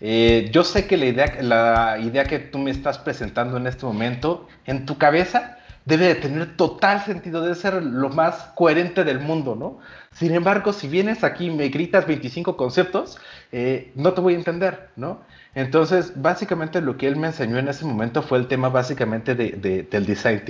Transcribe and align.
Eh, 0.00 0.48
yo 0.52 0.64
sé 0.64 0.86
que 0.86 0.96
la 0.96 1.06
idea, 1.06 1.42
la 1.42 1.98
idea 2.00 2.24
que 2.24 2.38
tú 2.38 2.58
me 2.58 2.70
estás 2.70 2.98
presentando 2.98 3.56
en 3.56 3.66
este 3.66 3.84
momento, 3.84 4.48
en 4.66 4.86
tu 4.86 4.96
cabeza, 4.98 5.58
debe 5.84 6.06
de 6.06 6.14
tener 6.14 6.56
total 6.56 7.04
sentido, 7.04 7.42
debe 7.42 7.54
ser 7.54 7.82
lo 7.82 8.08
más 8.10 8.52
coherente 8.54 9.04
del 9.04 9.18
mundo, 9.18 9.56
¿no? 9.56 9.78
Sin 10.12 10.34
embargo, 10.34 10.72
si 10.72 10.88
vienes 10.88 11.24
aquí 11.24 11.46
y 11.46 11.50
me 11.50 11.68
gritas 11.68 12.06
25 12.06 12.56
conceptos, 12.56 13.18
eh, 13.52 13.92
no 13.94 14.12
te 14.12 14.20
voy 14.20 14.34
a 14.34 14.36
entender, 14.38 14.90
¿no? 14.96 15.20
Entonces, 15.54 16.12
básicamente 16.16 16.80
lo 16.80 16.96
que 16.96 17.08
él 17.08 17.16
me 17.16 17.28
enseñó 17.28 17.58
en 17.58 17.68
ese 17.68 17.84
momento 17.84 18.22
fue 18.22 18.38
el 18.38 18.46
tema 18.46 18.68
básicamente 18.68 19.34
de, 19.34 19.86
del 19.90 20.06
design 20.06 20.42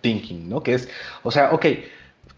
thinking, 0.00 0.48
¿no? 0.48 0.62
Que 0.62 0.74
es, 0.74 0.88
o 1.22 1.30
sea, 1.30 1.52
ok, 1.52 1.66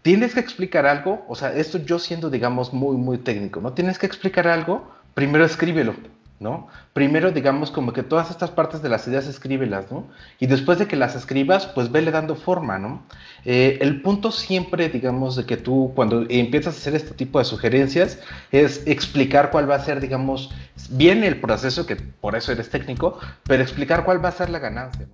tienes 0.01 0.33
que 0.33 0.39
explicar 0.39 0.85
algo, 0.85 1.25
o 1.27 1.35
sea, 1.35 1.53
esto 1.53 1.79
yo 1.79 1.97
siendo, 1.99 2.29
digamos, 2.29 2.73
muy, 2.73 2.97
muy 2.97 3.17
técnico, 3.17 3.61
¿no? 3.61 3.73
Tienes 3.73 3.97
que 3.97 4.05
explicar 4.05 4.47
algo, 4.47 4.91
primero 5.15 5.43
escríbelo, 5.45 5.95
¿no? 6.39 6.67
Primero, 6.93 7.31
digamos, 7.31 7.71
como 7.71 7.93
que 7.93 8.03
todas 8.03 8.29
estas 8.29 8.51
partes 8.51 8.81
de 8.81 8.89
las 8.89 9.07
ideas 9.07 9.27
escríbelas, 9.27 9.91
¿no? 9.91 10.05
Y 10.39 10.47
después 10.47 10.77
de 10.77 10.87
que 10.87 10.95
las 10.95 11.15
escribas, 11.15 11.65
pues 11.67 11.91
vele 11.91 12.11
dando 12.11 12.35
forma, 12.35 12.77
¿no? 12.77 13.03
Eh, 13.45 13.79
el 13.81 14.01
punto 14.01 14.31
siempre, 14.31 14.89
digamos, 14.89 15.35
de 15.35 15.45
que 15.45 15.57
tú 15.57 15.91
cuando 15.95 16.25
empiezas 16.29 16.75
a 16.75 16.77
hacer 16.77 16.95
este 16.95 17.13
tipo 17.13 17.39
de 17.39 17.45
sugerencias 17.45 18.19
es 18.51 18.85
explicar 18.85 19.49
cuál 19.51 19.69
va 19.69 19.75
a 19.75 19.83
ser, 19.83 19.99
digamos, 19.99 20.51
bien 20.91 21.23
el 21.23 21.39
proceso, 21.39 21.85
que 21.85 21.95
por 21.95 22.35
eso 22.35 22.51
eres 22.51 22.69
técnico, 22.69 23.19
pero 23.43 23.63
explicar 23.63 24.05
cuál 24.05 24.23
va 24.23 24.29
a 24.29 24.33
ser 24.33 24.49
la 24.49 24.59
ganancia. 24.59 25.07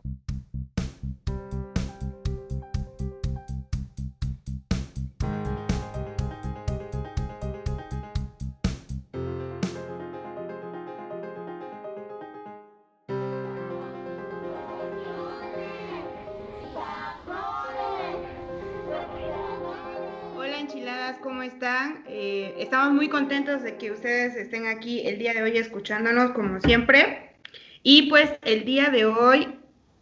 Estamos 22.73 22.95
muy 22.95 23.07
contentos 23.07 23.61
de 23.61 23.77
que 23.77 23.91
ustedes 23.91 24.35
estén 24.35 24.65
aquí 24.65 25.05
el 25.05 25.19
día 25.19 25.35
de 25.35 25.43
hoy 25.43 25.55
escuchándonos 25.59 26.31
como 26.31 26.59
siempre. 26.59 27.35
Y 27.83 28.09
pues 28.09 28.33
el 28.41 28.65
día 28.65 28.89
de 28.89 29.05
hoy 29.05 29.59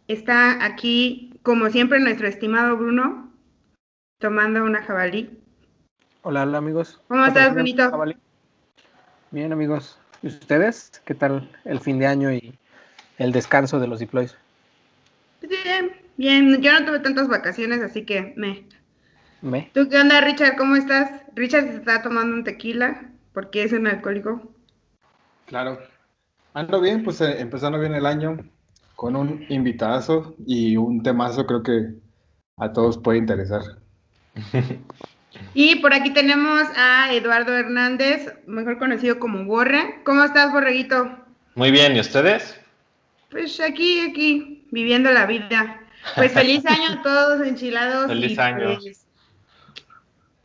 está 0.08 0.64
aquí, 0.64 1.38
como 1.42 1.68
siempre, 1.68 2.00
nuestro 2.00 2.26
estimado 2.26 2.78
Bruno, 2.78 3.30
tomando 4.20 4.64
una 4.64 4.82
jabalí. 4.84 5.38
Hola, 6.22 6.44
hola 6.44 6.56
amigos. 6.56 6.98
¿Cómo 7.08 7.26
estás, 7.26 7.54
Benito? 7.54 7.92
Bien, 9.32 9.52
amigos. 9.52 9.98
¿Y 10.22 10.28
ustedes? 10.28 11.02
¿Qué 11.04 11.14
tal 11.14 11.50
el 11.66 11.78
fin 11.78 11.98
de 11.98 12.06
año 12.06 12.32
y 12.32 12.58
el 13.18 13.32
descanso 13.32 13.80
de 13.80 13.86
los 13.86 13.98
deploys? 13.98 14.34
Bien, 15.42 15.92
bien. 16.16 16.62
Yo 16.62 16.72
no 16.72 16.86
tuve 16.86 17.00
tantas 17.00 17.28
vacaciones, 17.28 17.82
así 17.82 18.06
que 18.06 18.32
me. 18.34 18.64
¿Me? 19.42 19.70
¿Tú 19.74 19.88
qué 19.88 19.98
onda, 19.98 20.20
Richard? 20.20 20.56
¿Cómo 20.56 20.76
estás? 20.76 21.10
Richard 21.34 21.64
se 21.64 21.76
está 21.76 22.00
tomando 22.02 22.34
un 22.34 22.44
tequila 22.44 23.10
porque 23.32 23.64
es 23.64 23.72
un 23.72 23.86
alcohólico. 23.86 24.52
Claro. 25.46 25.78
Ando 26.54 26.80
bien, 26.80 27.02
pues 27.02 27.20
eh, 27.20 27.40
empezando 27.40 27.78
bien 27.78 27.94
el 27.94 28.06
año 28.06 28.38
con 28.94 29.16
un 29.16 29.44
invitazo 29.48 30.34
y 30.46 30.76
un 30.76 31.02
temazo 31.02 31.46
creo 31.46 31.62
que 31.62 31.94
a 32.56 32.72
todos 32.72 32.98
puede 32.98 33.18
interesar. 33.18 33.62
Y 35.54 35.76
por 35.76 35.94
aquí 35.94 36.10
tenemos 36.10 36.62
a 36.76 37.12
Eduardo 37.12 37.56
Hernández, 37.56 38.34
mejor 38.46 38.78
conocido 38.78 39.18
como 39.18 39.44
Borre. 39.44 40.00
¿Cómo 40.04 40.24
estás, 40.24 40.52
Borreguito? 40.52 41.10
Muy 41.54 41.70
bien, 41.70 41.96
¿y 41.96 42.00
ustedes? 42.00 42.60
Pues 43.30 43.60
aquí, 43.60 44.00
aquí, 44.00 44.66
viviendo 44.70 45.10
la 45.10 45.26
vida. 45.26 45.80
Pues 46.16 46.32
feliz 46.32 46.64
año 46.66 47.00
a 47.00 47.02
todos 47.02 47.46
enchilados. 47.46 48.08
Feliz 48.08 48.38
año. 48.38 48.78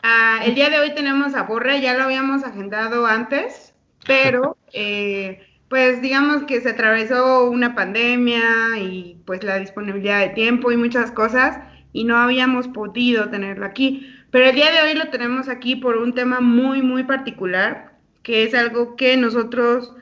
Ah, 0.01 0.41
el 0.45 0.55
día 0.55 0.69
de 0.69 0.79
hoy 0.79 0.93
tenemos 0.93 1.35
a 1.35 1.43
Borre, 1.43 1.81
ya 1.81 1.95
lo 1.95 2.03
habíamos 2.03 2.43
agendado 2.43 3.05
antes, 3.05 3.73
pero 4.05 4.57
eh, 4.73 5.45
pues 5.69 6.01
digamos 6.01 6.43
que 6.43 6.61
se 6.61 6.69
atravesó 6.69 7.49
una 7.49 7.75
pandemia 7.75 8.77
y 8.79 9.17
pues 9.25 9.43
la 9.43 9.59
disponibilidad 9.59 10.19
de 10.19 10.29
tiempo 10.29 10.71
y 10.71 10.77
muchas 10.77 11.11
cosas 11.11 11.59
y 11.93 12.03
no 12.03 12.17
habíamos 12.17 12.67
podido 12.67 13.29
tenerlo 13.29 13.65
aquí. 13.65 14.13
Pero 14.31 14.45
el 14.45 14.55
día 14.55 14.71
de 14.71 14.81
hoy 14.81 14.93
lo 14.93 15.09
tenemos 15.09 15.49
aquí 15.49 15.75
por 15.75 15.97
un 15.97 16.13
tema 16.13 16.41
muy, 16.41 16.81
muy 16.81 17.03
particular, 17.03 17.93
que 18.23 18.43
es 18.43 18.53
algo 18.53 18.95
que 18.95 19.17
nosotros 19.17 19.93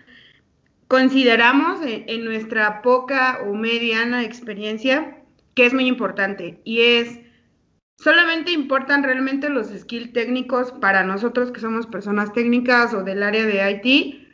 consideramos 0.88 1.80
en 1.84 2.26
nuestra 2.26 2.82
poca 2.82 3.40
o 3.46 3.54
mediana 3.54 4.24
experiencia 4.24 5.18
que 5.56 5.66
es 5.66 5.74
muy 5.74 5.88
importante 5.88 6.60
y 6.64 6.82
es 6.82 7.20
Solamente 7.98 8.52
importan 8.52 9.04
realmente 9.04 9.50
los 9.50 9.68
skills 9.68 10.14
técnicos 10.14 10.72
para 10.74 11.04
nosotros 11.04 11.52
que 11.52 11.62
somos 11.62 11.88
personas 11.88 12.34
técnicas 12.34 12.94
o 12.94 13.04
del 13.04 13.24
área 13.24 13.46
de 13.46 13.72
IT, 13.72 14.26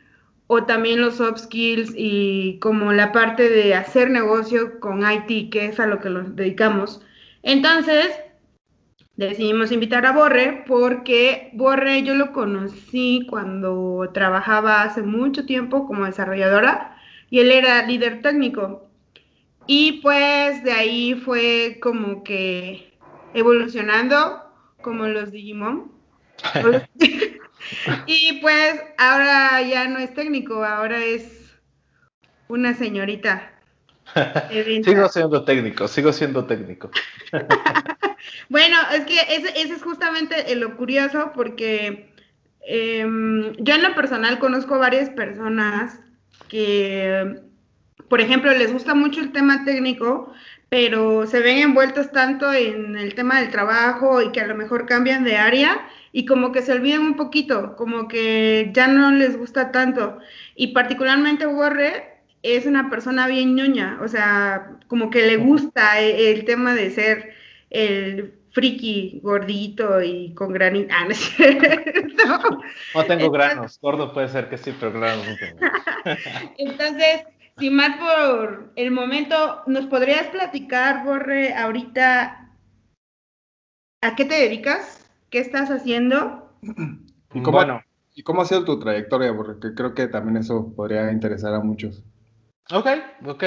o 0.48 0.64
también 0.64 1.00
los 1.00 1.16
soft 1.16 1.38
skills 1.38 1.94
y 1.96 2.58
como 2.58 2.92
la 2.92 3.12
parte 3.12 3.48
de 3.48 3.74
hacer 3.74 4.10
negocio 4.10 4.80
con 4.80 5.00
IT, 5.10 5.50
que 5.50 5.66
es 5.66 5.80
a 5.80 5.86
lo 5.86 6.00
que 6.00 6.10
nos 6.10 6.36
dedicamos. 6.36 7.00
Entonces, 7.42 8.10
decidimos 9.16 9.72
invitar 9.72 10.04
a 10.04 10.12
Borre 10.12 10.64
porque 10.66 11.50
Borre 11.54 12.02
yo 12.02 12.14
lo 12.14 12.32
conocí 12.32 13.26
cuando 13.30 14.10
trabajaba 14.12 14.82
hace 14.82 15.02
mucho 15.02 15.46
tiempo 15.46 15.86
como 15.86 16.04
desarrolladora 16.04 16.96
y 17.30 17.40
él 17.40 17.50
era 17.50 17.86
líder 17.86 18.20
técnico. 18.20 18.90
Y 19.66 20.00
pues 20.02 20.62
de 20.64 20.72
ahí 20.72 21.14
fue 21.14 21.78
como 21.80 22.24
que 22.24 22.91
evolucionando 23.34 24.42
como 24.80 25.06
los 25.06 25.30
Digimon. 25.30 25.92
y 28.06 28.40
pues 28.40 28.82
ahora 28.98 29.62
ya 29.62 29.88
no 29.88 29.98
es 29.98 30.12
técnico, 30.14 30.64
ahora 30.64 31.04
es 31.04 31.54
una 32.48 32.74
señorita. 32.74 33.50
sigo 34.84 35.08
siendo 35.08 35.44
técnico, 35.44 35.88
sigo 35.88 36.12
siendo 36.12 36.44
técnico. 36.44 36.90
bueno, 38.48 38.76
es 38.92 39.04
que 39.04 39.20
ese, 39.20 39.60
es 39.60 39.82
justamente 39.82 40.54
lo 40.56 40.76
curioso 40.76 41.32
porque 41.34 42.12
em, 42.66 43.52
yo 43.56 43.74
en 43.74 43.82
lo 43.82 43.94
personal 43.94 44.38
conozco 44.38 44.78
varias 44.78 45.10
personas 45.10 46.00
que, 46.48 47.40
por 48.08 48.20
ejemplo, 48.20 48.52
les 48.52 48.72
gusta 48.72 48.94
mucho 48.94 49.20
el 49.20 49.32
tema 49.32 49.64
técnico, 49.64 50.32
pero 50.72 51.26
se 51.26 51.40
ven 51.40 51.58
envueltos 51.58 52.12
tanto 52.12 52.50
en 52.50 52.96
el 52.96 53.14
tema 53.14 53.38
del 53.38 53.50
trabajo 53.50 54.22
y 54.22 54.32
que 54.32 54.40
a 54.40 54.46
lo 54.46 54.54
mejor 54.54 54.86
cambian 54.86 55.22
de 55.22 55.36
área 55.36 55.86
y 56.12 56.24
como 56.24 56.50
que 56.50 56.62
se 56.62 56.72
olvidan 56.72 57.02
un 57.02 57.14
poquito, 57.14 57.76
como 57.76 58.08
que 58.08 58.70
ya 58.72 58.86
no 58.86 59.10
les 59.10 59.36
gusta 59.36 59.70
tanto. 59.70 60.16
Y 60.56 60.68
particularmente 60.68 61.44
Borre 61.44 62.22
es 62.42 62.64
una 62.64 62.88
persona 62.88 63.26
bien 63.26 63.54
ñoña, 63.54 63.98
o 64.02 64.08
sea, 64.08 64.78
como 64.88 65.10
que 65.10 65.26
le 65.26 65.36
gusta 65.36 66.00
e, 66.00 66.32
el, 66.32 66.46
tema 66.46 66.74
de 66.74 66.90
ser 66.90 67.34
el 67.68 68.32
friki 68.52 69.20
gordito 69.22 70.00
y 70.00 70.32
con 70.32 70.54
granito. 70.54 70.94
Ah, 70.96 71.06
no, 72.26 72.62
no 72.94 73.04
tengo 73.04 73.30
granos, 73.30 73.78
gordo 73.78 74.14
puede 74.14 74.28
ser 74.28 74.48
que 74.48 74.56
sí, 74.56 74.74
pero 74.80 74.98
granos 74.98 75.26
no 75.28 75.36
tengo. 75.36 75.58
Entonces, 76.56 77.26
sin 77.62 77.76
más 77.76 77.96
por 77.96 78.72
el 78.74 78.90
momento, 78.90 79.62
¿nos 79.68 79.86
podrías 79.86 80.26
platicar, 80.26 81.04
Borre, 81.04 81.54
ahorita 81.54 82.50
a 84.02 84.16
qué 84.16 84.24
te 84.24 84.34
dedicas? 84.34 85.08
¿Qué 85.30 85.38
estás 85.38 85.70
haciendo? 85.70 86.50
¿Y 87.32 87.40
cómo, 87.40 87.58
bueno. 87.58 87.80
¿y 88.16 88.24
cómo 88.24 88.42
ha 88.42 88.46
sido 88.46 88.64
tu 88.64 88.80
trayectoria? 88.80 89.32
Porque 89.32 89.74
creo 89.76 89.94
que 89.94 90.08
también 90.08 90.38
eso 90.38 90.72
podría 90.74 91.12
interesar 91.12 91.54
a 91.54 91.60
muchos. 91.60 92.02
Ok, 92.72 92.88
ok. 93.26 93.44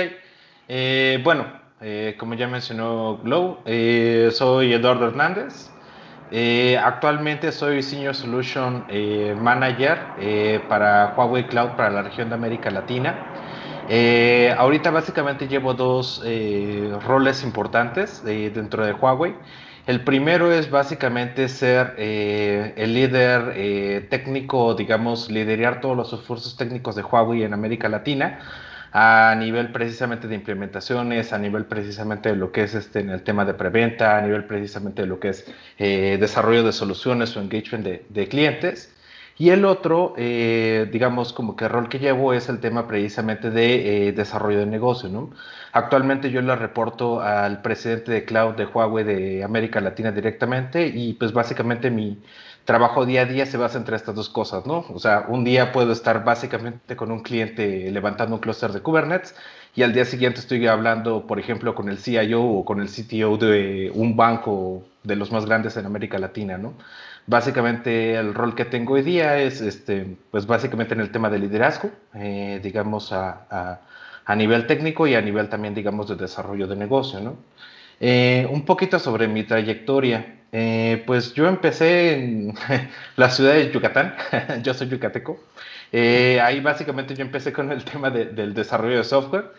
Eh, 0.70 1.20
bueno, 1.22 1.48
eh, 1.82 2.16
como 2.18 2.36
ya 2.36 2.48
mencionó 2.48 3.18
Glow, 3.18 3.58
eh, 3.66 4.30
soy 4.32 4.72
Eduardo 4.72 5.10
Hernández. 5.10 5.72
actualmente 6.82 7.52
soy 7.52 7.84
Senior 7.84 8.16
Solution 8.16 8.86
Manager 9.42 10.00
para 10.70 11.14
Huawei 11.18 11.48
Cloud 11.48 11.72
para 11.72 11.90
la 11.90 12.04
región 12.04 12.30
de 12.30 12.36
América 12.36 12.72
Latina. 12.72 13.44
Eh, 13.88 14.54
ahorita 14.58 14.90
básicamente 14.90 15.48
llevo 15.48 15.74
dos 15.74 16.22
eh, 16.26 16.92
roles 17.06 17.44
importantes 17.44 18.24
dentro 18.24 18.86
de 18.86 18.94
Huawei. 18.94 19.36
El 19.86 20.04
primero 20.04 20.52
es 20.52 20.72
básicamente 20.72 21.48
ser 21.48 21.94
eh, 21.98 22.74
el 22.76 22.96
líder 22.96 24.10
técnico, 24.10 24.74
digamos, 24.74 25.30
liderar 25.30 25.80
todos 25.82 25.96
los 25.96 26.12
esfuerzos 26.12 26.58
técnicos 26.58 26.96
de 26.96 27.04
Huawei 27.04 27.44
en 27.44 27.54
América 27.54 27.88
Latina 27.88 28.40
a 28.98 29.36
nivel 29.38 29.74
precisamente 29.74 30.28
de 30.28 30.36
implementaciones, 30.36 31.34
a 31.34 31.38
nivel 31.38 31.66
precisamente 31.66 32.30
de 32.30 32.38
lo 32.38 32.54
que 32.54 32.64
es 32.64 32.74
este, 32.76 33.02
en 33.02 33.10
el 33.10 33.24
tema 33.24 33.44
de 33.44 33.54
preventa, 33.54 34.18
a 34.18 34.22
nivel 34.22 34.46
precisamente 34.46 35.02
de 35.02 35.08
lo 35.08 35.20
que 35.20 35.30
es 35.30 35.46
desarrollo 35.78 36.64
de 36.64 36.72
soluciones 36.72 37.36
o 37.36 37.42
engagement 37.42 37.86
de 37.86 38.28
clientes. 38.30 38.96
Y 39.38 39.50
el 39.50 39.66
otro, 39.66 40.14
eh, 40.18 40.88
digamos, 40.92 41.34
como 41.34 41.56
que 41.58 41.68
rol 41.68 41.90
que 41.90 42.00
llevo 42.00 42.34
es 42.34 42.48
el 42.48 42.60
tema 42.60 42.88
precisamente 42.88 43.50
de 43.50 44.08
eh, 44.08 44.12
desarrollo 44.14 44.60
de 44.60 44.66
negocio, 44.66 45.10
¿no? 45.10 45.32
Actualmente 45.74 46.32
yo 46.32 46.42
le 46.42 46.56
reporto 46.56 47.20
al 47.20 47.62
presidente 47.62 48.14
de 48.14 48.24
cloud 48.24 48.56
de 48.56 48.66
Huawei 48.66 49.04
de 49.04 49.44
América 49.44 49.82
Latina 49.82 50.14
directamente 50.14 50.88
y 50.88 51.14
pues 51.14 51.34
básicamente 51.34 51.92
mi 51.92 52.18
trabajo 52.64 53.06
día 53.06 53.22
a 53.24 53.26
día 53.26 53.46
se 53.46 53.58
basa 53.58 53.78
entre 53.78 53.98
estas 53.98 54.16
dos 54.16 54.30
cosas, 54.30 54.66
¿no? 54.66 54.86
O 54.94 55.00
sea, 55.00 55.26
un 55.28 55.44
día 55.44 55.74
puedo 55.74 55.92
estar 55.92 56.24
básicamente 56.24 56.96
con 56.96 57.12
un 57.12 57.22
cliente 57.22 57.92
levantando 57.92 58.36
un 58.36 58.42
clúster 58.42 58.72
de 58.72 58.82
Kubernetes 58.82 59.36
y 59.76 59.84
al 59.84 59.94
día 59.94 60.06
siguiente 60.06 60.40
estoy 60.40 60.66
hablando, 60.68 61.28
por 61.28 61.40
ejemplo, 61.40 61.76
con 61.76 61.90
el 61.90 61.98
CIO 61.98 62.42
o 62.42 62.64
con 62.64 62.80
el 62.80 62.88
CTO 62.88 63.38
de 63.38 63.92
un 63.94 64.16
banco 64.16 64.84
de 65.04 65.16
los 65.18 65.32
más 65.32 65.46
grandes 65.46 65.76
en 65.78 65.86
América 65.86 66.18
Latina, 66.20 66.58
¿no? 66.58 66.74
Básicamente 67.28 68.16
el 68.16 68.36
rol 68.36 68.54
que 68.54 68.66
tengo 68.66 68.94
hoy 68.94 69.02
día 69.02 69.40
es, 69.40 69.60
este, 69.60 70.16
pues 70.30 70.46
básicamente 70.46 70.94
en 70.94 71.00
el 71.00 71.12
tema 71.12 71.30
de 71.32 71.40
liderazgo, 71.40 71.90
eh, 72.14 72.60
digamos, 72.62 73.12
a, 73.12 73.80
a, 74.26 74.36
nivel 74.36 74.68
técnico 74.68 75.08
y 75.08 75.16
a 75.16 75.22
nivel 75.22 75.50
también, 75.50 75.74
digamos, 75.74 76.08
de 76.08 76.16
desarrollo 76.16 76.68
de 76.68 76.76
negocio, 76.76 77.20
¿no? 77.22 77.38
Eh, 78.00 78.48
un 78.52 78.64
poquito 78.64 79.00
sobre 79.00 79.28
mi 79.28 79.44
trayectoria. 79.44 80.36
Eh, 80.52 81.04
pues 81.08 81.34
yo 81.34 81.48
empecé 81.48 82.14
en 82.14 82.54
la 83.16 83.30
ciudad 83.32 83.54
de 83.54 83.72
Yucatán, 83.72 84.16
yo 84.64 84.74
soy 84.76 84.88
yucateco. 84.88 85.40
ahí 85.92 86.60
básicamente 86.62 87.16
yo 87.16 87.24
empecé 87.24 87.52
con 87.54 87.72
el 87.72 87.84
tema 87.84 88.12
de, 88.12 88.26
del 88.26 88.54
desarrollo 88.54 88.98
de 88.98 89.04
software. 89.04 89.52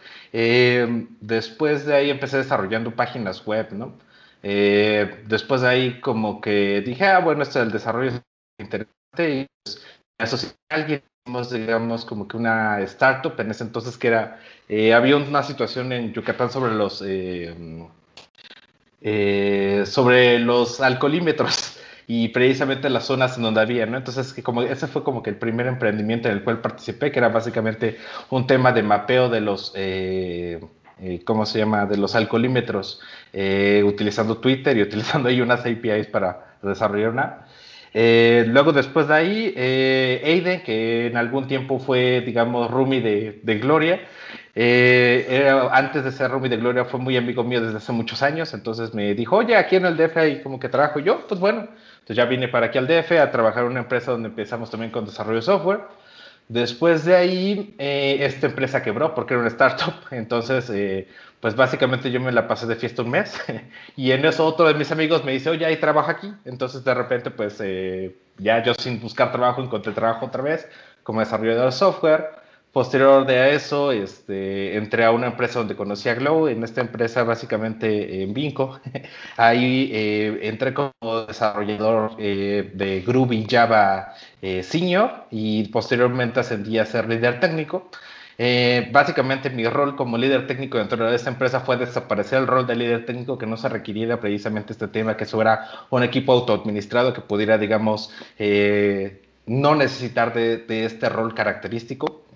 después 1.20 1.84
de 1.86 1.96
ahí 1.96 2.10
empecé 2.10 2.36
desarrollando 2.38 2.92
páginas 2.92 3.44
web, 3.44 3.72
¿no? 3.72 3.94
Eh, 4.43 5.25
después 5.27 5.62
de 5.62 5.69
ahí 5.69 6.00
como 6.00 6.41
que 6.41 6.83
dije, 6.83 7.06
ah, 7.06 7.21
bueno, 7.21 7.43
este 7.43 7.59
es 7.59 7.67
el 7.67 7.73
desarrollo 7.73 8.12
interesante 8.59 8.94
y 9.19 9.47
pues, 9.65 9.85
asocié 10.19 10.50
a 10.71 10.75
alguien, 10.77 11.03
digamos, 11.50 12.05
como 12.05 12.29
que 12.29 12.37
una 12.37 12.81
startup 12.83 13.38
en 13.41 13.50
ese 13.50 13.65
entonces 13.65 13.97
que 13.99 14.09
era, 14.09 14.41
eh, 14.69 14.94
había 14.94 15.17
una 15.17 15.43
situación 15.43 15.93
en 15.93 16.12
Yucatán 16.12 16.50
sobre 16.50 16.75
los, 16.75 17.03
eh, 19.00 19.85
sobre 19.87 20.38
los 20.38 20.81
alcoholímetros 20.81 21.79
y 22.06 22.29
precisamente 22.29 22.88
las 22.88 23.06
zonas 23.06 23.37
en 23.37 23.43
donde 23.43 23.61
había, 23.61 23.87
¿no? 23.87 23.97
Entonces, 23.97 24.33
que 24.33 24.43
como 24.43 24.62
ese 24.62 24.87
fue 24.87 25.03
como 25.03 25.23
que 25.23 25.31
el 25.31 25.37
primer 25.37 25.67
emprendimiento 25.67 26.29
en 26.29 26.35
el 26.35 26.44
cual 26.44 26.61
participé, 26.61 27.11
que 27.11 27.19
era 27.19 27.29
básicamente 27.29 27.99
un 28.31 28.47
tema 28.47 28.73
de 28.73 28.83
mapeo 28.83 29.29
de 29.29 29.41
los, 29.41 29.73
eh, 29.75 30.61
¿cómo 31.25 31.46
se 31.46 31.58
llama?, 31.58 31.87
de 31.87 31.96
los 31.96 32.14
alcoholímetros, 32.14 33.00
eh, 33.32 33.82
utilizando 33.84 34.38
Twitter 34.38 34.76
y 34.76 34.82
utilizando 34.82 35.28
ahí 35.28 35.40
unas 35.40 35.60
APIs 35.60 36.06
para 36.08 36.56
desarrollar 36.62 37.10
una. 37.10 37.46
Eh, 37.93 38.44
luego, 38.48 38.72
después 38.72 39.08
de 39.08 39.14
ahí, 39.14 39.54
Aiden, 40.25 40.62
que 40.62 41.06
en 41.06 41.16
algún 41.16 41.46
tiempo 41.48 41.78
fue, 41.78 42.20
digamos, 42.20 42.70
roomie 42.70 43.00
de, 43.00 43.40
de 43.43 43.58
Gloria, 43.58 44.00
antes 45.72 46.04
de 46.04 46.12
ser 46.12 46.31
roomie 46.31 46.50
de 46.50 46.56
Gloria, 46.56 46.84
fue 46.84 47.00
muy 47.00 47.16
amigo 47.16 47.44
mío 47.44 47.62
desde 47.62 47.78
hace 47.78 47.92
muchos 47.92 48.22
años, 48.22 48.52
entonces 48.54 48.94
me 48.94 49.14
dijo, 49.14 49.37
oye, 49.37 49.56
aquí 49.56 49.76
en 49.76 49.87
el 49.87 49.96
DF 49.96 50.16
hay 50.16 50.42
como 50.42 50.58
que 50.58 50.69
trabajo 50.69 50.99
yo, 50.99 51.26
pues 51.26 51.40
bueno, 51.40 51.69
entonces 52.06 52.16
ya 52.16 52.25
vine 52.25 52.49
para 52.49 52.66
aquí 52.66 52.78
al 52.78 52.87
DF 52.87 53.12
a 53.12 53.31
trabajar 53.31 53.64
en 53.64 53.72
una 53.72 53.81
empresa 53.81 54.12
donde 54.12 54.28
empezamos 54.28 54.70
también 54.70 54.92
con 54.92 55.04
desarrollo 55.04 55.37
de 55.37 55.42
software. 55.42 55.81
Después 56.48 57.04
de 57.04 57.16
ahí, 57.16 57.75
eh, 57.78 58.19
esta 58.20 58.46
empresa 58.46 58.82
quebró 58.82 59.14
porque 59.14 59.34
era 59.34 59.40
una 59.40 59.48
startup. 59.48 59.94
Entonces, 60.10 60.70
eh, 60.70 61.08
pues 61.40 61.56
básicamente 61.56 62.10
yo 62.10 62.20
me 62.20 62.32
la 62.32 62.46
pasé 62.46 62.66
de 62.66 62.76
fiesta 62.76 63.02
un 63.02 63.10
mes. 63.10 63.34
y 63.96 64.12
en 64.12 64.25
eso 64.25 64.46
otro 64.46 64.66
de 64.66 64.75
mis 64.75 64.90
amigos 64.93 65.25
me 65.25 65.32
dice, 65.32 65.50
oye, 65.50 65.66
hay 65.66 65.76
trabajo 65.76 66.10
aquí. 66.10 66.32
Entonces, 66.44 66.84
de 66.84 66.94
repente, 66.94 67.31
pues 67.31 67.60
eh, 67.60 68.16
ya 68.38 68.62
yo 68.62 68.75
sin 68.75 69.00
buscar 69.00 69.32
trabajo 69.32 69.62
encontré 69.62 69.93
trabajo 69.93 70.26
otra 70.26 70.43
vez 70.43 70.69
como 71.02 71.20
desarrollador 71.20 71.66
de 71.66 71.72
software. 71.72 72.45
Posterior 72.76 73.25
de 73.25 73.55
eso, 73.55 73.90
este, 73.90 74.76
entré 74.76 75.06
a 75.06 75.11
una 75.11 75.28
empresa 75.28 75.61
donde 75.61 75.75
conocí 75.75 76.11
a 76.11 76.14
Glow, 76.14 76.46
en 76.46 76.62
esta 76.62 76.82
empresa 76.82 77.25
básicamente 77.25 78.23
en 78.23 78.34
Vinco. 78.34 78.78
Ahí 79.38 79.88
eh, 79.94 80.40
entré 80.43 80.75
como 80.75 80.93
desarrollador 81.26 82.11
eh, 82.19 82.70
de 82.75 83.00
Groovy 83.00 83.46
Java 83.49 84.12
eh, 84.43 84.62
Senior 84.62 85.25
y 85.31 85.67
posteriormente 85.69 86.40
ascendí 86.40 86.78
a 86.78 86.84
ser 86.84 87.08
líder 87.08 87.40
técnico. 87.40 87.88
básicamente 88.93 89.49
mi 89.49 89.67
rol 89.67 89.96
como 89.96 90.19
líder 90.19 90.46
técnico 90.46 90.76
dentro 90.76 91.02
de 91.08 91.17
esta 91.17 91.31
empresa 91.31 91.61
fue 91.61 91.78
desaparecer 91.78 92.40
el 92.40 92.46
rol 92.46 92.67
de 92.67 92.76
líder 92.76 93.06
técnico 93.06 93.38
que 93.38 93.46
no 93.46 93.56
se 93.56 93.70
requiriera 93.70 94.20
precisamente 94.20 94.75
este 94.75 94.88
tema, 94.88 95.17
que 95.17 95.25
eso 95.25 95.40
era 95.40 95.67
un 95.88 96.02
equipo 96.02 96.32
autoadministrado 96.32 97.14
que 97.14 97.23
pudiera, 97.23 97.56
digamos, 97.56 98.12
no 99.46 99.75
necesitar 99.76 100.34
de, 100.34 100.58
de 100.58 100.84
este 100.84 101.08
rol 101.08 101.34
característico. 101.34 102.26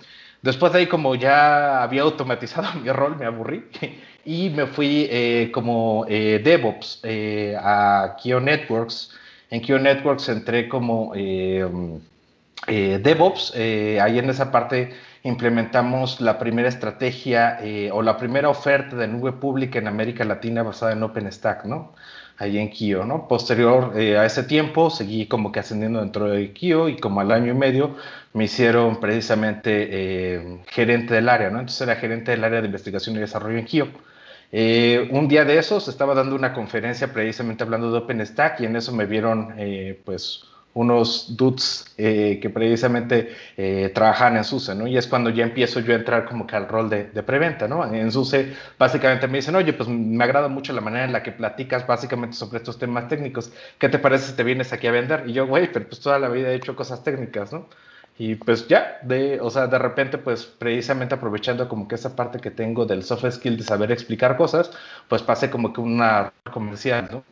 Después 0.43 0.73
de 0.73 0.79
ahí, 0.81 0.87
como 0.87 1.15
ya 1.15 1.83
había 1.83 2.03
automatizado 2.03 2.69
mi 2.83 2.91
rol, 2.91 3.17
me 3.17 3.27
aburrí 3.27 3.65
y 4.25 4.51
me 4.51 4.67
fui 4.67 5.07
eh, 5.11 5.51
como 5.53 6.07
eh, 6.09 6.41
DevOps 6.43 7.01
eh, 7.03 7.57
a 7.59 8.17
Kio 8.21 8.41
Networks. 8.41 9.13
En 9.51 9.61
Kio 9.61 9.79
Networks 9.79 10.29
entré 10.29 10.69
como 10.69 11.13
DevOps. 12.67 13.53
ahí 13.57 14.19
en 14.19 14.31
esa 14.31 14.53
parte 14.53 14.95
implementamos 15.25 16.21
la 16.21 16.39
primera 16.39 16.69
estrategia 16.69 17.59
o 17.93 18.01
la 18.01 18.17
primera 18.17 18.49
oferta 18.49 18.95
de 18.95 19.09
nube 19.09 19.33
pública 19.33 19.81
en 19.81 19.89
América 19.89 20.25
Latina 20.25 20.63
basada 20.63 20.93
en 20.93 21.03
OpenStack, 21.03 21.65
¿no? 21.65 21.93
Ahí 22.41 22.59
en 22.59 22.71
Kio, 22.71 23.05
¿no? 23.05 23.29
Posterior 23.29 23.93
eh, 23.97 24.17
a 24.17 24.25
ese 24.25 24.43
tiempo 24.45 24.89
seguí 24.91 25.27
como 25.27 25.53
que 25.53 25.61
ascendiendo 25.61 26.01
dentro 26.01 26.27
de 26.31 26.53
Kio 26.53 26.89
y 26.89 26.97
como 26.97 27.21
al 27.21 27.33
año 27.33 27.53
y 27.53 27.55
medio 27.55 27.97
me 28.33 28.45
hicieron 28.45 28.99
precisamente 28.99 29.71
eh, 29.91 30.61
gerente 30.69 31.15
del 31.15 31.29
área, 31.29 31.51
¿no? 31.51 31.61
Entonces 31.61 31.83
era 31.83 31.97
gerente 31.97 32.31
del 32.31 32.43
área 32.43 32.61
de 32.63 32.67
investigación 32.67 33.17
y 33.17 33.21
desarrollo 33.21 33.59
en 33.59 33.67
Kio. 33.67 33.89
Eh, 34.53 35.09
un 35.13 35.29
día 35.29 35.45
de 35.45 35.59
esos 35.59 35.87
estaba 35.89 36.15
dando 36.15 36.35
una 36.35 36.55
conferencia 36.55 37.13
precisamente 37.13 37.63
hablando 37.63 37.93
de 37.93 37.99
OpenStack 37.99 38.61
y 38.61 38.65
en 38.65 38.77
eso 38.77 38.93
me 38.93 39.05
vieron 39.05 39.55
pues 40.05 40.50
unos 40.75 41.37
dudes 41.37 41.93
eh, 41.99 42.39
que 42.41 42.49
precisamente 42.49 43.35
eh, 43.57 43.91
trabajan 43.95 44.37
en 44.37 44.45
SUSE, 44.45 44.75
¿no? 44.75 44.87
Y 44.87 44.97
es 44.97 45.07
cuando 45.07 45.31
ya 45.31 45.45
empiezo 45.45 45.81
yo 45.81 45.93
a 45.93 45.97
entrar 45.97 46.27
como 46.27 46.47
que 46.47 46.57
al 46.57 46.69
rol 46.69 46.89
de, 46.89 47.05
preventa, 47.23 47.67
¿no? 47.67 47.85
En 47.93 48.13
SUSE 48.13 48.55
básicamente 48.79 49.27
me 49.27 49.39
dicen, 49.39 49.57
oye, 49.57 49.73
pues 49.73 49.89
me 49.89 50.23
agrada 50.23 50.49
mucho 50.49 50.73
la 50.73 50.81
manera 50.81 51.05
en 51.05 51.13
la 51.13 51.23
que 51.23 51.33
platicas 51.33 51.87
básicamente 51.87 52.37
sobre 52.37 52.59
estos 52.59 52.79
temas 52.79 53.09
técnicos. 53.09 53.53
¿Qué 53.79 53.89
te 53.89 53.99
parece 53.99 54.31
si 54.31 54.37
te 54.37 54.45
vienes 54.45 54.73
aquí 54.73 54.87
a 54.87 54.93
vender? 54.93 55.25
Y 55.27 55.33
yo, 55.33 55.47
güey, 55.47 55.73
pero 55.73 55.87
pues 55.89 56.01
toda 56.01 56.19
la 56.19 56.29
vida 56.29 56.51
he 56.51 56.55
hecho 56.55 56.77
cosas 56.77 57.03
técnicas, 57.03 57.53
¿no? 57.53 57.67
Y 58.19 58.35
pues 58.35 58.69
ya, 58.69 58.99
de, 59.03 59.41
o 59.41 59.51
sea, 59.51 59.67
de 59.67 59.79
repente, 59.79 60.19
pues 60.19 60.45
precisamente 60.45 61.15
aprovechando 61.15 61.69
como 61.69 61.89
que 61.89 61.95
esa 61.95 62.15
parte 62.15 62.39
que 62.39 62.51
tengo 62.51 62.85
del 62.85 63.03
soft 63.03 63.25
skill 63.31 63.57
de 63.57 63.65
saber 63.65 63.91
explicar 63.93 64.37
cosas, 64.37 64.71
pues 65.09 65.23
pasé 65.23 65.51
como 65.51 65.73
que 65.73 65.81
una 65.81 66.33
comercial, 66.53 67.09
¿no? 67.11 67.25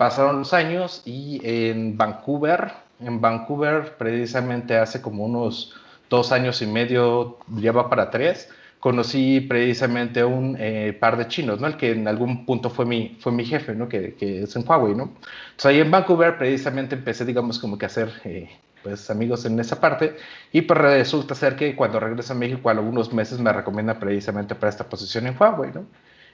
Pasaron 0.00 0.38
los 0.38 0.54
años 0.54 1.02
y 1.04 1.42
en 1.44 1.98
Vancouver, 1.98 2.72
en 3.00 3.20
Vancouver 3.20 3.98
precisamente 3.98 4.78
hace 4.78 5.02
como 5.02 5.26
unos 5.26 5.74
dos 6.08 6.32
años 6.32 6.62
y 6.62 6.66
medio, 6.66 7.36
ya 7.48 7.70
va 7.72 7.90
para 7.90 8.10
tres, 8.10 8.48
conocí 8.78 9.42
precisamente 9.42 10.24
un 10.24 10.56
eh, 10.58 10.96
par 10.98 11.18
de 11.18 11.28
chinos, 11.28 11.60
¿no? 11.60 11.66
El 11.66 11.76
que 11.76 11.90
en 11.90 12.08
algún 12.08 12.46
punto 12.46 12.70
fue 12.70 12.86
mi, 12.86 13.18
fue 13.20 13.30
mi 13.30 13.44
jefe, 13.44 13.74
¿no? 13.74 13.90
Que, 13.90 14.14
que 14.14 14.44
es 14.44 14.56
en 14.56 14.66
Huawei, 14.66 14.94
¿no? 14.94 15.12
Entonces 15.50 15.66
ahí 15.66 15.80
en 15.80 15.90
Vancouver 15.90 16.38
precisamente 16.38 16.94
empecé, 16.94 17.26
digamos, 17.26 17.58
como 17.58 17.76
que 17.76 17.84
a 17.84 17.88
hacer, 17.88 18.10
eh, 18.24 18.48
pues, 18.82 19.10
amigos 19.10 19.44
en 19.44 19.60
esa 19.60 19.82
parte. 19.82 20.16
Y 20.50 20.62
pues 20.62 20.80
resulta 20.80 21.34
ser 21.34 21.56
que 21.56 21.76
cuando 21.76 22.00
regreso 22.00 22.32
a 22.32 22.36
México, 22.36 22.70
a 22.70 22.72
algunos 22.72 23.12
meses 23.12 23.38
me 23.38 23.52
recomienda 23.52 23.98
precisamente 24.00 24.54
para 24.54 24.70
esta 24.70 24.88
posición 24.88 25.26
en 25.26 25.36
Huawei, 25.38 25.72
¿no? 25.74 25.84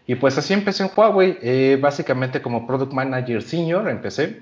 Y 0.06 0.14
pues 0.14 0.38
así 0.38 0.54
empecé 0.54 0.84
en 0.84 0.90
Huawei, 0.94 1.38
eh, 1.42 1.78
básicamente 1.80 2.40
como 2.40 2.66
Product 2.66 2.92
Manager 2.92 3.42
Senior 3.42 3.88
empecé. 3.88 4.40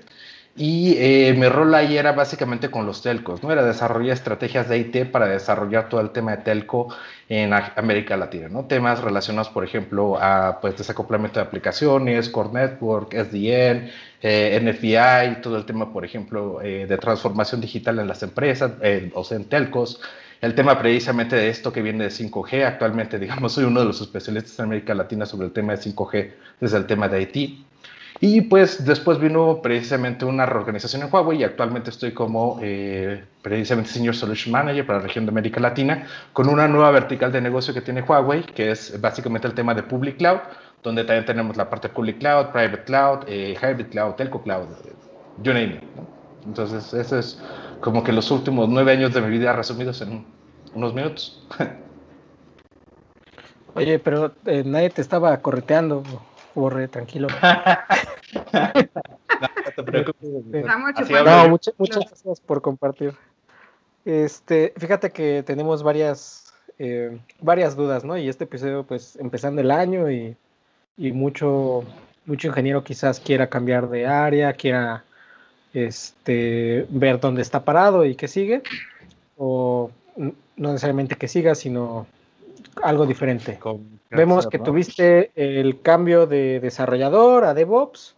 Y 0.57 0.95
eh, 0.99 1.35
mi 1.37 1.49
rol 1.49 1.75
ahí 1.75 1.97
era 1.97 2.13
básicamente 2.13 2.69
con 2.71 2.85
los 2.85 3.01
telcos, 3.01 3.43
¿no? 3.43 3.51
Era 3.51 3.65
desarrollar 3.65 4.13
estrategias 4.13 4.69
de 4.69 4.77
IT 4.77 5.11
para 5.11 5.27
desarrollar 5.27 5.89
todo 5.89 5.99
el 5.99 6.11
tema 6.11 6.37
de 6.37 6.43
telco 6.43 6.95
en 7.27 7.51
América 7.51 8.15
Latina, 8.15 8.47
¿no? 8.47 8.63
Temas 8.63 9.01
relacionados, 9.01 9.49
por 9.49 9.65
ejemplo, 9.65 10.17
a 10.17 10.61
pues 10.61 10.77
desacoplamiento 10.77 11.41
de 11.41 11.47
aplicaciones, 11.47 12.29
Core 12.29 12.51
Network, 12.53 13.13
SDN, 13.13 13.89
eh, 14.21 14.57
NFI, 14.61 15.41
todo 15.41 15.57
el 15.57 15.65
tema, 15.65 15.91
por 15.91 16.05
ejemplo, 16.05 16.59
de 16.61 16.97
transformación 16.99 17.59
digital 17.59 17.99
en 17.99 18.07
las 18.07 18.23
empresas, 18.23 18.71
o 19.13 19.23
sea, 19.25 19.37
en 19.37 19.45
telcos, 19.49 19.99
el 20.41 20.55
tema 20.55 20.77
precisamente 20.79 21.35
de 21.35 21.49
esto 21.49 21.71
que 21.71 21.81
viene 21.81 22.05
de 22.05 22.09
5G. 22.09 22.65
Actualmente, 22.65 23.19
digamos, 23.19 23.53
soy 23.53 23.65
uno 23.65 23.79
de 23.79 23.87
los 23.87 24.01
especialistas 24.01 24.59
en 24.59 24.65
América 24.65 24.93
Latina 24.93 25.25
sobre 25.25 25.47
el 25.47 25.53
tema 25.53 25.75
de 25.75 25.81
5G 25.81 26.31
desde 26.59 26.77
el 26.77 26.85
tema 26.85 27.07
de 27.07 27.17
Haití. 27.17 27.65
Y 28.21 28.41
pues 28.41 28.85
después 28.85 29.19
vino 29.19 29.61
precisamente 29.61 30.23
una 30.23 30.45
reorganización 30.45 31.01
en 31.01 31.09
Huawei 31.13 31.39
y 31.39 31.43
actualmente 31.43 31.89
estoy 31.89 32.13
como 32.13 32.59
eh, 32.61 33.25
precisamente 33.41 33.91
Senior 33.91 34.15
Solution 34.15 34.53
Manager 34.53 34.85
para 34.85 34.99
la 34.99 35.05
región 35.07 35.25
de 35.25 35.31
América 35.31 35.59
Latina 35.59 36.07
con 36.31 36.47
una 36.47 36.65
nueva 36.67 36.91
vertical 36.91 37.33
de 37.33 37.41
negocio 37.41 37.73
que 37.73 37.81
tiene 37.81 38.01
Huawei, 38.01 38.43
que 38.43 38.71
es 38.71 38.99
básicamente 39.01 39.47
el 39.47 39.53
tema 39.53 39.73
de 39.73 39.83
Public 39.83 40.17
Cloud, 40.17 40.39
donde 40.81 41.03
también 41.03 41.25
tenemos 41.25 41.57
la 41.57 41.69
parte 41.69 41.89
Public 41.89 42.19
Cloud, 42.19 42.51
Private 42.53 42.83
Cloud, 42.85 43.19
eh, 43.27 43.57
Hybrid 43.61 43.87
Cloud, 43.87 44.13
Telco 44.13 44.41
Cloud, 44.41 44.67
you 45.43 45.51
name 45.51 45.75
it. 45.75 45.83
Entonces, 46.45 46.93
eso 46.93 47.19
es 47.19 47.41
como 47.85 48.03
que 48.03 48.11
los 48.11 48.31
últimos 48.31 48.67
nueve 48.67 48.93
años 48.93 49.13
de 49.13 49.21
mi 49.21 49.29
vida 49.29 49.53
resumidos 49.53 50.01
en 50.01 50.25
unos 50.73 50.95
minutos. 50.95 51.47
Oye, 53.75 53.99
pero 53.99 54.33
eh, 54.47 54.63
nadie 54.65 54.89
te 54.89 55.03
estaba 55.03 55.37
correteando, 55.39 56.01
Borre, 56.55 56.87
tranquilo. 56.87 57.27
no, 58.53 58.71
te 59.75 59.83
preocupes. 59.83 60.65
No, 60.65 60.79
muchas, 61.47 61.75
muchas 61.77 62.05
gracias 62.07 62.41
por 62.41 62.63
compartir. 62.63 63.13
Este, 64.03 64.73
fíjate 64.77 65.11
que 65.11 65.43
tenemos 65.45 65.83
varias, 65.83 66.55
eh, 66.79 67.19
varias 67.39 67.75
dudas, 67.75 68.03
¿no? 68.03 68.17
Y 68.17 68.29
este 68.29 68.45
episodio, 68.45 68.83
pues, 68.83 69.15
empezando 69.17 69.61
el 69.61 69.69
año 69.69 70.09
y, 70.09 70.35
y 70.97 71.11
mucho, 71.11 71.83
mucho 72.25 72.47
ingeniero 72.47 72.83
quizás 72.83 73.19
quiera 73.19 73.47
cambiar 73.47 73.89
de 73.89 74.07
área, 74.07 74.53
quiera 74.53 75.05
este, 75.75 76.85
ver 76.89 77.19
dónde 77.19 77.41
está 77.41 77.63
parado 77.63 78.05
y 78.05 78.15
qué 78.15 78.27
sigue, 78.27 78.63
o 79.37 79.91
no 80.15 80.71
necesariamente 80.71 81.15
que 81.15 81.27
siga, 81.27 81.53
sino 81.55 82.07
algo 82.81 83.05
diferente. 83.05 83.59
Vemos 84.09 84.47
que 84.47 84.59
tuviste 84.59 85.31
el 85.35 85.81
cambio 85.81 86.27
de 86.27 86.59
desarrollador 86.59 87.43
a 87.43 87.53
DevOps 87.53 88.15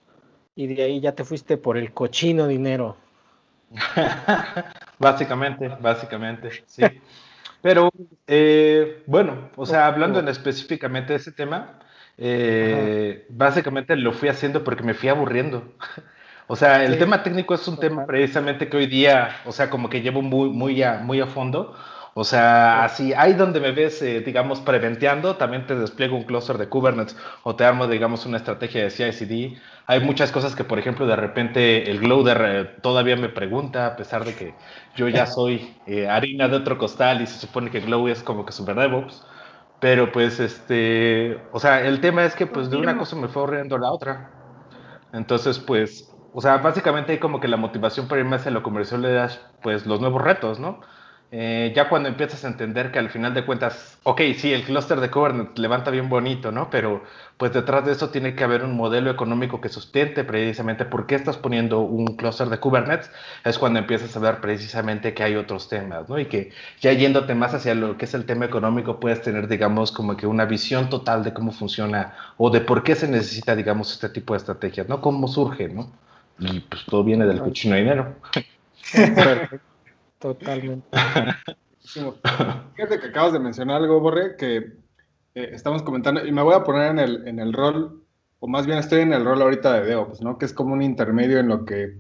y 0.56 0.68
de 0.68 0.84
ahí 0.84 1.00
ya 1.00 1.14
te 1.14 1.24
fuiste 1.24 1.58
por 1.58 1.78
el 1.78 1.92
cochino 1.94 2.48
dinero. 2.48 2.98
básicamente, 5.00 5.70
básicamente, 5.80 6.52
sí. 6.68 6.84
Pero 7.62 7.92
eh, 8.28 9.04
bueno, 9.08 9.50
o 9.56 9.66
sea, 9.66 9.88
hablando 9.88 10.20
en 10.20 10.28
específicamente 10.28 11.14
de 11.14 11.18
ese 11.18 11.32
tema, 11.32 11.80
eh, 12.18 13.26
básicamente 13.30 13.96
lo 13.96 14.14
fui 14.14 14.30
haciendo 14.30 14.64
porque 14.64 14.84
me 14.84 14.94
fui 14.94 15.10
aburriendo. 15.10 15.74
O 16.48 16.56
sea, 16.56 16.84
el 16.84 16.98
tema 16.98 17.24
técnico 17.24 17.54
es 17.56 17.68
un 17.68 17.78
tema 17.78 18.06
precisamente 18.06 18.70
que 18.70 18.78
hoy 18.78 18.88
día, 18.88 19.42
o 19.46 19.52
sea, 19.52 19.70
como 19.70 19.90
que 19.90 20.02
llevo 20.02 20.22
muy, 20.22 20.50
muy, 20.50 20.82
a, 20.82 21.00
muy 21.00 21.20
a 21.20 21.28
fondo. 21.28 21.76
O 22.14 22.24
sea, 22.24 22.84
así, 22.84 23.14
ahí 23.14 23.34
donde 23.34 23.60
me 23.60 23.72
ves, 23.72 24.02
eh, 24.02 24.22
digamos, 24.22 24.60
preventeando, 24.62 25.36
también 25.36 25.68
te 25.68 25.76
despliego 25.76 26.16
un 26.16 26.24
cluster 26.24 26.58
de 26.58 26.68
Kubernetes 26.68 27.16
o 27.44 27.56
te 27.56 27.64
armo, 27.64 27.86
digamos, 27.88 28.26
una 28.26 28.38
estrategia 28.38 28.82
de 28.84 28.90
CI/CD. 28.90 29.58
Hay 29.86 30.00
muchas 30.00 30.32
cosas 30.32 30.56
que, 30.56 30.64
por 30.64 30.80
ejemplo, 30.80 31.06
de 31.06 31.16
repente 31.16 31.92
el 31.92 32.00
Glowder 32.00 32.42
eh, 32.46 32.66
todavía 32.82 33.18
me 33.18 33.30
pregunta, 33.30 33.86
a 33.86 33.96
pesar 33.96 34.26
de 34.26 34.34
que 34.36 34.56
yo 34.96 35.08
ya 35.10 35.28
soy 35.28 35.78
eh, 35.86 36.08
harina 36.10 36.48
de 36.48 36.56
otro 36.56 36.78
costal 36.80 37.22
y 37.22 37.28
se 37.28 37.38
supone 37.40 37.70
que 37.70 37.82
Glow 37.82 38.08
es 38.08 38.24
como 38.24 38.46
que 38.46 38.52
super 38.54 38.76
DevOps. 38.76 39.24
Pero 39.80 40.12
pues, 40.12 40.40
este, 40.40 41.40
o 41.52 41.60
sea, 41.60 41.82
el 41.86 42.02
tema 42.02 42.26
es 42.26 42.36
que 42.36 42.48
pues 42.48 42.70
de 42.72 42.78
una 42.78 42.98
cosa 42.98 43.16
me 43.16 43.28
fue 43.28 43.44
ahorrando 43.44 43.78
la 43.78 43.92
otra. 43.92 44.32
Entonces, 45.14 45.60
pues, 45.60 46.17
o 46.34 46.42
sea, 46.42 46.58
básicamente 46.58 47.14
hay 47.14 47.20
como 47.20 47.40
que 47.40 47.48
la 47.48 47.58
motivación 47.58 48.08
para 48.08 48.22
irme 48.22 48.36
hacia 48.36 48.52
lo 48.52 48.64
comercial 48.64 49.06
es 49.06 49.40
pues 49.62 49.86
los 49.86 50.02
nuevos 50.02 50.22
retos, 50.22 50.60
¿no? 50.60 50.80
Eh, 51.30 51.74
ya 51.76 51.90
cuando 51.90 52.08
empiezas 52.08 52.46
a 52.46 52.48
entender 52.48 52.90
que 52.90 53.00
al 53.00 53.10
final 53.10 53.34
de 53.34 53.46
cuentas, 53.46 54.00
ok, 54.04 54.22
sí, 54.38 54.54
el 54.54 54.64
clúster 54.64 55.02
de 55.02 55.12
Kubernetes 55.12 55.60
levanta 55.60 55.92
bien 55.92 56.08
bonito, 56.08 56.54
¿no? 56.54 56.70
Pero 56.70 57.04
pues 57.38 57.52
detrás 57.52 57.86
de 57.86 57.92
eso 57.92 58.10
tiene 58.12 58.34
que 58.34 58.46
haber 58.46 58.64
un 58.64 58.78
modelo 58.78 59.12
económico 59.12 59.60
que 59.60 59.68
sustente 59.68 60.24
precisamente 60.24 60.86
por 60.86 61.06
qué 61.06 61.16
estás 61.16 61.36
poniendo 61.38 61.82
un 61.82 62.16
clúster 62.16 62.48
de 62.48 62.60
Kubernetes, 62.60 63.12
es 63.44 63.58
cuando 63.60 63.80
empiezas 63.80 64.16
a 64.16 64.20
ver 64.22 64.40
precisamente 64.40 65.14
que 65.14 65.24
hay 65.24 65.36
otros 65.36 65.68
temas, 65.68 66.08
¿no? 66.08 66.18
Y 66.18 66.28
que 66.28 66.52
ya 66.80 66.94
yéndote 66.94 67.36
más 67.36 67.54
hacia 67.54 67.76
lo 67.76 67.98
que 67.98 68.06
es 68.06 68.14
el 68.14 68.26
tema 68.26 68.46
económico, 68.46 69.00
puedes 69.02 69.22
tener, 69.22 69.48
digamos, 69.50 69.92
como 69.92 70.16
que 70.16 70.28
una 70.28 70.46
visión 70.46 70.90
total 70.90 71.24
de 71.26 71.34
cómo 71.34 71.52
funciona 71.52 72.16
o 72.38 72.50
de 72.50 72.62
por 72.62 72.84
qué 72.84 72.96
se 72.96 73.08
necesita, 73.10 73.56
digamos, 73.56 73.92
este 73.92 74.08
tipo 74.10 74.34
de 74.34 74.38
estrategias, 74.38 74.88
¿no? 74.88 75.02
Cómo 75.02 75.28
surge, 75.28 75.68
¿no? 75.68 75.92
Y 76.40 76.60
pues 76.62 76.86
todo 76.86 77.04
viene 77.04 77.26
del 77.26 77.40
cochino 77.40 77.76
dinero. 77.76 78.16
Totalmente. 80.20 80.88
Fíjate 82.76 83.00
que 83.00 83.08
acabas 83.08 83.34
de 83.34 83.40
mencionar 83.40 83.78
algo, 83.78 84.00
Borre, 84.00 84.36
que 84.36 84.58
eh, 85.36 85.50
estamos 85.54 85.84
comentando, 85.84 86.26
y 86.26 86.32
me 86.32 86.42
voy 86.42 86.56
a 86.56 86.64
poner 86.64 86.92
en 86.92 87.00
el, 87.00 87.28
en 87.28 87.40
el 87.40 87.54
rol, 87.54 88.04
o 88.40 88.48
más 88.48 88.66
bien 88.66 88.78
estoy 88.78 89.02
en 89.02 89.14
el 89.14 89.24
rol 89.24 89.42
ahorita 89.42 89.74
de 89.74 89.86
DevOps, 89.86 90.22
¿no? 90.22 90.38
Que 90.38 90.46
es 90.46 90.54
como 90.54 90.74
un 90.74 90.82
intermedio 90.82 91.40
en 91.40 91.48
lo 91.48 91.66
que, 91.66 92.00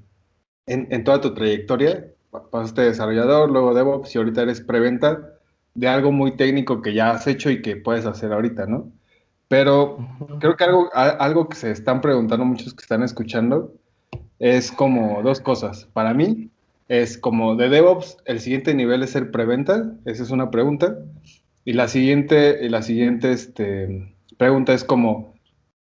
en, 0.66 0.88
en 0.92 1.04
toda 1.04 1.22
tu 1.22 1.34
trayectoria, 1.34 2.08
pasaste 2.52 2.82
desarrollador, 2.82 3.50
luego 3.50 3.74
DevOps 3.74 4.14
y 4.14 4.18
ahorita 4.18 4.42
eres 4.42 4.62
preventa 4.62 5.34
de 5.74 5.88
algo 5.88 6.12
muy 6.12 6.36
técnico 6.36 6.82
que 6.82 6.94
ya 6.94 7.12
has 7.12 7.28
hecho 7.28 7.50
y 7.50 7.62
que 7.62 7.78
puedes 7.78 8.06
hacer 8.06 8.34
ahorita, 8.34 8.66
¿no? 8.66 8.92
Pero 9.48 9.98
creo 10.40 10.58
que 10.58 10.64
algo, 10.64 10.90
algo 10.94 11.48
que 11.48 11.56
se 11.56 11.72
están 11.72 12.02
preguntando 12.02 12.44
muchos 12.44 12.74
que 12.74 12.82
están 12.82 13.04
escuchando 13.04 13.74
es 14.40 14.72
como 14.72 15.22
dos 15.24 15.40
cosas. 15.40 15.88
Para 15.94 16.14
mí, 16.14 16.50
es 16.88 17.18
como 17.18 17.56
de 17.56 17.70
DevOps, 17.70 18.18
el 18.26 18.40
siguiente 18.40 18.74
nivel 18.74 19.04
es 19.04 19.12
ser 19.12 19.32
preventa, 19.32 19.94
esa 20.06 20.24
es 20.24 20.32
una 20.32 20.52
pregunta. 20.52 20.98
Y 21.66 21.74
la 21.74 21.88
siguiente, 21.88 22.70
la 22.70 22.82
siguiente 22.82 23.32
este, 23.32 24.16
pregunta 24.38 24.74
es 24.74 24.84
como, 24.84 25.36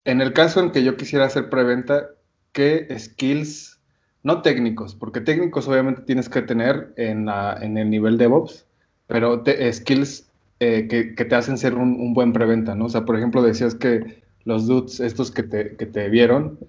en 0.03 0.21
el 0.21 0.33
caso 0.33 0.59
en 0.59 0.71
que 0.71 0.83
yo 0.83 0.97
quisiera 0.97 1.25
hacer 1.25 1.49
preventa, 1.49 2.09
¿qué 2.51 2.87
skills, 2.97 3.79
no 4.23 4.41
técnicos, 4.41 4.95
porque 4.95 5.21
técnicos 5.21 5.67
obviamente 5.67 6.01
tienes 6.01 6.27
que 6.27 6.41
tener 6.41 6.93
en, 6.97 7.25
la, 7.25 7.57
en 7.61 7.77
el 7.77 7.89
nivel 7.89 8.17
DevOps, 8.17 8.65
pero 9.07 9.41
skills 9.71 10.29
eh, 10.59 10.87
que, 10.89 11.25
te 11.25 11.35
hacen 11.35 11.57
ser 11.57 11.75
un, 11.75 12.13
buen 12.13 12.33
preventa, 12.33 12.75
¿no? 12.75 12.85
O 12.85 12.89
sea, 12.89 13.05
por 13.05 13.15
ejemplo, 13.15 13.41
decías 13.41 13.75
que 13.75 14.21
los 14.43 14.67
dudes, 14.67 14.99
estos 14.99 15.31
que 15.31 15.43
te, 15.43 15.77
que 15.77 15.85
te 15.85 16.09
vieron, 16.09 16.59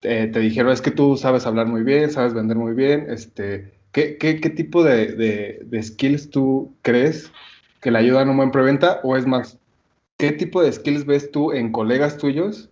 te 0.00 0.40
dijeron, 0.40 0.72
es 0.72 0.80
que 0.80 0.90
tú 0.90 1.16
sabes 1.16 1.46
hablar 1.46 1.66
muy 1.66 1.82
bien, 1.82 2.10
sabes 2.10 2.34
vender 2.34 2.56
muy 2.56 2.74
bien, 2.74 3.06
este, 3.10 3.72
¿qué, 3.92 4.16
qué, 4.16 4.40
qué 4.40 4.50
tipo 4.50 4.82
de, 4.82 5.12
de, 5.12 5.60
de, 5.64 5.82
skills 5.82 6.30
tú 6.30 6.74
crees 6.82 7.30
que 7.80 7.90
le 7.90 7.98
ayudan 7.98 8.28
a 8.28 8.30
un 8.30 8.36
buen 8.38 8.50
preventa? 8.50 9.00
O 9.02 9.16
es 9.16 9.26
más, 9.26 9.58
¿qué 10.16 10.32
tipo 10.32 10.62
de 10.62 10.72
skills 10.72 11.04
ves 11.04 11.30
tú 11.30 11.52
en 11.52 11.70
colegas 11.70 12.16
tuyos 12.16 12.70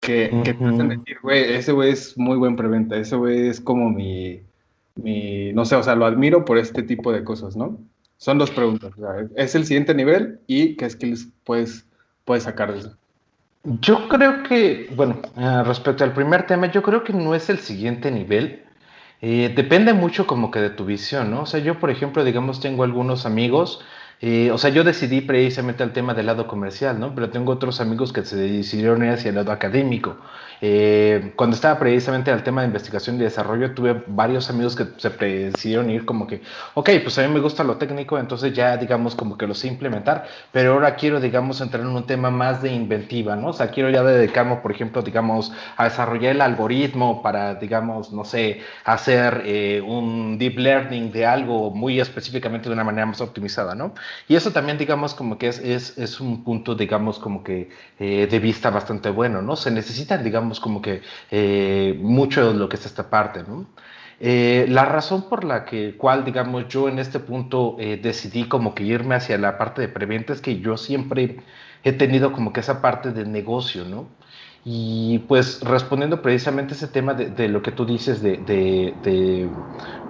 que, 0.00 0.30
que 0.44 0.54
te 0.54 0.64
hacen 0.64 0.88
decir, 0.88 1.16
güey, 1.22 1.54
ese 1.54 1.72
güey 1.72 1.90
es 1.90 2.16
muy 2.18 2.36
buen 2.36 2.56
preventa, 2.56 2.96
ese 2.96 3.16
güey 3.16 3.48
es 3.48 3.60
como 3.60 3.90
mi, 3.90 4.42
mi, 4.96 5.52
no 5.52 5.64
sé, 5.64 5.76
o 5.76 5.82
sea, 5.82 5.94
lo 5.94 6.04
admiro 6.04 6.44
por 6.44 6.58
este 6.58 6.82
tipo 6.82 7.12
de 7.12 7.24
cosas, 7.24 7.56
¿no? 7.56 7.78
Son 8.18 8.38
dos 8.38 8.50
preguntas. 8.50 8.92
es 9.34 9.54
el 9.54 9.66
siguiente 9.66 9.94
nivel 9.94 10.40
y 10.46 10.76
qué 10.76 10.88
skills 10.88 11.28
puedes, 11.44 11.86
puedes 12.24 12.44
sacar 12.44 12.72
de 12.72 12.80
eso. 12.80 12.96
Yo 13.66 14.08
creo 14.08 14.44
que, 14.44 14.88
bueno, 14.94 15.20
eh, 15.36 15.62
respecto 15.64 16.04
al 16.04 16.12
primer 16.12 16.46
tema, 16.46 16.70
yo 16.70 16.82
creo 16.82 17.02
que 17.02 17.12
no 17.12 17.34
es 17.34 17.50
el 17.50 17.58
siguiente 17.58 18.10
nivel. 18.12 18.64
Eh, 19.20 19.52
depende 19.56 19.92
mucho 19.92 20.26
como 20.26 20.50
que 20.52 20.60
de 20.60 20.70
tu 20.70 20.84
visión, 20.84 21.30
¿no? 21.32 21.42
O 21.42 21.46
sea, 21.46 21.58
yo, 21.60 21.80
por 21.80 21.90
ejemplo, 21.90 22.22
digamos, 22.24 22.60
tengo 22.60 22.84
algunos 22.84 23.26
amigos 23.26 23.82
o 24.52 24.58
sea, 24.58 24.70
yo 24.70 24.82
decidí 24.82 25.20
precisamente 25.20 25.82
el 25.82 25.92
tema 25.92 26.14
del 26.14 26.26
lado 26.26 26.46
comercial, 26.46 26.98
¿no? 26.98 27.14
Pero 27.14 27.30
tengo 27.30 27.52
otros 27.52 27.80
amigos 27.80 28.12
que 28.12 28.24
se 28.24 28.36
decidieron 28.36 29.04
ir 29.04 29.10
hacia 29.10 29.28
el 29.28 29.34
lado 29.34 29.52
académico. 29.52 30.16
Eh, 30.60 31.32
cuando 31.36 31.54
estaba 31.54 31.78
precisamente 31.78 32.30
al 32.30 32.42
tema 32.42 32.62
de 32.62 32.68
investigación 32.68 33.16
y 33.16 33.18
desarrollo, 33.18 33.74
tuve 33.74 34.02
varios 34.06 34.48
amigos 34.48 34.74
que 34.74 34.86
se 34.96 35.10
decidieron 35.10 35.90
ir 35.90 36.04
como 36.06 36.26
que, 36.26 36.42
ok, 36.74 36.90
pues 37.02 37.18
a 37.18 37.22
mí 37.26 37.32
me 37.32 37.40
gusta 37.40 37.62
lo 37.64 37.76
técnico, 37.76 38.18
entonces 38.18 38.54
ya 38.54 38.76
digamos 38.76 39.14
como 39.14 39.36
que 39.36 39.46
lo 39.46 39.54
sé 39.54 39.68
implementar, 39.68 40.26
pero 40.52 40.72
ahora 40.74 40.96
quiero, 40.96 41.20
digamos, 41.20 41.60
entrar 41.60 41.82
en 41.82 41.88
un 41.88 42.06
tema 42.06 42.30
más 42.30 42.62
de 42.62 42.72
inventiva, 42.72 43.36
¿no? 43.36 43.48
O 43.48 43.52
sea, 43.52 43.68
quiero 43.68 43.90
ya 43.90 44.02
dedicarme, 44.02 44.56
por 44.56 44.72
ejemplo, 44.72 45.02
digamos, 45.02 45.52
a 45.76 45.84
desarrollar 45.84 46.34
el 46.34 46.40
algoritmo 46.40 47.22
para, 47.22 47.54
digamos, 47.56 48.12
no 48.12 48.24
sé, 48.24 48.60
hacer 48.84 49.42
eh, 49.44 49.82
un 49.86 50.38
deep 50.38 50.58
learning 50.58 51.12
de 51.12 51.26
algo 51.26 51.70
muy 51.70 52.00
específicamente 52.00 52.68
de 52.68 52.74
una 52.74 52.84
manera 52.84 53.06
más 53.06 53.20
optimizada, 53.20 53.74
¿no? 53.74 53.92
Y 54.28 54.36
eso 54.36 54.52
también, 54.52 54.78
digamos, 54.78 55.14
como 55.14 55.38
que 55.38 55.48
es, 55.48 55.58
es, 55.58 55.98
es 55.98 56.20
un 56.20 56.44
punto, 56.44 56.74
digamos, 56.74 57.18
como 57.18 57.42
que 57.44 57.70
eh, 57.98 58.26
de 58.30 58.38
vista 58.38 58.70
bastante 58.70 59.10
bueno, 59.10 59.42
¿no? 59.42 59.56
Se 59.56 59.70
necesita, 59.70 60.18
digamos, 60.18 60.60
como 60.60 60.82
que 60.82 61.02
eh, 61.30 61.98
mucho 62.00 62.52
de 62.52 62.58
lo 62.58 62.68
que 62.68 62.76
es 62.76 62.86
esta 62.86 63.10
parte, 63.10 63.42
¿no? 63.42 63.66
Eh, 64.18 64.66
la 64.68 64.84
razón 64.86 65.28
por 65.28 65.44
la 65.44 65.64
que, 65.64 65.96
cual, 65.96 66.24
digamos, 66.24 66.68
yo 66.68 66.88
en 66.88 66.98
este 66.98 67.20
punto 67.20 67.76
decidí 67.78 68.48
como 68.48 68.74
que 68.74 68.82
irme 68.84 69.14
hacia 69.14 69.36
la 69.38 69.58
parte 69.58 69.82
de 69.82 69.88
preventa 69.88 70.32
es 70.32 70.40
que 70.40 70.58
yo 70.60 70.76
siempre 70.78 71.36
he 71.84 71.92
tenido 71.92 72.32
como 72.32 72.52
que 72.52 72.60
esa 72.60 72.80
parte 72.80 73.12
de 73.12 73.26
negocio, 73.26 73.84
¿no? 73.84 74.08
Y 74.64 75.20
pues 75.28 75.60
respondiendo 75.62 76.22
precisamente 76.22 76.74
ese 76.74 76.88
tema 76.88 77.14
de, 77.14 77.30
de 77.30 77.48
lo 77.48 77.62
que 77.62 77.70
tú 77.72 77.86
dices 77.86 78.20
de, 78.22 78.38
de, 78.38 78.98
de, 79.02 79.54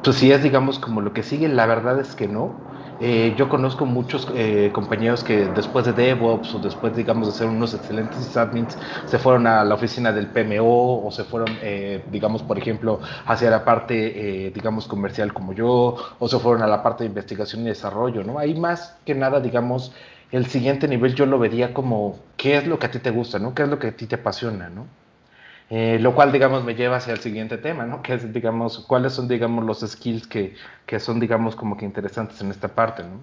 pues 0.03 0.17
si 0.17 0.33
es 0.33 0.43
digamos 0.43 0.79
como 0.79 1.01
lo 1.01 1.13
que 1.13 1.23
sigue, 1.23 1.49
la 1.49 1.67
verdad 1.67 2.01
es 2.01 2.15
que 2.15 2.29
no. 2.29 2.63
Eh, 2.99 3.35
yo 3.37 3.51
conozco 3.51 3.85
muchos 3.85 4.27
eh, 4.35 4.71
compañeros 4.73 5.23
que 5.23 5.49
después 5.49 5.85
de 5.85 5.93
DevOps 5.93 6.55
o 6.55 6.59
después, 6.61 6.95
digamos, 6.97 7.29
de 7.29 7.35
ser 7.35 7.47
unos 7.49 7.75
excelentes 7.75 8.35
admins, 8.39 8.79
se 9.05 9.19
fueron 9.19 9.47
a 9.47 9.65
la 9.65 9.75
oficina 9.75 10.13
del 10.13 10.29
PMO 10.33 11.05
o 11.07 11.11
se 11.11 11.25
fueron, 11.25 11.59
eh, 11.61 12.05
digamos, 12.07 12.43
por 12.43 12.57
ejemplo, 12.59 13.01
hacia 13.27 13.51
la 13.51 13.65
parte, 13.67 14.51
digamos, 14.55 14.87
comercial 14.89 15.35
como 15.35 15.53
yo, 15.53 15.97
o 16.19 16.29
se 16.29 16.39
fueron 16.39 16.63
a 16.63 16.67
la 16.67 16.83
parte 16.83 17.05
de 17.05 17.09
investigación 17.09 17.63
y 17.63 17.67
desarrollo, 17.67 18.25
¿no? 18.25 18.39
Ahí 18.39 18.55
más 18.59 18.99
que 19.05 19.15
nada, 19.15 19.41
digamos, 19.41 19.93
el 20.31 20.47
siguiente 20.47 20.89
nivel 20.89 21.15
yo 21.15 21.27
lo 21.27 21.39
vería 21.39 21.75
como, 21.75 22.31
¿qué 22.37 22.57
es 22.57 22.67
lo 22.67 22.79
que 22.79 22.87
a 22.87 22.91
ti 22.91 22.99
te 23.01 23.11
gusta, 23.11 23.39
¿no? 23.39 23.55
¿Qué 23.55 23.63
es 23.65 23.69
lo 23.69 23.79
que 23.79 23.89
a 23.89 23.97
ti 23.97 24.07
te 24.07 24.17
apasiona, 24.17 24.71
¿no? 24.71 24.89
Eh, 25.69 25.99
lo 26.01 26.15
cual, 26.15 26.31
digamos, 26.33 26.65
me 26.65 26.75
lleva 26.77 26.97
hacia 26.97 27.13
el 27.13 27.21
siguiente 27.21 27.59
tema, 27.59 27.87
¿no? 27.87 28.03
Que 28.03 28.15
es, 28.15 28.33
digamos, 28.33 28.79
cuáles 28.81 29.15
son, 29.15 29.27
digamos, 29.27 29.65
los 29.65 29.81
skills 29.81 30.27
que, 30.29 30.55
que 30.87 31.01
son, 31.01 31.19
digamos, 31.19 31.57
como 31.57 31.77
que 31.77 31.85
interesantes 31.85 32.41
en 32.41 32.51
esta 32.51 32.69
parte, 32.69 33.03
¿no? 33.03 33.21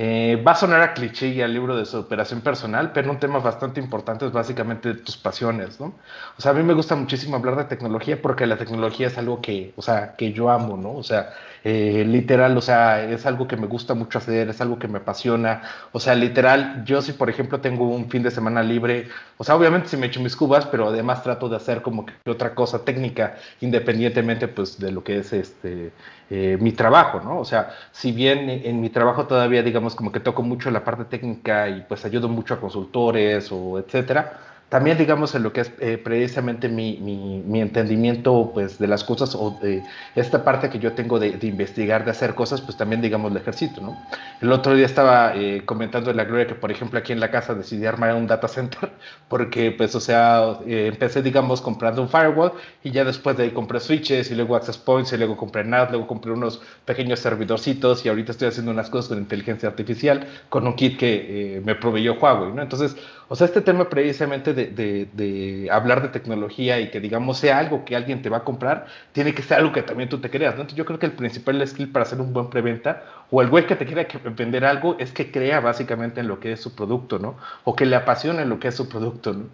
Eh, 0.00 0.40
va 0.46 0.52
a 0.52 0.54
sonar 0.54 0.80
a 0.80 0.94
cliché 0.94 1.26
y 1.28 1.42
al 1.42 1.52
libro 1.52 1.76
de 1.76 1.84
superación 1.84 2.40
personal, 2.40 2.92
pero 2.92 3.10
un 3.10 3.18
tema 3.18 3.40
bastante 3.40 3.80
importante 3.80 4.24
es 4.26 4.32
básicamente 4.32 4.94
tus 4.94 5.16
pasiones, 5.16 5.80
¿no? 5.80 5.92
O 6.36 6.40
sea, 6.40 6.52
a 6.52 6.54
mí 6.54 6.62
me 6.62 6.72
gusta 6.72 6.94
muchísimo 6.94 7.36
hablar 7.36 7.56
de 7.56 7.64
tecnología 7.64 8.22
porque 8.22 8.46
la 8.46 8.56
tecnología 8.56 9.08
es 9.08 9.18
algo 9.18 9.40
que, 9.40 9.72
o 9.76 9.82
sea, 9.82 10.14
que 10.16 10.32
yo 10.32 10.50
amo, 10.50 10.76
¿no? 10.76 10.92
O 10.92 11.02
sea, 11.02 11.30
eh, 11.70 12.02
literal, 12.06 12.56
o 12.56 12.62
sea, 12.62 13.02
es 13.04 13.26
algo 13.26 13.46
que 13.46 13.58
me 13.58 13.66
gusta 13.66 13.92
mucho 13.92 14.16
hacer, 14.16 14.48
es 14.48 14.58
algo 14.62 14.78
que 14.78 14.88
me 14.88 15.00
apasiona, 15.00 15.60
o 15.92 16.00
sea, 16.00 16.14
literal, 16.14 16.82
yo 16.86 17.02
si 17.02 17.12
por 17.12 17.28
ejemplo 17.28 17.60
tengo 17.60 17.86
un 17.90 18.08
fin 18.08 18.22
de 18.22 18.30
semana 18.30 18.62
libre, 18.62 19.08
o 19.36 19.44
sea, 19.44 19.54
obviamente 19.54 19.88
si 19.88 19.98
me 19.98 20.06
echo 20.06 20.20
mis 20.22 20.34
cubas, 20.34 20.64
pero 20.64 20.88
además 20.88 21.22
trato 21.22 21.46
de 21.46 21.56
hacer 21.56 21.82
como 21.82 22.06
que 22.06 22.14
otra 22.30 22.54
cosa 22.54 22.86
técnica, 22.86 23.36
independientemente 23.60 24.48
pues 24.48 24.78
de 24.78 24.92
lo 24.92 25.04
que 25.04 25.18
es 25.18 25.30
este 25.34 25.92
eh, 26.30 26.56
mi 26.58 26.72
trabajo, 26.72 27.20
¿no? 27.20 27.38
O 27.38 27.44
sea, 27.44 27.74
si 27.92 28.12
bien 28.12 28.48
en 28.48 28.80
mi 28.80 28.88
trabajo 28.88 29.26
todavía, 29.26 29.62
digamos, 29.62 29.94
como 29.94 30.10
que 30.10 30.20
toco 30.20 30.42
mucho 30.42 30.70
la 30.70 30.84
parte 30.84 31.04
técnica 31.04 31.68
y 31.68 31.82
pues 31.82 32.04
ayudo 32.06 32.28
mucho 32.30 32.54
a 32.54 32.60
consultores 32.60 33.52
o 33.52 33.78
etcétera, 33.78 34.40
también 34.68 34.98
digamos 34.98 35.34
en 35.34 35.42
lo 35.42 35.52
que 35.52 35.62
es 35.62 35.72
eh, 35.80 35.96
precisamente 35.96 36.68
mi, 36.68 36.98
mi, 36.98 37.60
entendimiento 37.60 38.50
pues 38.52 38.78
de 38.78 38.86
las 38.86 39.02
cosas 39.02 39.34
o 39.34 39.58
de 39.62 39.82
esta 40.14 40.44
parte 40.44 40.68
que 40.68 40.78
yo 40.78 40.92
tengo 40.92 41.18
de, 41.18 41.38
investigar, 41.42 42.04
de 42.04 42.10
hacer 42.10 42.34
cosas, 42.34 42.60
pues 42.60 42.76
también 42.76 43.00
digamos 43.00 43.30
el 43.30 43.38
ejercito, 43.38 43.80
¿no? 43.80 43.96
El 44.42 44.52
otro 44.52 44.74
día 44.74 44.84
estaba 44.84 45.34
eh, 45.34 45.62
comentando 45.64 46.10
en 46.10 46.18
la 46.18 46.24
gloria 46.24 46.46
que 46.46 46.54
por 46.54 46.70
ejemplo 46.70 46.98
aquí 46.98 47.12
en 47.12 47.20
la 47.20 47.30
casa 47.30 47.54
decidí 47.54 47.86
armar 47.86 48.14
un 48.14 48.26
data 48.26 48.46
center 48.46 48.90
porque 49.28 49.72
pues 49.72 49.94
o 49.94 50.00
sea 50.00 50.58
eh, 50.66 50.88
empecé 50.92 51.22
digamos 51.22 51.62
comprando 51.62 52.02
un 52.02 52.08
firewall 52.08 52.52
y 52.84 52.90
ya 52.90 53.04
después 53.04 53.36
de 53.38 53.44
ahí 53.44 53.50
compré 53.50 53.80
switches 53.80 54.30
y 54.30 54.34
luego 54.34 54.54
access 54.54 54.76
points 54.76 55.12
y 55.14 55.16
luego 55.16 55.36
compré 55.36 55.64
NAT, 55.64 55.90
luego 55.90 56.06
compré 56.06 56.32
unos 56.32 56.60
pequeños 56.84 57.20
servidorcitos 57.20 58.04
y 58.04 58.10
ahorita 58.10 58.32
estoy 58.32 58.48
haciendo 58.48 58.70
unas 58.70 58.90
cosas 58.90 59.08
con 59.08 59.18
inteligencia 59.18 59.68
artificial 59.68 60.26
con 60.50 60.66
un 60.66 60.74
kit 60.76 60.98
que 60.98 61.62
me 61.64 61.74
proveyó 61.74 62.14
Huawei, 62.14 62.52
¿no? 62.52 62.62
Entonces, 62.62 62.96
o 63.30 63.36
sea, 63.36 63.46
este 63.46 63.60
tema 63.60 63.90
precisamente 63.90 64.54
de, 64.54 65.68
hablar 65.70 66.02
de 66.02 66.08
tecnología 66.08 66.80
y 66.80 66.90
que 66.90 66.98
digamos 66.98 67.38
sea 67.38 67.58
algo 67.58 67.84
que 67.84 67.94
alguien 67.94 68.22
te 68.22 68.30
va 68.30 68.38
a 68.38 68.44
comprar, 68.44 68.86
tiene 69.12 69.34
que 69.34 69.42
ser 69.42 69.58
algo 69.58 69.72
que 69.72 69.82
también 69.82 70.08
tú 70.08 70.18
te 70.18 70.30
creas, 70.30 70.54
¿no? 70.54 70.62
Entonces 70.62 70.78
yo 70.78 70.86
creo 70.86 70.98
que 70.98 71.06
el 71.06 71.12
principal 71.12 71.66
skill 71.66 71.92
para 71.92 72.04
hacer 72.04 72.20
un 72.20 72.32
buen 72.32 72.48
preventa 72.48 73.02
o 73.30 73.42
el 73.42 73.48
güey 73.48 73.66
que 73.66 73.76
te 73.76 73.84
quiera 73.84 74.06
vender 74.34 74.64
algo 74.64 74.96
es 74.98 75.12
que 75.12 75.30
crea 75.30 75.60
básicamente 75.60 76.20
en 76.20 76.28
lo 76.28 76.40
que 76.40 76.52
es 76.52 76.60
su 76.60 76.74
producto, 76.74 77.18
¿no? 77.18 77.36
O 77.64 77.76
que 77.76 77.84
le 77.84 77.96
apasione 77.96 78.46
lo 78.46 78.58
que 78.58 78.68
es 78.68 78.74
su 78.74 78.88
producto, 78.88 79.34
¿no? 79.34 79.44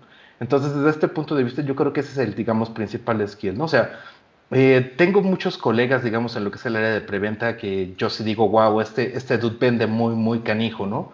Entonces 0.41 0.75
desde 0.75 0.91
este 0.91 1.09
punto 1.09 1.35
de 1.35 1.45
vista 1.45 1.63
yo 1.63 1.75
creo 1.75 1.93
que 1.93 2.01
ese 2.01 2.13
es 2.13 2.19
el, 2.19 2.35
digamos, 2.35 2.71
principal 2.71 3.27
skill, 3.29 3.59
¿no? 3.59 3.65
O 3.65 3.69
sea, 3.69 4.01
eh, 4.51 4.95
tengo 4.97 5.23
muchos 5.23 5.59
colegas, 5.59 6.05
digamos, 6.05 6.37
en 6.37 6.45
lo 6.45 6.51
que 6.51 6.59
es 6.59 6.67
el 6.67 6.77
área 6.77 6.91
de 6.91 7.01
preventa 7.01 7.57
que 7.57 7.95
yo 7.97 8.11
sí 8.11 8.23
digo, 8.25 8.49
wow, 8.49 8.81
este, 8.81 9.17
este 9.17 9.39
dude 9.39 9.57
vende 9.59 9.87
muy, 9.87 10.15
muy 10.15 10.41
canijo, 10.41 10.87
¿no? 10.87 11.13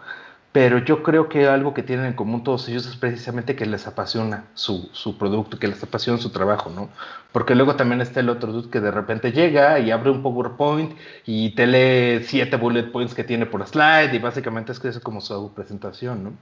Pero 0.53 0.79
yo 0.79 1.03
creo 1.05 1.29
que 1.29 1.47
algo 1.47 1.75
que 1.75 1.83
tienen 1.85 2.07
en 2.07 2.13
común 2.15 2.43
todos 2.43 2.69
ellos 2.69 2.87
es 2.87 2.97
precisamente 2.97 3.55
que 3.55 3.67
les 3.67 3.87
apasiona 3.87 4.47
su, 4.55 4.89
su, 4.93 5.17
producto, 5.17 5.59
que 5.59 5.69
les 5.69 5.81
apasiona 5.83 6.19
su 6.19 6.31
trabajo, 6.31 6.71
¿no? 6.71 6.89
Porque 7.31 7.55
luego 7.55 7.77
también 7.77 8.01
está 8.01 8.19
el 8.21 8.29
otro 8.29 8.53
dude 8.53 8.69
que 8.69 8.81
de 8.81 8.91
repente 8.91 9.31
llega 9.31 9.79
y 9.79 9.93
abre 9.93 10.11
un 10.11 10.23
PowerPoint 10.23 10.93
y 11.25 11.51
te 11.55 11.67
lee 11.69 12.25
siete 12.25 12.57
bullet 12.57 12.91
points 12.91 13.15
que 13.15 13.23
tiene 13.23 13.47
por 13.47 13.65
slide 13.65 14.13
y 14.13 14.19
básicamente 14.19 14.73
es 14.73 14.81
que 14.81 14.89
es 14.89 14.99
como 14.99 15.21
su 15.21 15.53
presentación, 15.55 16.25
¿no? 16.25 16.33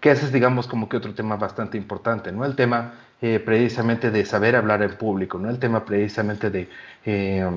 Que 0.00 0.10
ese 0.10 0.26
es, 0.26 0.32
digamos, 0.32 0.66
como 0.66 0.88
que 0.88 0.96
otro 0.96 1.14
tema 1.14 1.36
bastante 1.36 1.78
importante, 1.78 2.32
¿no? 2.32 2.44
El 2.44 2.56
tema 2.56 2.94
eh, 3.22 3.38
precisamente 3.38 4.10
de 4.10 4.24
saber 4.26 4.56
hablar 4.56 4.82
en 4.82 4.96
público, 4.96 5.38
¿no? 5.38 5.48
El 5.48 5.58
tema 5.60 5.84
precisamente 5.84 6.50
de... 6.50 6.68
Eh, 7.04 7.48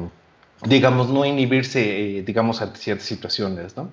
digamos, 0.64 1.10
no 1.10 1.26
inhibirse, 1.26 2.18
eh, 2.20 2.22
digamos, 2.24 2.62
ante 2.62 2.80
ciertas 2.80 3.06
situaciones, 3.06 3.78
¿no? 3.78 3.92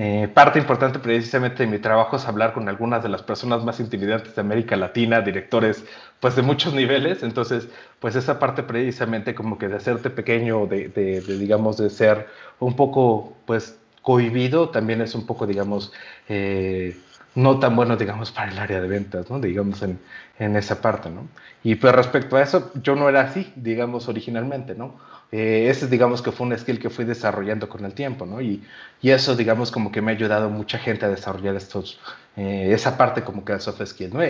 Eh, 0.00 0.28
parte 0.32 0.60
importante 0.60 1.00
precisamente 1.00 1.64
de 1.64 1.68
mi 1.68 1.80
trabajo 1.80 2.14
es 2.14 2.28
hablar 2.28 2.52
con 2.52 2.68
algunas 2.68 3.02
de 3.02 3.08
las 3.08 3.20
personas 3.20 3.64
más 3.64 3.80
intimidantes 3.80 4.32
de 4.32 4.40
América 4.40 4.76
Latina, 4.76 5.22
directores 5.22 5.84
pues 6.20 6.36
de 6.36 6.42
muchos 6.42 6.72
niveles, 6.72 7.24
entonces 7.24 7.68
pues 7.98 8.14
esa 8.14 8.38
parte 8.38 8.62
precisamente 8.62 9.34
como 9.34 9.58
que 9.58 9.66
de 9.66 9.74
hacerte 9.74 10.08
pequeño, 10.10 10.66
de, 10.66 10.88
de, 10.90 11.20
digamos 11.20 11.78
de 11.78 11.90
ser 11.90 12.28
un 12.60 12.76
poco 12.76 13.36
pues 13.44 13.76
cohibido, 14.00 14.68
también 14.68 15.00
es 15.00 15.16
un 15.16 15.26
poco 15.26 15.48
digamos 15.48 15.92
eh, 16.28 16.96
no 17.34 17.58
tan 17.58 17.74
bueno 17.74 17.96
digamos 17.96 18.30
para 18.30 18.52
el 18.52 18.58
área 18.60 18.80
de 18.80 18.86
ventas, 18.86 19.28
¿no? 19.28 19.40
digamos 19.40 19.82
en, 19.82 19.98
en 20.38 20.54
esa 20.54 20.80
parte, 20.80 21.10
¿no? 21.10 21.26
Y 21.64 21.74
pues 21.74 21.92
respecto 21.92 22.36
a 22.36 22.42
eso, 22.42 22.70
yo 22.84 22.94
no 22.94 23.08
era 23.08 23.22
así, 23.22 23.52
digamos 23.56 24.06
originalmente, 24.08 24.76
¿no? 24.76 24.94
Eh, 25.30 25.68
ese 25.68 25.88
digamos 25.88 26.22
que 26.22 26.32
fue 26.32 26.46
un 26.46 26.56
skill 26.56 26.78
que 26.78 26.88
fui 26.88 27.04
desarrollando 27.04 27.68
con 27.68 27.84
el 27.84 27.92
tiempo, 27.92 28.24
¿no? 28.24 28.40
Y, 28.40 28.62
y 29.02 29.10
eso 29.10 29.36
digamos 29.36 29.70
como 29.70 29.92
que 29.92 30.00
me 30.00 30.12
ha 30.12 30.14
ayudado 30.14 30.48
mucha 30.48 30.78
gente 30.78 31.04
a 31.04 31.08
desarrollar 31.10 31.54
estos, 31.54 32.00
eh, 32.36 32.70
esa 32.72 32.96
parte 32.96 33.22
como 33.22 33.44
que 33.44 33.52
de 33.52 33.60
soft 33.60 33.84
skills, 33.84 34.14
¿no? 34.14 34.22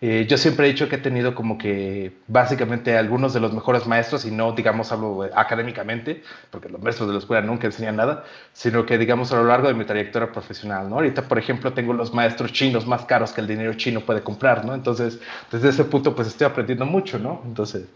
Eh, 0.00 0.26
yo 0.28 0.38
siempre 0.38 0.66
he 0.66 0.70
dicho 0.70 0.88
que 0.88 0.94
he 0.94 0.98
tenido 0.98 1.34
como 1.34 1.58
que 1.58 2.12
básicamente 2.28 2.96
algunos 2.96 3.34
de 3.34 3.40
los 3.40 3.52
mejores 3.52 3.84
maestros, 3.88 4.24
y 4.24 4.30
no 4.30 4.52
digamos 4.52 4.92
hablo 4.92 5.28
académicamente, 5.34 6.22
porque 6.52 6.68
los 6.68 6.80
maestros 6.80 7.08
de 7.08 7.14
la 7.14 7.18
escuela 7.18 7.44
nunca 7.44 7.66
enseñan 7.66 7.96
nada, 7.96 8.22
sino 8.52 8.86
que 8.86 8.96
digamos 8.96 9.32
a 9.32 9.36
lo 9.38 9.44
largo 9.44 9.66
de 9.66 9.74
mi 9.74 9.84
trayectoria 9.84 10.30
profesional, 10.30 10.88
¿no? 10.88 10.96
Ahorita, 10.96 11.22
por 11.22 11.38
ejemplo, 11.38 11.72
tengo 11.72 11.94
los 11.94 12.14
maestros 12.14 12.52
chinos 12.52 12.86
más 12.86 13.06
caros 13.06 13.32
que 13.32 13.40
el 13.40 13.48
dinero 13.48 13.74
chino 13.74 14.02
puede 14.02 14.22
comprar, 14.22 14.64
¿no? 14.64 14.72
Entonces, 14.72 15.18
desde 15.50 15.70
ese 15.70 15.84
punto, 15.84 16.14
pues 16.14 16.28
estoy 16.28 16.46
aprendiendo 16.46 16.86
mucho, 16.86 17.18
¿no? 17.18 17.42
Entonces, 17.44 17.86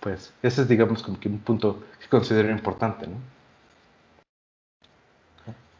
pues 0.00 0.32
ese 0.42 0.62
es, 0.62 0.68
digamos, 0.68 1.02
como 1.02 1.18
que 1.18 1.28
un 1.28 1.38
punto 1.38 1.82
que 2.00 2.08
considero 2.08 2.50
importante, 2.50 3.06
¿no? 3.06 3.16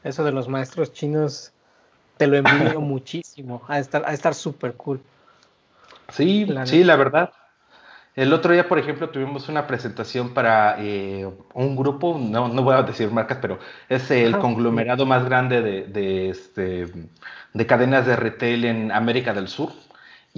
Eso 0.02 0.24
de 0.24 0.32
los 0.32 0.48
maestros 0.48 0.92
chinos, 0.92 1.52
te 2.16 2.26
lo 2.26 2.36
envío 2.36 2.80
muchísimo, 2.80 3.62
a 3.68 3.78
estar 3.78 4.04
a 4.06 4.12
estar 4.12 4.34
súper 4.34 4.74
cool. 4.74 5.00
Sí, 6.10 6.46
sí, 6.64 6.84
la 6.84 6.96
verdad. 6.96 7.32
El 8.14 8.32
otro 8.32 8.52
día, 8.52 8.66
por 8.66 8.78
ejemplo, 8.78 9.10
tuvimos 9.10 9.48
una 9.50 9.66
presentación 9.66 10.32
para 10.32 10.76
eh, 10.78 11.28
un 11.52 11.76
grupo, 11.76 12.18
no, 12.18 12.48
no 12.48 12.62
voy 12.62 12.74
a 12.74 12.82
decir 12.82 13.10
marcas, 13.10 13.38
pero 13.42 13.58
es 13.90 14.10
el 14.10 14.38
conglomerado 14.38 15.04
más 15.04 15.24
grande 15.26 15.60
de, 15.60 15.82
de, 15.84 16.30
este, 16.30 16.86
de 17.52 17.66
cadenas 17.66 18.06
de 18.06 18.16
retail 18.16 18.64
en 18.64 18.92
América 18.92 19.34
del 19.34 19.48
Sur 19.48 19.72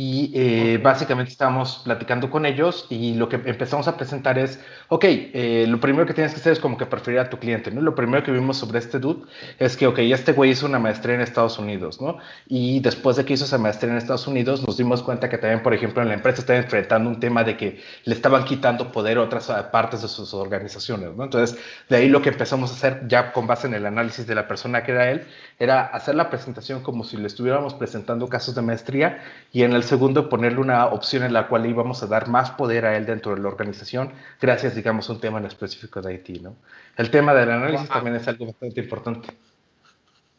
y 0.00 0.30
eh, 0.32 0.78
básicamente 0.78 1.32
estábamos 1.32 1.80
platicando 1.82 2.30
con 2.30 2.46
ellos 2.46 2.87
y 2.88 3.14
lo 3.14 3.28
que 3.28 3.34
empezamos 3.34 3.88
a 3.88 3.96
presentar 3.96 4.38
es, 4.38 4.61
ok, 4.87 5.04
eh, 5.04 5.64
lo 5.66 5.80
primero 5.80 6.06
que 6.06 6.14
tienes 6.14 6.32
que 6.32 6.38
hacer 6.38 6.52
es 6.52 6.61
como 6.61 6.78
que 6.78 6.87
preferir 6.87 7.18
a 7.18 7.28
tu 7.28 7.40
cliente, 7.40 7.72
¿no? 7.72 7.80
Lo 7.80 7.96
primero 7.96 8.22
que 8.22 8.30
vimos 8.30 8.58
sobre 8.58 8.78
este 8.78 9.00
dude 9.00 9.26
es 9.58 9.76
que, 9.76 9.88
ok, 9.88 9.98
este 9.98 10.34
güey 10.34 10.52
hizo 10.52 10.66
una 10.66 10.78
maestría 10.78 11.16
en 11.16 11.20
Estados 11.20 11.58
Unidos, 11.58 12.00
¿no? 12.00 12.18
Y 12.46 12.78
después 12.78 13.16
de 13.16 13.24
que 13.24 13.32
hizo 13.32 13.44
esa 13.44 13.58
maestría 13.58 13.90
en 13.90 13.98
Estados 13.98 14.28
Unidos, 14.28 14.64
nos 14.64 14.76
dimos 14.76 15.02
cuenta 15.02 15.28
que 15.28 15.37
también, 15.37 15.64
por 15.64 15.74
ejemplo, 15.74 16.00
en 16.00 16.06
la 16.06 16.14
empresa 16.14 16.42
estaba 16.42 16.61
enfrentando 16.61 17.11
un 17.11 17.18
tema 17.18 17.42
de 17.42 17.56
que 17.56 17.80
le 18.04 18.14
estaban 18.14 18.44
quitando 18.44 18.92
poder 18.92 19.18
a 19.18 19.22
otras 19.22 19.48
partes 19.72 20.02
de 20.02 20.06
sus 20.06 20.32
organizaciones, 20.32 21.16
¿no? 21.16 21.24
Entonces, 21.24 21.58
de 21.88 21.96
ahí 21.96 22.08
lo 22.08 22.22
que 22.22 22.28
empezamos 22.28 22.70
a 22.70 22.74
hacer, 22.74 23.08
ya 23.08 23.32
con 23.32 23.48
base 23.48 23.66
en 23.66 23.74
el 23.74 23.84
análisis 23.84 24.28
de 24.28 24.37
la 24.37 24.46
persona 24.46 24.84
que 24.84 24.92
era 24.92 25.11
él, 25.11 25.26
era 25.58 25.87
hacer 25.87 26.14
la 26.14 26.30
presentación 26.30 26.84
como 26.84 27.02
si 27.02 27.16
le 27.16 27.26
estuviéramos 27.26 27.74
presentando 27.74 28.28
casos 28.28 28.54
de 28.54 28.62
maestría 28.62 29.24
y 29.50 29.64
en 29.64 29.72
el 29.72 29.88
segundo 29.88 30.29
ponerle 30.29 30.61
una 30.61 30.87
opción 30.87 31.24
en 31.24 31.33
la 31.33 31.48
cual 31.48 31.66
íbamos 31.66 32.03
a 32.03 32.07
dar 32.07 32.29
más 32.29 32.51
poder 32.53 32.85
a 32.87 32.96
él 32.96 33.07
dentro 33.07 33.35
de 33.35 33.40
la 33.40 33.48
organización 33.48 34.12
gracias, 34.40 34.74
digamos, 34.74 35.09
a 35.09 35.12
un 35.14 35.20
tema 35.20 35.38
en 35.38 35.46
específico 35.46 36.01
de 36.01 36.14
IT, 36.14 36.42
¿no? 36.42 36.55
El 36.96 37.11
tema 37.11 37.35
del 37.35 37.51
análisis 37.51 37.88
también 37.88 38.16
es 38.16 38.29
algo 38.29 38.46
bastante 38.46 38.81
importante. 38.81 39.29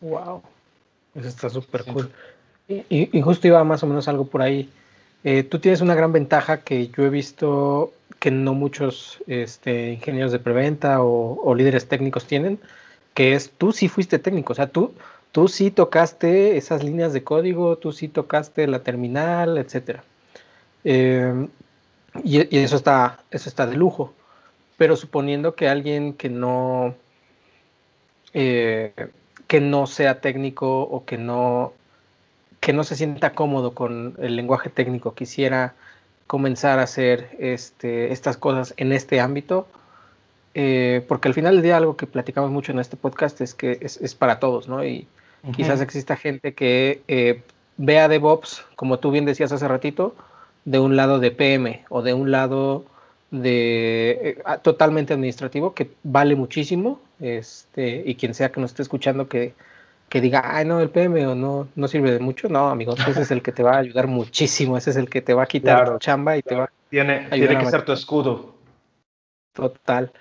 Wow, 0.02 0.42
eso 1.16 1.28
está 1.28 1.50
súper 1.50 1.84
cool. 1.86 2.10
Y, 2.68 3.22
justo 3.22 3.48
iba 3.48 3.64
más 3.64 3.84
o 3.84 3.88
menos 3.88 4.08
algo 4.08 4.28
por 4.28 4.42
ahí. 4.42 4.70
Eh, 5.24 5.44
tú 5.44 5.60
tienes 5.60 5.82
una 5.82 5.96
gran 5.96 6.14
ventaja 6.14 6.62
que 6.62 6.88
yo 6.88 7.04
he 7.04 7.10
visto 7.10 7.92
que 8.20 8.32
no 8.32 8.54
muchos 8.54 9.20
este, 9.28 9.94
ingenieros 9.94 10.32
de 10.32 10.40
preventa 10.40 11.02
o, 11.02 11.42
o 11.42 11.56
líderes 11.56 11.88
técnicos 11.88 12.26
tienen, 12.26 12.60
que 13.14 13.34
es 13.34 13.52
tú 13.52 13.72
sí 13.72 13.88
fuiste 13.88 14.20
técnico, 14.20 14.54
o 14.54 14.56
sea, 14.56 14.68
tú, 14.68 14.94
tú 15.32 15.48
sí 15.48 15.72
tocaste 15.72 16.58
esas 16.58 16.84
líneas 16.84 17.14
de 17.14 17.24
código, 17.24 17.78
tú 17.78 17.92
sí 17.92 18.08
tocaste 18.08 18.68
la 18.68 18.84
terminal, 18.84 19.58
etcétera. 19.58 20.04
Em, 20.84 21.50
y, 22.24 22.58
eso 22.58 22.76
está, 22.76 23.20
eso 23.32 23.50
está 23.50 23.68
de 23.68 23.76
lujo. 23.76 24.14
Pero 24.78 24.96
suponiendo 24.96 25.56
que 25.56 25.68
alguien 25.68 26.14
que 26.14 26.30
no, 26.30 26.96
eh, 28.34 28.94
que 29.48 29.62
no 29.62 29.88
sea 29.88 30.22
técnico 30.22 30.84
o 30.84 31.06
que 31.06 31.18
no, 31.18 31.74
que 32.60 32.74
no 32.74 32.84
se 32.84 32.96
sienta 32.96 33.34
cómodo 33.34 33.74
con 33.74 34.16
el 34.20 34.36
lenguaje 34.36 34.70
técnico, 34.70 35.16
quisiera 35.16 35.76
comenzar 36.28 36.78
a 36.80 36.84
hacer 36.84 37.36
este, 37.40 38.12
estas 38.14 38.38
cosas 38.38 38.76
en 38.78 38.92
este 38.92 39.20
ámbito, 39.20 39.68
eh, 40.54 41.04
porque 41.08 41.28
al 41.28 41.34
final 41.34 41.56
del 41.56 41.64
día 41.64 41.78
algo 41.78 41.98
que 41.98 42.06
platicamos 42.06 42.52
mucho 42.52 42.72
en 42.72 42.80
este 42.80 42.98
podcast 42.98 43.42
es 43.42 43.56
que 43.56 43.80
es, 43.82 44.14
para 44.14 44.40
todos, 44.40 44.68
¿no? 44.68 44.86
Y 44.86 45.08
quizás 45.56 45.82
exista 45.82 46.16
gente 46.16 46.54
que 46.54 47.02
eh, 47.08 47.42
vea 47.78 48.08
DevOps, 48.08 48.66
como 48.76 49.00
tú 49.00 49.12
bien 49.12 49.26
decías 49.26 49.52
hace 49.52 49.68
ratito, 49.68 50.16
de 50.66 50.80
un 50.80 50.96
lado 50.96 51.20
de 51.20 51.32
PM 51.32 51.86
o 51.90 52.02
de 52.02 52.14
un 52.14 52.32
lado 52.32 52.86
de 53.32 54.12
eh, 54.12 54.44
totalmente 54.62 55.14
administrativo 55.14 55.74
que 55.74 55.92
vale 56.04 56.36
muchísimo 56.36 57.00
este 57.20 58.04
y 58.06 58.16
quien 58.16 58.34
sea 58.34 58.52
que 58.52 58.60
nos 58.60 58.72
esté 58.72 58.82
escuchando 58.82 59.28
que, 59.28 59.54
que 60.10 60.20
diga 60.20 60.42
ay 60.44 60.66
no 60.66 60.80
el 60.80 60.90
PM 60.90 61.28
o 61.28 61.36
no 61.36 61.68
no 61.76 61.88
sirve 61.88 62.12
de 62.12 62.20
mucho 62.20 62.50
no 62.50 62.70
amigos 62.70 63.00
ese 63.08 63.22
es 63.22 63.32
el 63.32 63.44
que 63.44 63.52
te 63.52 63.62
va 63.62 63.74
a 63.74 63.80
ayudar 63.80 64.08
muchísimo 64.08 64.78
ese 64.78 64.90
es 64.90 64.96
el 64.96 65.10
que 65.10 65.22
te 65.22 65.36
va 65.36 65.44
a 65.44 65.46
quitar 65.46 65.92
tu 65.92 66.00
chamba 66.00 66.38
y 66.38 66.42
te 66.42 66.56
va 66.56 66.72
tiene 66.90 67.28
tiene 67.30 67.58
que 67.60 67.66
ser 67.68 67.86
tu 67.86 67.92
escudo. 67.92 68.56
Total 69.54 70.12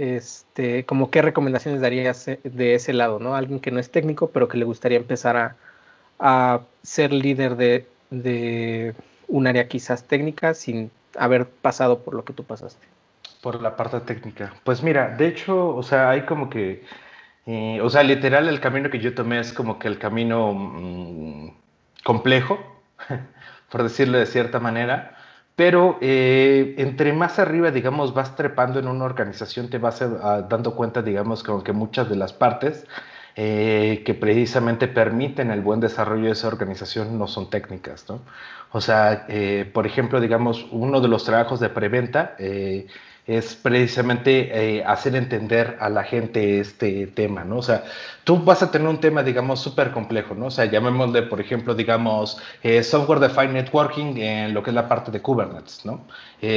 este 0.00 0.84
como 0.84 1.10
qué 1.10 1.22
recomendaciones 1.22 1.80
darías 1.80 2.26
eh, 2.28 2.40
de 2.44 2.74
ese 2.74 2.92
lado 2.92 3.18
no 3.18 3.34
alguien 3.34 3.60
que 3.60 3.70
no 3.70 3.78
es 3.78 3.90
técnico 3.90 4.30
pero 4.30 4.48
que 4.48 4.58
le 4.58 4.64
gustaría 4.64 4.98
empezar 4.98 5.36
a, 5.36 5.56
a 6.18 6.60
ser 6.82 7.12
líder 7.12 7.56
de, 7.56 7.86
de 8.10 8.94
un 9.28 9.46
área 9.46 9.68
quizás 9.68 10.04
técnica 10.04 10.54
sin 10.54 10.90
haber 11.18 11.46
pasado 11.46 12.00
por 12.00 12.14
lo 12.14 12.24
que 12.24 12.32
tú 12.32 12.44
pasaste? 12.44 12.86
Por 13.42 13.60
la 13.62 13.76
parte 13.76 14.00
técnica. 14.00 14.52
Pues 14.64 14.82
mira, 14.82 15.08
de 15.16 15.28
hecho, 15.28 15.74
o 15.74 15.82
sea, 15.82 16.10
hay 16.10 16.22
como 16.22 16.50
que, 16.50 16.84
eh, 17.46 17.80
o 17.80 17.88
sea, 17.88 18.02
literal 18.02 18.48
el 18.48 18.60
camino 18.60 18.90
que 18.90 18.98
yo 18.98 19.14
tomé 19.14 19.40
es 19.40 19.52
como 19.52 19.78
que 19.78 19.88
el 19.88 19.98
camino 19.98 20.52
mm, 20.52 21.50
complejo, 22.04 22.58
por 23.70 23.82
decirlo 23.82 24.18
de 24.18 24.26
cierta 24.26 24.60
manera, 24.60 25.16
pero 25.60 25.98
eh, 26.00 26.74
entre 26.78 27.12
más 27.12 27.38
arriba, 27.38 27.70
digamos, 27.70 28.14
vas 28.14 28.34
trepando 28.34 28.78
en 28.78 28.88
una 28.88 29.04
organización, 29.04 29.68
te 29.68 29.76
vas 29.76 30.00
ah, 30.00 30.46
dando 30.48 30.74
cuenta, 30.74 31.02
digamos, 31.02 31.42
como 31.42 31.62
que 31.62 31.74
muchas 31.74 32.08
de 32.08 32.16
las 32.16 32.32
partes 32.32 32.86
eh, 33.36 34.02
que 34.06 34.14
precisamente 34.14 34.88
permiten 34.88 35.50
el 35.50 35.60
buen 35.60 35.80
desarrollo 35.80 36.24
de 36.24 36.32
esa 36.32 36.48
organización 36.48 37.18
no 37.18 37.26
son 37.26 37.50
técnicas, 37.50 38.06
¿no? 38.08 38.22
O 38.72 38.80
sea, 38.80 39.26
eh, 39.28 39.70
por 39.70 39.86
ejemplo, 39.86 40.18
digamos, 40.18 40.66
uno 40.70 40.98
de 41.02 41.08
los 41.08 41.24
trabajos 41.24 41.60
de 41.60 41.68
preventa 41.68 42.36
eh, 42.38 42.86
es 43.36 43.54
precisamente 43.54 44.78
eh, 44.78 44.84
hacer 44.84 45.14
entender 45.14 45.76
a 45.80 45.88
la 45.88 46.02
gente 46.02 46.58
este 46.58 47.06
tema, 47.06 47.44
¿no? 47.44 47.58
O 47.58 47.62
sea, 47.62 47.84
tú 48.24 48.38
vas 48.38 48.62
a 48.62 48.70
tener 48.70 48.88
un 48.88 48.98
tema, 48.98 49.22
digamos, 49.22 49.60
súper 49.60 49.92
complejo, 49.92 50.34
¿no? 50.34 50.46
O 50.46 50.50
sea, 50.50 50.64
llamémosle, 50.64 51.22
por 51.22 51.40
ejemplo, 51.40 51.74
digamos, 51.74 52.38
Software 52.82 53.20
Defined 53.20 53.52
Networking 53.52 54.16
en 54.16 54.52
lo 54.52 54.62
que 54.62 54.70
es 54.70 54.74
la 54.74 54.88
parte 54.88 55.10
de 55.10 55.20
Kubernetes, 55.20 55.84
¿no? 55.84 56.06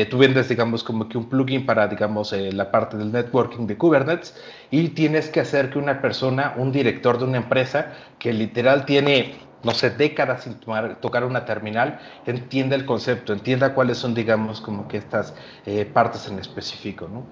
tú 0.10 0.18
vendes, 0.18 0.48
digamos, 0.48 0.82
como 0.82 1.10
que 1.10 1.18
un 1.18 1.28
plugin 1.28 1.66
para, 1.66 1.88
digamos, 1.90 2.32
la 2.32 2.72
parte 2.72 2.96
del 2.96 3.12
networking 3.12 3.68
de 3.68 3.78
Kubernetes 3.78 4.34
y 4.72 4.90
tienes 4.90 5.28
que 5.30 5.42
hacer 5.42 5.70
que 5.70 5.78
una 5.78 6.02
persona, 6.02 6.54
un 6.58 6.72
director 6.72 7.20
de 7.20 7.26
una 7.26 7.38
empresa 7.38 7.92
que 8.18 8.32
literal 8.32 8.86
tiene 8.86 9.36
no 9.64 9.72
sé, 9.74 9.90
décadas 9.90 10.44
sin 10.44 10.56
tocar 10.56 11.24
una 11.24 11.46
terminal, 11.46 12.00
entienda 12.26 12.76
el 12.76 12.86
concepto, 12.86 13.34
entienda 13.34 13.74
cuáles 13.74 13.98
son, 13.98 14.14
digamos, 14.14 14.62
como 14.62 14.88
que 14.88 14.98
estas 14.98 15.34
eh, 15.66 15.86
partes 15.86 16.28
en 16.28 16.40
específico, 16.40 17.08
¿no? 17.08 17.26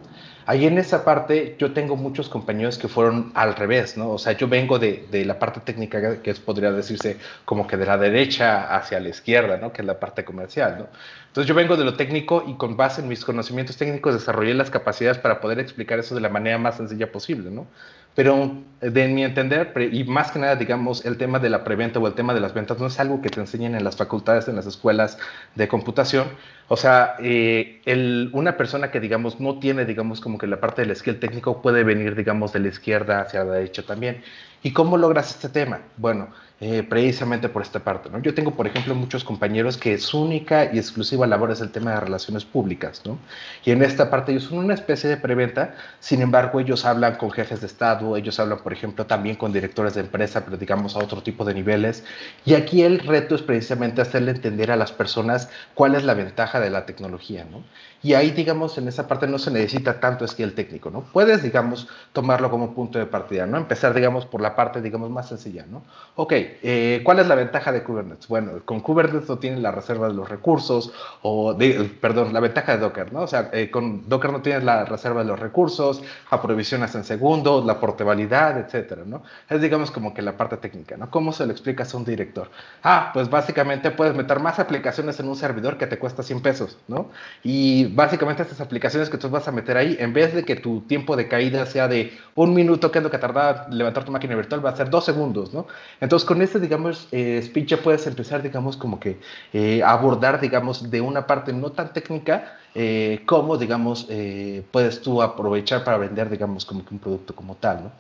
Ahí 0.48 0.66
en 0.66 0.78
esa 0.80 1.06
parte 1.06 1.56
yo 1.60 1.72
tengo 1.72 1.96
muchos 1.96 2.28
compañeros 2.28 2.78
que 2.78 2.88
fueron 2.88 3.32
al 3.36 3.56
revés, 3.56 3.96
¿no? 3.96 4.10
O 4.10 4.18
sea, 4.18 4.34
yo 4.34 4.48
vengo 4.48 4.80
de, 4.80 5.08
de, 5.12 5.24
la 5.24 5.38
parte 5.38 5.60
técnica 5.60 6.22
que 6.22 6.32
es, 6.32 6.40
podría 6.40 6.72
decirse 6.72 7.18
como 7.46 7.68
que 7.68 7.78
de 7.78 7.86
la 7.86 7.98
derecha 7.98 8.76
hacia 8.76 9.00
la 9.00 9.10
izquierda, 9.10 9.58
¿no? 9.58 9.72
Que 9.72 9.82
es 9.82 9.86
la 9.86 10.00
parte 10.00 10.26
comercial, 10.26 10.78
¿no? 10.80 10.88
Entonces 11.28 11.48
yo 11.48 11.54
vengo 11.54 11.78
de 11.78 11.86
lo 11.86 11.96
técnico 11.96 12.44
y 12.48 12.56
con 12.56 12.76
base 12.76 13.02
en 13.02 13.08
mis 13.08 13.24
conocimientos 13.24 13.78
técnicos 13.78 14.14
desarrollé 14.14 14.54
las 14.54 14.70
capacidades 14.70 15.20
para 15.20 15.40
poder 15.40 15.60
explicar 15.60 16.00
eso 16.00 16.16
de 16.16 16.22
la 16.22 16.30
manera 16.30 16.58
más 16.58 16.78
sencilla 16.78 17.12
posible, 17.12 17.52
¿no? 17.52 17.68
Pero 18.16 18.52
de 18.82 19.08
mi 19.08 19.24
entender, 19.24 19.72
y 19.92 20.04
más 20.04 20.32
que 20.32 20.40
nada, 20.40 20.56
digamos, 20.56 21.06
el 21.06 21.18
tema 21.18 21.40
de 21.40 21.50
la 21.50 21.64
preventa 21.64 22.00
o 22.00 22.08
el 22.08 22.14
tema 22.14 22.34
de 22.34 22.40
las 22.40 22.54
ventas 22.54 22.80
no 22.80 22.88
es 22.88 23.00
algo 23.00 23.22
que 23.22 23.30
te 23.30 23.40
enseñen 23.40 23.76
en 23.76 23.84
las 23.84 23.96
facultades, 23.96 24.48
en 24.48 24.56
las 24.56 24.66
escuelas 24.66 25.18
de 25.56 25.68
computación. 25.68 26.28
O 26.68 26.78
sea, 26.78 27.16
eh, 27.20 27.82
el, 27.86 28.30
una 28.34 28.58
persona 28.58 28.90
que, 28.90 29.00
digamos, 29.00 29.40
no 29.40 29.60
tiene, 29.60 29.86
digamos, 29.86 30.20
como 30.20 30.38
que 30.38 30.48
la 30.48 30.60
parte 30.60 30.84
del 30.84 30.96
skill 30.96 31.20
técnico 31.20 31.62
puede 31.62 31.84
venir, 31.84 32.16
digamos, 32.16 32.54
de 32.54 32.60
la 32.60 32.70
izquierda 32.70 33.22
hacia 33.22 33.44
la 33.44 33.54
derecha 33.54 33.84
también. 33.84 34.24
¿Y 34.64 34.74
cómo 34.74 34.98
logras 34.98 35.32
este 35.32 35.50
tema? 35.50 35.80
Bueno, 35.98 36.30
eh, 36.64 36.84
precisamente 36.84 37.50
por 37.50 37.64
esta 37.64 37.80
parte. 37.80 38.12
¿no? 38.12 38.20
Yo 38.20 38.36
tengo, 38.36 38.52
por 38.52 38.68
ejemplo, 38.68 38.94
muchos 38.94 39.24
compañeros 39.24 39.78
que 39.78 39.98
su 39.98 40.22
única 40.22 40.72
y 40.72 40.78
exclusiva 40.78 41.26
labor 41.26 41.50
es 41.50 41.60
el 41.60 41.72
tema 41.72 41.96
de 41.96 42.02
relaciones 42.02 42.46
públicas. 42.46 43.02
¿no? 43.04 43.18
Y 43.66 43.72
en 43.72 43.82
esta 43.82 44.12
parte 44.12 44.32
ellos 44.32 44.44
son 44.44 44.60
una 44.60 44.76
especie 44.76 45.10
de 45.10 45.18
preventa, 45.18 45.74
sin 46.00 46.22
embargo 46.22 46.60
ellos 46.60 46.86
hablan 46.86 47.16
con 47.16 47.32
jefes 47.32 47.62
de 47.62 47.66
Estado, 47.66 48.01
ellos 48.18 48.40
hablan, 48.40 48.60
por 48.60 48.74
ejemplo, 48.74 49.06
también 49.06 49.36
con 49.36 49.54
directores 49.54 49.94
de 49.94 50.02
empresa, 50.02 50.44
pero 50.44 50.58
digamos 50.58 50.96
a 50.96 51.00
otro 51.00 51.22
tipo 51.22 51.46
de 51.46 51.54
niveles. 51.54 52.04
Y 52.46 52.54
aquí 52.54 52.84
el 52.84 53.00
reto 53.00 53.36
es 53.36 53.42
precisamente 53.42 54.02
hacerle 54.02 54.32
entender 54.32 54.72
a 54.72 54.76
las 54.76 54.92
personas 54.92 55.50
cuál 55.74 55.96
es 55.96 56.04
la 56.04 56.14
ventaja 56.14 56.60
de 56.60 56.70
la 56.70 56.86
tecnología. 56.86 57.46
¿no? 57.50 57.64
Y 58.04 58.14
ahí, 58.16 58.32
digamos, 58.32 58.78
en 58.78 58.88
esa 58.88 59.08
parte 59.08 59.28
no 59.28 59.38
se 59.38 59.52
necesita 59.52 60.00
tanto 60.00 60.28
skill 60.28 60.54
técnico, 60.54 60.90
¿no? 60.90 61.02
Puedes, 61.02 61.44
digamos, 61.44 61.88
tomarlo 62.14 62.50
como 62.50 62.74
punto 62.74 62.98
de 62.98 63.06
partida, 63.06 63.46
¿no? 63.46 63.58
Empezar, 63.58 63.94
digamos, 63.94 64.26
por 64.26 64.42
la 64.42 64.56
parte, 64.56 64.82
digamos, 64.82 65.10
más 65.12 65.30
sencilla, 65.30 65.66
¿no? 65.70 65.84
Ok, 66.16 66.34
eh, 66.34 67.02
¿cuál 67.04 67.20
es 67.20 67.28
la 67.28 67.36
ventaja 67.36 67.72
de 67.72 67.84
Kubernetes? 67.84 68.28
Bueno, 68.28 68.54
con 68.66 68.80
Kubernetes 68.80 69.30
no 69.30 69.38
tiene 69.38 69.58
la 69.60 69.72
reserva 69.72 70.08
de 70.08 70.16
los 70.16 70.28
recursos, 70.28 70.92
o, 71.22 71.56
perdón, 72.00 72.34
la 72.34 72.40
ventaja 72.40 72.74
de 72.74 72.80
Docker, 72.80 73.14
¿no? 73.14 73.22
O 73.22 73.28
sea, 73.28 73.50
eh, 73.54 73.70
con 73.70 74.10
Docker 74.10 74.32
no 74.32 74.42
tienes 74.42 74.64
la 74.64 74.86
reserva 74.86 75.22
de 75.22 75.28
los 75.28 75.40
recursos, 75.40 76.02
aprovisionas 76.32 76.96
en 76.96 77.04
segundos, 77.04 77.66
la 77.66 77.80
portabilidad, 77.80 78.58
etcétera, 78.58 79.04
¿no? 79.06 79.22
Es, 79.48 79.62
digamos, 79.62 79.92
como 79.92 80.14
que 80.14 80.24
la 80.24 80.38
parte 80.38 80.58
técnica, 80.58 80.98
¿no? 80.98 81.10
¿Cómo 81.12 81.32
se 81.34 81.46
lo 81.46 81.52
explicas 81.52 81.94
a 81.94 81.98
un 81.98 82.06
director? 82.06 82.50
Ah, 82.84 83.12
pues 83.14 83.30
básicamente 83.30 83.92
puedes 83.92 84.16
meter 84.16 84.40
más 84.40 84.58
aplicaciones 84.60 85.20
en 85.20 85.28
un 85.30 85.36
servidor 85.36 85.78
que 85.78 85.88
te 85.88 86.00
cuesta 86.00 86.24
100 86.24 86.42
pesos, 86.42 86.78
¿no? 86.88 87.10
Y 87.44 87.91
básicamente 87.94 88.42
estas 88.44 88.62
aplicaciones 88.62 89.10
que 89.10 89.18
tú 89.18 89.30
vas 89.30 89.48
a 89.48 89.52
meter 89.52 89.78
ahí, 89.78 89.98
en 90.00 90.14
vez 90.14 90.34
de 90.34 90.44
que 90.44 90.56
tu 90.56 90.82
tiempo 90.82 91.16
de 91.16 91.28
caída 91.28 91.66
sea 91.66 91.88
de 91.88 92.12
un 92.36 92.54
minuto, 92.54 92.92
que 92.92 93.00
es 93.00 93.04
lo 93.04 93.12
que 93.12 93.18
tardaba 93.18 93.68
levantar 93.70 94.04
tu 94.04 94.12
máquina 94.12 94.36
virtual, 94.36 94.66
va 94.66 94.72
a 94.72 94.76
ser 94.76 94.90
dos 94.90 95.06
segundos, 95.06 95.54
¿no? 95.54 95.68
Entonces, 96.00 96.28
con 96.28 96.42
este, 96.42 96.60
digamos, 96.60 97.08
eh, 97.12 97.42
speech 97.44 97.76
puedes 97.78 98.06
empezar, 98.08 98.42
digamos, 98.42 98.78
como 98.78 99.00
que 99.00 99.20
eh, 99.54 99.82
abordar, 99.84 100.40
digamos, 100.40 100.90
de 100.90 101.02
una 101.02 101.28
parte 101.28 101.54
no 101.54 101.72
tan 101.72 101.94
técnica, 101.94 102.58
eh, 102.74 103.24
como, 103.26 103.58
digamos, 103.58 104.08
eh, 104.10 104.64
puedes 104.72 105.02
tú 105.02 105.22
aprovechar 105.22 105.84
para 105.84 105.98
vender, 105.98 106.30
digamos, 106.30 106.66
como 106.66 106.86
que 106.86 106.94
un 106.94 107.00
producto 107.00 107.36
como 107.36 107.56
tal, 107.56 107.84
¿no? 107.84 107.92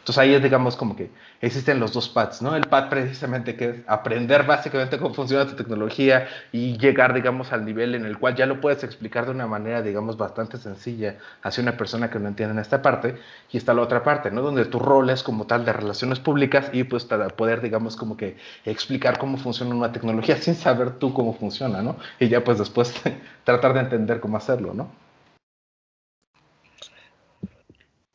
Entonces 0.00 0.18
ahí 0.18 0.34
es, 0.34 0.42
digamos, 0.42 0.76
como 0.76 0.96
que 0.96 1.10
existen 1.40 1.78
los 1.78 1.92
dos 1.92 2.08
pads, 2.08 2.42
¿no? 2.42 2.56
El 2.56 2.66
pad 2.68 2.88
precisamente 2.88 3.54
que 3.56 3.68
es 3.70 3.76
aprender 3.86 4.44
básicamente 4.44 4.98
cómo 4.98 5.14
funciona 5.14 5.46
tu 5.46 5.54
tecnología 5.56 6.26
y 6.52 6.76
llegar, 6.78 7.12
digamos, 7.14 7.52
al 7.52 7.64
nivel 7.64 7.94
en 7.94 8.06
el 8.06 8.18
cual 8.18 8.34
ya 8.34 8.46
lo 8.46 8.60
puedes 8.60 8.82
explicar 8.82 9.26
de 9.26 9.32
una 9.32 9.46
manera, 9.46 9.82
digamos, 9.82 10.16
bastante 10.16 10.56
sencilla 10.58 11.16
hacia 11.42 11.62
una 11.62 11.76
persona 11.76 12.10
que 12.10 12.18
no 12.18 12.28
entiende 12.28 12.54
en 12.54 12.60
esta 12.60 12.82
parte. 12.82 13.16
Y 13.50 13.56
está 13.58 13.74
la 13.74 13.82
otra 13.82 14.02
parte, 14.02 14.30
¿no? 14.30 14.42
Donde 14.42 14.64
tu 14.64 14.78
rol 14.78 15.10
es 15.10 15.22
como 15.22 15.46
tal 15.46 15.64
de 15.64 15.72
relaciones 15.72 16.18
públicas 16.18 16.70
y 16.72 16.84
pues 16.84 17.04
para 17.04 17.28
poder, 17.28 17.60
digamos, 17.60 17.96
como 17.96 18.16
que 18.16 18.36
explicar 18.64 19.18
cómo 19.18 19.36
funciona 19.38 19.74
una 19.74 19.92
tecnología 19.92 20.36
sin 20.38 20.54
saber 20.54 20.92
tú 20.98 21.12
cómo 21.12 21.34
funciona, 21.34 21.82
¿no? 21.82 21.96
Y 22.18 22.28
ya 22.28 22.42
pues 22.44 22.58
después 22.58 22.94
tratar 23.44 23.74
de 23.74 23.80
entender 23.80 24.20
cómo 24.20 24.36
hacerlo, 24.38 24.72
¿no? 24.74 24.90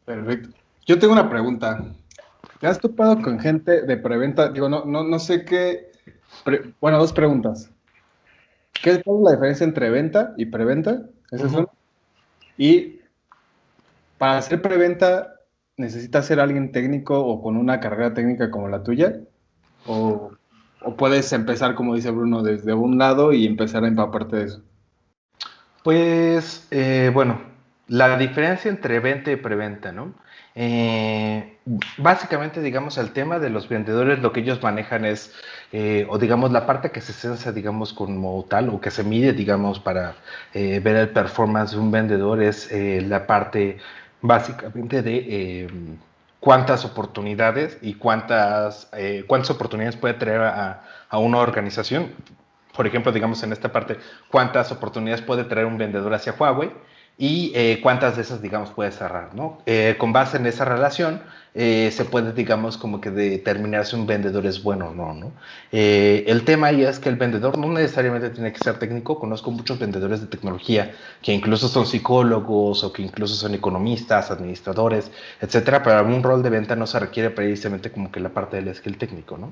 Perfecto. 0.06 0.65
Yo 0.86 1.00
tengo 1.00 1.14
una 1.14 1.30
pregunta. 1.30 1.84
¿Te 2.60 2.68
has 2.68 2.80
topado 2.80 3.22
con 3.22 3.40
gente 3.40 3.82
de 3.82 3.98
preventa? 3.98 4.50
Digo, 4.50 4.70
no, 4.70 4.86
no, 4.86 5.04
no 5.04 5.20
sé 5.20 5.44
qué. 5.46 5.92
bueno, 6.80 7.00
dos 7.00 7.12
preguntas. 7.12 7.72
¿Qué 8.82 8.92
es 8.92 9.02
la 9.06 9.32
diferencia 9.32 9.64
entre 9.64 9.90
venta 9.90 10.34
y 10.38 10.46
preventa? 10.46 11.02
¿Es 11.32 11.42
eso? 11.42 11.72
Y 12.58 13.00
para 14.18 14.38
hacer 14.38 14.62
preventa, 14.62 15.36
¿necesitas 15.78 16.26
ser 16.26 16.40
alguien 16.40 16.72
técnico 16.72 17.20
o 17.20 17.42
con 17.42 17.58
una 17.58 17.80
carrera 17.80 18.14
técnica 18.14 18.52
como 18.52 18.70
la 18.70 18.84
tuya? 18.84 19.20
¿O, 19.88 20.32
o 20.82 20.96
puedes 20.96 21.32
empezar, 21.34 21.76
como 21.76 21.96
dice 21.96 22.12
Bruno, 22.12 22.44
desde 22.44 22.74
un 22.74 22.98
lado 22.98 23.34
y 23.34 23.46
empezar 23.46 23.84
a 23.84 23.88
empaparte 23.88 24.36
de 24.36 24.44
eso? 24.44 24.62
Pues, 25.84 26.68
eh, 26.72 27.12
bueno, 27.14 27.40
la 27.88 28.18
diferencia 28.18 28.70
entre 28.70 29.00
venta 29.00 29.32
y 29.32 29.36
preventa, 29.36 29.92
¿no? 29.92 30.14
Eh, 30.58 31.58
básicamente, 31.98 32.62
digamos, 32.62 32.98
el 32.98 33.12
tema 33.12 33.40
de 33.40 33.50
los 33.50 33.68
vendedores, 33.68 34.20
lo 34.20 34.32
que 34.32 34.40
ellos 34.40 34.64
manejan 34.64 35.04
es, 35.04 35.34
eh, 35.74 36.08
o 36.10 36.18
digamos, 36.18 36.52
la 36.52 36.66
parte 36.66 36.92
que 36.92 37.02
se 37.02 37.12
censa, 37.12 37.52
digamos, 37.52 37.92
como 37.94 38.46
tal, 38.46 38.70
o 38.70 38.80
que 38.80 38.90
se 38.90 39.04
mide, 39.04 39.34
digamos, 39.34 39.80
para 39.80 40.16
eh, 40.54 40.80
ver 40.80 40.96
el 40.96 41.10
performance 41.10 41.72
de 41.72 41.80
un 41.80 41.92
vendedor, 41.92 42.42
es 42.42 42.72
la 42.72 43.28
parte 43.28 43.78
básicamente 44.22 45.02
de 45.02 45.68
cuántas 46.40 46.86
oportunidades 46.86 47.78
y 47.82 47.96
cuántas, 47.96 48.90
cuántas 49.28 49.50
oportunidades 49.52 49.98
puede 49.98 50.14
traer 50.14 50.42
a, 50.42 50.84
a 51.10 51.18
una 51.18 51.40
organización. 51.40 52.14
Por 52.76 52.88
ejemplo, 52.88 53.12
digamos, 53.12 53.44
en 53.44 53.52
esta 53.52 53.72
parte, 53.72 53.98
cuántas 54.32 54.72
oportunidades 54.72 55.22
puede 55.22 55.44
traer 55.44 55.66
un 55.66 55.78
vendedor 55.78 56.14
hacia 56.14 56.34
Huawei 56.34 56.72
y 57.18 57.54
eh, 57.56 57.80
cuántas 57.82 58.18
de 58.18 58.24
esas, 58.24 58.42
digamos, 58.42 58.72
puedes 58.72 58.96
cerrar, 58.96 59.34
¿no? 59.34 59.60
Eh, 59.66 59.96
con 59.98 60.12
base 60.12 60.36
en 60.36 60.46
esa 60.48 60.66
relación, 60.66 61.22
eh, 61.54 61.90
se 61.94 62.04
puede, 62.04 62.34
digamos, 62.34 62.78
como 62.78 63.00
que 63.00 63.10
determinar 63.10 63.86
si 63.86 63.96
un 63.96 64.06
vendedor 64.06 64.46
es 64.46 64.62
bueno 64.62 64.90
o 64.90 64.94
no, 64.94 65.14
¿no? 65.14 65.32
el 65.72 66.44
tema 66.44 66.68
ahí 66.68 66.84
es 66.84 67.00
que 67.00 67.08
el 67.10 67.16
vendedor 67.16 67.58
no 67.58 67.68
necesariamente 67.70 68.30
tiene 68.30 68.52
que 68.52 68.60
ser 68.60 68.78
técnico. 68.80 69.20
Conozco 69.20 69.52
muchos 69.52 69.80
vendedores 69.80 70.22
de 70.22 70.28
tecnología 70.28 70.94
que 71.22 71.32
incluso 71.34 71.68
son 71.70 71.86
psicólogos 71.86 72.84
o 72.84 72.92
que 72.92 73.02
incluso 73.02 73.36
son 73.36 73.54
economistas, 73.54 74.32
administradores, 74.32 75.12
etcétera. 75.42 75.84
Para 75.84 76.02
un 76.04 76.24
rol 76.24 76.44
de 76.44 76.50
venta 76.50 76.76
no 76.76 76.88
se 76.88 77.00
requiere 77.00 77.30
precisamente 77.30 77.92
como 77.92 78.12
que 78.12 78.20
la 78.20 78.30
parte 78.30 78.58
del 78.62 78.74
skill 78.76 78.98
técnico, 78.98 79.38
¿no? 79.38 79.52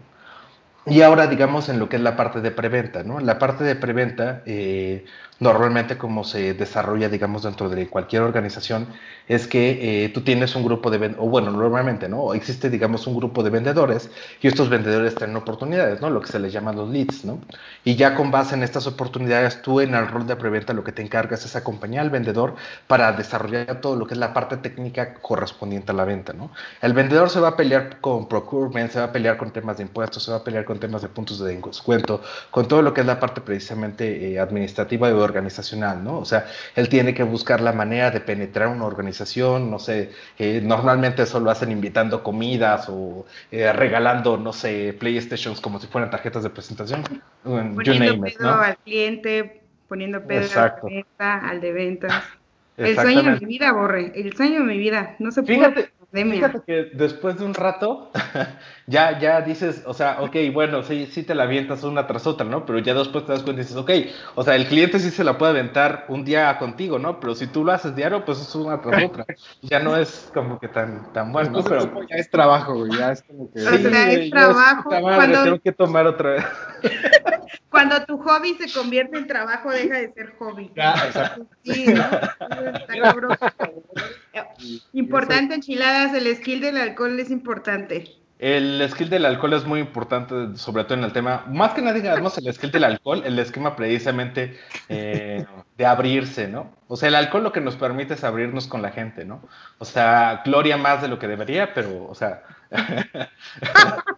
Y 0.86 1.02
ahora, 1.02 1.28
digamos, 1.28 1.70
en 1.70 1.80
lo 1.80 1.88
que 1.88 1.96
es 1.96 2.02
la 2.02 2.18
parte 2.18 2.42
de 2.42 2.52
preventa, 2.52 3.04
¿no? 3.04 3.22
La 3.22 3.40
parte 3.40 3.64
de 3.64 3.76
preventa, 3.76 4.42
eh, 4.46 5.06
normalmente 5.44 5.98
como 5.98 6.24
se 6.24 6.54
desarrolla, 6.54 7.10
digamos, 7.10 7.44
dentro 7.44 7.70
de 7.70 7.88
cualquier 7.88 8.24
organización, 8.24 8.88
es 9.28 9.48
que 9.48 10.06
eh, 10.06 10.10
tú 10.10 10.22
tienes 10.22 10.56
un 10.56 10.64
grupo 10.64 10.90
de 10.90 11.16
o 11.18 11.28
bueno, 11.28 11.52
normalmente, 11.52 12.10
¿no? 12.10 12.34
Existe, 12.34 12.70
digamos, 12.70 13.08
un 13.08 13.16
grupo 13.16 13.44
de 13.44 13.50
vendedores 13.50 14.10
y 14.42 14.48
estos 14.48 14.70
vendedores 14.70 15.16
tienen 15.16 15.36
oportunidades, 15.36 16.02
¿no? 16.02 16.10
Lo 16.10 16.22
que 16.22 16.28
se 16.28 16.40
les 16.40 16.52
llama 16.52 16.74
los 16.74 16.90
leads, 16.90 17.26
¿no? 17.26 17.40
Y 17.84 17.96
ya 17.96 18.16
con 18.16 18.32
base 18.32 18.56
en 18.56 18.64
estas 18.64 18.88
oportunidades, 18.88 19.62
tú 19.62 19.82
en 19.82 19.94
el 19.96 20.08
rol 20.08 20.26
de 20.28 20.36
preventa 20.36 20.74
lo 20.74 20.84
que 20.84 20.92
te 20.92 21.02
encargas 21.02 21.46
es 21.46 21.56
acompañar 21.56 22.04
al 22.04 22.10
vendedor 22.10 22.56
para 22.88 23.12
desarrollar 23.12 23.82
todo 23.82 23.96
lo 23.96 24.08
que 24.08 24.14
es 24.14 24.20
la 24.20 24.34
parte 24.34 24.58
técnica 24.58 25.16
correspondiente 25.16 25.92
a 25.92 25.96
la 25.96 26.06
venta, 26.06 26.34
¿no? 26.34 26.52
El 26.82 26.94
vendedor 26.94 27.30
se 27.30 27.40
va 27.40 27.50
a 27.50 27.58
pelear 27.58 28.00
con 28.02 28.28
procurement, 28.28 28.90
se 28.92 29.00
va 29.00 29.06
a 29.06 29.12
pelear 29.12 29.38
con 29.38 29.52
temas 29.52 29.78
de 29.78 29.84
impuestos, 29.84 30.24
se 30.24 30.32
va 30.32 30.38
a 30.38 30.44
pelear 30.44 30.66
con 30.66 30.80
temas 30.80 31.02
de 31.02 31.10
puntos 31.10 31.40
de 31.40 31.56
descuento, 31.56 32.22
con 32.52 32.68
todo 32.68 32.82
lo 32.82 32.94
que 32.94 33.02
es 33.02 33.08
la 33.08 33.20
parte 33.20 33.42
precisamente 33.42 34.34
eh, 34.34 34.40
administrativa 34.40 35.10
y 35.10 35.14
organizacional, 35.34 36.04
¿no? 36.04 36.20
O 36.20 36.26
sea, 36.26 36.46
él 36.76 36.88
tiene 36.90 37.14
que 37.14 37.24
buscar 37.24 37.60
la 37.60 37.74
manera 37.74 38.12
de 38.12 38.20
penetrar 38.20 38.68
una 38.68 38.86
organización, 38.86 39.72
no 39.72 39.80
sé, 39.80 40.12
eh, 40.38 40.62
normalmente 40.64 41.24
eso 41.24 41.40
lo 41.40 41.50
hacen 41.50 41.72
invitando 41.72 42.22
comidas 42.22 42.88
o 42.90 43.26
eh, 43.52 43.74
regalando, 43.74 44.38
no 44.38 44.54
sé, 44.54 44.96
PlayStations 45.00 45.60
como 45.60 45.80
si 45.80 45.88
fueran 45.88 46.12
tarjetas 46.12 46.44
de 46.44 46.50
presentación. 46.52 47.04
Poniendo 47.44 48.22
pedo 48.22 48.54
al 48.54 48.78
cliente, 48.78 49.62
poniendo 49.88 50.22
pedo 50.22 50.48
al 51.18 51.62
de 51.62 51.74
ventas. 51.74 52.14
El 52.76 52.96
sueño 52.96 53.22
de 53.22 53.40
mi 53.40 53.46
vida, 53.46 53.72
Borre, 53.72 54.12
el 54.16 54.36
sueño 54.36 54.62
de 54.62 54.66
mi 54.66 54.80
vida, 54.80 55.16
no 55.20 55.32
se 55.32 55.44
puede. 55.44 55.60
Fíjate 55.60 55.93
que 56.14 56.92
después 56.94 57.40
de 57.40 57.46
un 57.46 57.56
rato, 57.56 58.12
ya, 58.88 59.20
ya 59.20 59.42
dices, 59.42 59.84
o 59.88 59.96
sea, 59.96 60.22
ok, 60.22 60.36
bueno, 60.54 60.84
sí, 60.84 61.08
sí 61.08 61.24
te 61.24 61.34
la 61.34 61.44
avientas 61.44 61.84
una 61.84 62.06
tras 62.06 62.28
otra, 62.28 62.46
¿no? 62.46 62.68
Pero 62.68 62.78
ya 62.80 62.94
después 62.94 63.26
te 63.26 63.32
das 63.32 63.42
cuenta 63.42 63.62
y 63.62 63.66
dices, 63.66 63.78
ok, 63.78 63.90
o 64.36 64.44
sea, 64.44 64.56
el 64.56 64.68
cliente 64.68 65.00
sí 65.00 65.10
se 65.10 65.24
la 65.24 65.40
puede 65.40 65.54
aventar 65.54 66.06
un 66.10 66.24
día 66.24 66.56
contigo, 66.60 67.00
¿no? 67.00 67.20
Pero 67.20 67.34
si 67.34 67.48
tú 67.48 67.66
lo 67.66 67.72
haces 67.72 67.96
diario, 67.96 68.24
pues 68.26 68.40
es 68.40 68.54
una 68.54 68.80
tras 68.80 69.04
otra. 69.04 69.26
Ya 69.64 69.80
no 69.80 69.96
es 69.96 70.30
como 70.34 70.60
que 70.60 70.68
tan, 70.68 71.12
tan 71.14 71.32
bueno, 71.32 71.50
¿no? 71.52 71.64
Pero 71.64 71.90
ya 72.08 72.18
es 72.18 72.30
trabajo, 72.30 72.76
güey, 72.76 72.92
ya 72.92 73.12
es 73.14 73.24
como 73.24 73.52
que... 73.52 73.62
O 73.74 73.78
sea, 73.78 74.12
es 74.12 74.30
trabajo. 74.30 74.90
cuando... 74.90 75.44
Tengo 75.44 75.60
que 75.60 75.72
tomar 75.72 76.06
otra 76.06 76.32
vez. 76.32 76.46
cuando 77.70 78.06
tu 78.06 78.18
hobby 78.20 78.54
se 78.56 78.72
convierte 78.72 79.18
en 79.18 79.26
trabajo, 79.26 79.72
deja 79.72 79.98
de 79.98 80.14
ser 80.14 80.36
hobby. 80.38 80.72
Ya, 80.76 80.92
exacto. 80.92 81.48
Sí, 81.64 81.86
Importante, 84.94 85.56
enchiladas, 85.56 86.14
el 86.14 86.36
skill 86.36 86.62
del 86.62 86.78
alcohol 86.78 87.20
es 87.20 87.30
importante. 87.30 88.16
El 88.40 88.86
skill 88.90 89.10
del 89.10 89.26
alcohol 89.26 89.54
es 89.54 89.66
muy 89.66 89.80
importante, 89.80 90.58
sobre 90.58 90.84
todo 90.84 90.98
en 90.98 91.06
el 91.06 91.14
tema, 91.14 91.46
más 91.48 91.74
que 91.74 91.82
nada 91.82 91.94
digamos 91.94 92.38
el 92.38 92.54
skill 92.54 92.72
del 92.72 92.84
alcohol, 92.84 93.22
el 93.26 93.40
esquema 93.40 93.76
precisamente 93.76 94.60
eh, 94.90 95.46
de 95.78 95.86
abrirse, 95.86 96.48
¿no? 96.48 96.76
O 96.88 96.98
sea, 96.98 97.10
el 97.10 97.16
alcohol 97.16 97.44
lo 97.44 97.52
que 97.54 97.62
nos 97.62 97.78
permite 97.78 98.16
es 98.16 98.24
abrirnos 98.24 98.68
con 98.68 98.82
la 98.82 98.92
gente, 98.92 99.24
¿no? 99.24 99.48
O 99.78 99.86
sea, 99.86 100.42
gloria 100.44 100.76
más 100.76 101.02
de 101.02 101.08
lo 101.08 101.20
que 101.20 101.28
debería, 101.28 101.74
pero, 101.74 102.06
o 102.06 102.16
sea... 102.16 102.44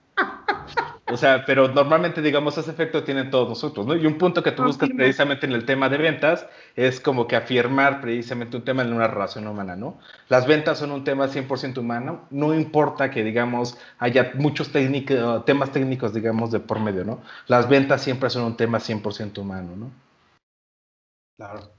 O 1.07 1.17
sea, 1.17 1.45
pero 1.45 1.67
normalmente, 1.67 2.19
digamos, 2.19 2.57
ese 2.57 2.71
efecto 2.71 3.03
tienen 3.03 3.29
todos 3.29 3.47
nosotros, 3.47 3.85
¿no? 3.85 3.95
Y 3.95 4.07
un 4.07 4.17
punto 4.17 4.41
que 4.41 4.51
tú 4.51 4.63
buscas 4.63 4.89
precisamente 4.89 5.45
en 5.45 5.51
el 5.51 5.63
tema 5.63 5.87
de 5.87 5.97
ventas 5.97 6.47
es 6.75 6.99
como 6.99 7.27
que 7.27 7.35
afirmar 7.35 8.01
precisamente 8.01 8.57
un 8.57 8.65
tema 8.65 8.81
en 8.81 8.91
una 8.91 9.07
relación 9.07 9.45
humana, 9.45 9.75
¿no? 9.75 9.99
Las 10.29 10.47
ventas 10.47 10.79
son 10.79 10.91
un 10.91 11.03
tema 11.03 11.27
100% 11.27 11.77
humano, 11.77 12.25
no 12.31 12.55
importa 12.55 13.11
que, 13.11 13.23
digamos, 13.23 13.77
haya 13.99 14.31
muchos 14.33 14.71
temas 14.71 15.71
técnicos, 15.71 16.11
digamos, 16.11 16.49
de 16.49 16.59
por 16.59 16.79
medio, 16.79 17.05
¿no? 17.05 17.21
Las 17.45 17.69
ventas 17.69 18.01
siempre 18.01 18.31
son 18.31 18.43
un 18.43 18.57
tema 18.57 18.79
100% 18.79 19.37
humano, 19.37 19.75
¿no? 19.75 19.91
Claro. 21.37 21.69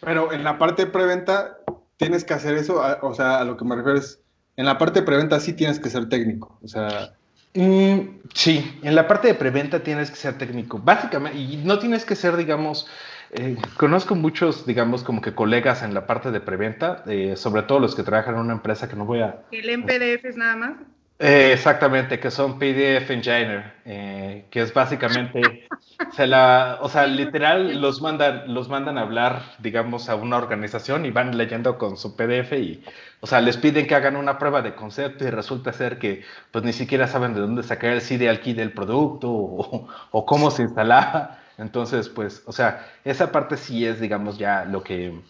Pero 0.00 0.32
en 0.32 0.44
la 0.44 0.56
parte 0.56 0.86
de 0.86 0.90
preventa 0.90 1.58
tienes 1.98 2.24
que 2.24 2.32
hacer 2.32 2.56
eso, 2.56 2.82
o 3.02 3.12
sea, 3.12 3.40
a 3.40 3.44
lo 3.44 3.58
que 3.58 3.66
me 3.66 3.76
refiero 3.76 3.98
es, 3.98 4.22
en 4.56 4.64
la 4.64 4.78
parte 4.78 5.00
de 5.00 5.06
preventa 5.06 5.40
sí 5.40 5.52
tienes 5.52 5.78
que 5.78 5.90
ser 5.90 6.08
técnico, 6.08 6.58
o 6.62 6.68
sea 6.68 7.12
Mm, 7.54 8.20
sí, 8.32 8.78
en 8.82 8.94
la 8.94 9.08
parte 9.08 9.28
de 9.28 9.34
preventa 9.34 9.82
tienes 9.82 10.10
que 10.10 10.16
ser 10.16 10.38
técnico, 10.38 10.78
básicamente, 10.78 11.38
y 11.38 11.56
no 11.56 11.78
tienes 11.78 12.04
que 12.04 12.14
ser, 12.14 12.36
digamos, 12.36 12.86
eh, 13.32 13.56
conozco 13.76 14.14
muchos, 14.14 14.66
digamos, 14.66 15.02
como 15.02 15.20
que 15.20 15.34
colegas 15.34 15.82
en 15.82 15.94
la 15.94 16.06
parte 16.06 16.30
de 16.30 16.40
preventa, 16.40 17.02
eh, 17.06 17.34
sobre 17.36 17.62
todo 17.62 17.80
los 17.80 17.94
que 17.94 18.02
trabajan 18.02 18.34
en 18.34 18.40
una 18.40 18.52
empresa 18.52 18.88
que 18.88 18.96
no 18.96 19.04
voy 19.04 19.20
a... 19.20 19.42
¿El 19.50 19.68
en 19.68 19.84
es 19.88 20.36
nada 20.36 20.56
más? 20.56 20.76
Eh, 21.22 21.52
exactamente, 21.52 22.18
que 22.18 22.30
son 22.30 22.58
PDF 22.58 23.10
Engineer, 23.12 23.74
eh, 23.84 24.46
que 24.50 24.62
es 24.62 24.72
básicamente, 24.72 25.68
la, 26.16 26.78
o 26.80 26.88
sea, 26.88 27.06
literal 27.06 27.78
los 27.78 28.00
mandan, 28.00 28.54
los 28.54 28.70
mandan 28.70 28.96
a 28.96 29.02
hablar, 29.02 29.42
digamos, 29.58 30.08
a 30.08 30.14
una 30.14 30.38
organización 30.38 31.04
y 31.04 31.10
van 31.10 31.36
leyendo 31.36 31.76
con 31.76 31.98
su 31.98 32.16
PDF 32.16 32.52
y, 32.58 32.82
o 33.20 33.26
sea, 33.26 33.42
les 33.42 33.58
piden 33.58 33.86
que 33.86 33.94
hagan 33.94 34.16
una 34.16 34.38
prueba 34.38 34.62
de 34.62 34.74
concepto 34.74 35.24
y 35.26 35.30
resulta 35.30 35.74
ser 35.74 35.98
que, 35.98 36.24
pues, 36.52 36.64
ni 36.64 36.72
siquiera 36.72 37.06
saben 37.06 37.34
de 37.34 37.40
dónde 37.40 37.64
sacar 37.64 37.90
el 37.92 38.00
serial 38.00 38.40
key 38.40 38.54
del 38.54 38.72
producto 38.72 39.30
o, 39.30 39.88
o 40.12 40.24
cómo 40.26 40.50
se 40.50 40.62
instalaba. 40.62 41.38
Entonces, 41.58 42.08
pues, 42.08 42.42
o 42.46 42.52
sea, 42.52 42.86
esa 43.04 43.30
parte 43.30 43.58
sí 43.58 43.84
es, 43.86 44.00
digamos, 44.00 44.38
ya 44.38 44.64
lo 44.64 44.82
que 44.82 45.20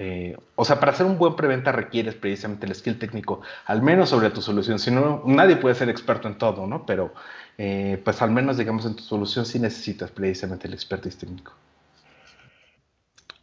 eh, 0.00 0.36
o 0.54 0.64
sea, 0.64 0.78
para 0.78 0.92
hacer 0.92 1.04
un 1.04 1.18
buen 1.18 1.34
preventa 1.34 1.72
requieres 1.72 2.14
precisamente 2.14 2.66
el 2.66 2.74
skill 2.76 3.00
técnico, 3.00 3.42
al 3.66 3.82
menos 3.82 4.10
sobre 4.10 4.30
tu 4.30 4.40
solución. 4.40 4.78
Si 4.78 4.92
no, 4.92 5.24
nadie 5.26 5.56
puede 5.56 5.74
ser 5.74 5.88
experto 5.88 6.28
en 6.28 6.38
todo, 6.38 6.68
¿no? 6.68 6.86
Pero, 6.86 7.12
eh, 7.58 8.00
pues 8.04 8.22
al 8.22 8.30
menos, 8.30 8.56
digamos, 8.58 8.86
en 8.86 8.94
tu 8.94 9.02
solución 9.02 9.44
sí 9.44 9.58
necesitas 9.58 10.12
precisamente 10.12 10.68
el 10.68 10.74
expertise 10.74 11.18
técnico. 11.18 11.52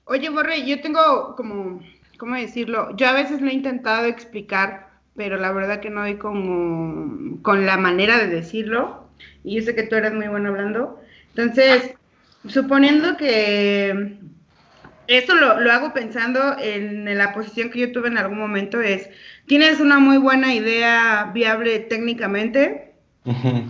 Oye, 0.06 0.30
Borre, 0.30 0.65
yo 0.65 0.80
tengo 0.80 1.36
como, 1.36 1.82
¿cómo 2.18 2.36
decirlo? 2.36 2.96
Yo 2.96 3.10
a 3.10 3.13
veces 3.13 3.41
lo 3.41 3.50
he 3.50 3.54
intentado 3.54 4.06
explicar, 4.06 4.91
pero 5.18 5.36
la 5.36 5.52
verdad 5.52 5.82
que 5.82 5.89
no 5.89 6.02
doy 6.02 6.15
como 6.15 7.41
con 7.41 7.65
la 7.65 7.76
manera 7.76 8.18
de 8.18 8.28
decirlo. 8.28 9.10
Y 9.44 9.58
yo 9.58 9.62
sé 9.62 9.76
que 9.76 9.84
tú 9.84 9.96
eres 9.96 10.13
muy 10.13 10.30
bueno 10.30 10.50
hablando. 10.50 11.02
Entonces, 11.36 11.96
suponiendo 12.48 13.18
que 13.18 14.20
esto 15.08 15.36
lo, 15.36 15.72
hago 15.72 15.94
pensando 15.94 16.56
en, 16.60 17.06
la 17.18 17.34
posición 17.34 17.70
que 17.70 17.80
yo 17.80 17.91
tuve 17.91 18.08
en 18.08 18.18
algún 18.18 18.39
momento, 18.39 18.82
es, 18.82 19.10
tienes 19.46 19.80
una 19.80 20.00
muy 20.00 20.18
buena 20.18 20.54
idea 20.54 21.32
viable 21.34 21.80
técnicamente, 21.80 22.94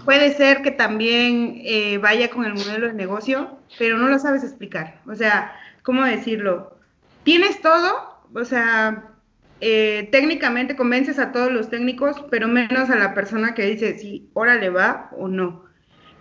puede 0.04 0.34
ser 0.34 0.62
que 0.62 0.72
también 0.72 1.62
eh, 1.64 1.98
vaya 1.98 2.30
con 2.30 2.46
el 2.46 2.54
modelo 2.54 2.88
de 2.88 2.94
negocio, 2.94 3.58
pero 3.78 3.98
no 3.98 4.08
lo 4.10 4.20
sabes 4.20 4.44
explicar. 4.44 5.00
O 5.08 5.16
sea, 5.16 5.56
¿cómo 5.82 6.04
decirlo? 6.04 6.78
Tienes 7.24 7.62
todo, 7.62 8.20
o 8.34 8.44
sea, 8.44 9.12
eh, 9.62 10.10
técnicamente 10.12 10.76
convences 10.76 11.20
a 11.20 11.32
todos 11.32 11.52
los 11.52 11.70
técnicos, 11.70 12.26
pero 12.30 12.48
menos 12.48 12.90
a 12.90 12.98
la 12.98 13.14
persona 13.14 13.54
que 13.54 13.66
dice 13.66 13.98
si 13.98 14.30
ahora 14.36 14.56
le 14.56 14.70
va 14.70 15.10
o 15.18 15.28
no. 15.30 15.64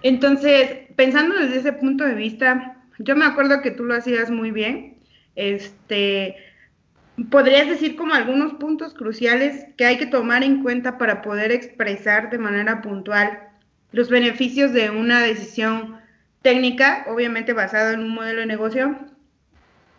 Entonces, 0.03 0.70
pensando 0.96 1.35
desde 1.35 1.59
ese 1.59 1.72
punto 1.72 2.05
de 2.05 2.14
vista, 2.14 2.77
yo 2.98 3.16
me 3.16 3.24
acuerdo 3.24 3.62
que 3.62 3.70
tú 3.72 3.85
lo 3.85 3.94
hacías 3.94 4.31
muy 4.31 4.50
bien 4.50 4.93
este, 5.36 6.36
¿podrías 7.30 7.68
decir 7.68 7.96
como 7.96 8.14
algunos 8.14 8.54
puntos 8.54 8.94
cruciales 8.94 9.66
que 9.76 9.86
hay 9.86 9.98
que 9.98 10.06
tomar 10.06 10.42
en 10.42 10.62
cuenta 10.62 10.98
para 10.98 11.22
poder 11.22 11.52
expresar 11.52 12.30
de 12.30 12.38
manera 12.38 12.82
puntual 12.82 13.48
los 13.92 14.10
beneficios 14.10 14.72
de 14.72 14.90
una 14.90 15.20
decisión 15.20 15.98
técnica, 16.42 17.06
obviamente 17.08 17.52
basada 17.52 17.92
en 17.92 18.00
un 18.00 18.14
modelo 18.14 18.40
de 18.40 18.46
negocio, 18.46 18.98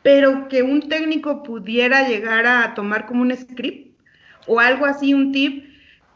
pero 0.04 0.48
que 0.48 0.62
un 0.62 0.90
técnico 0.90 1.42
pudiera 1.42 2.08
llegar 2.08 2.46
a 2.46 2.76
tomar 2.76 3.08
como 3.08 3.24
un 3.24 3.36
script 3.36 3.98
o 4.46 4.60
algo 4.60 4.86
así, 4.86 5.14
un 5.14 5.32
tip, 5.32 5.66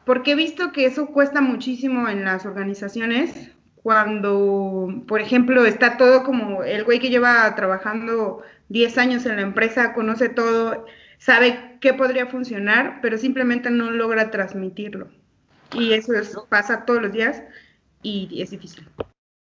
porque 0.05 0.31
he 0.31 0.35
visto 0.35 0.71
que 0.71 0.85
eso 0.85 1.07
cuesta 1.07 1.41
muchísimo 1.41 2.07
en 2.07 2.25
las 2.25 2.45
organizaciones 2.45 3.51
cuando, 3.81 5.03
por 5.07 5.21
ejemplo, 5.21 5.65
está 5.65 5.97
todo 5.97 6.23
como 6.23 6.63
el 6.63 6.83
güey 6.83 6.99
que 6.99 7.09
lleva 7.09 7.55
trabajando 7.55 8.43
10 8.69 8.97
años 8.97 9.25
en 9.25 9.35
la 9.35 9.41
empresa, 9.41 9.93
conoce 9.93 10.29
todo, 10.29 10.85
sabe 11.17 11.77
qué 11.81 11.93
podría 11.93 12.27
funcionar, 12.27 12.99
pero 13.01 13.17
simplemente 13.17 13.69
no 13.69 13.91
logra 13.91 14.31
transmitirlo. 14.31 15.09
Y 15.73 15.93
eso 15.93 16.47
pasa 16.49 16.85
todos 16.85 17.01
los 17.01 17.11
días 17.11 17.43
y 18.01 18.41
es 18.41 18.51
difícil. 18.51 18.87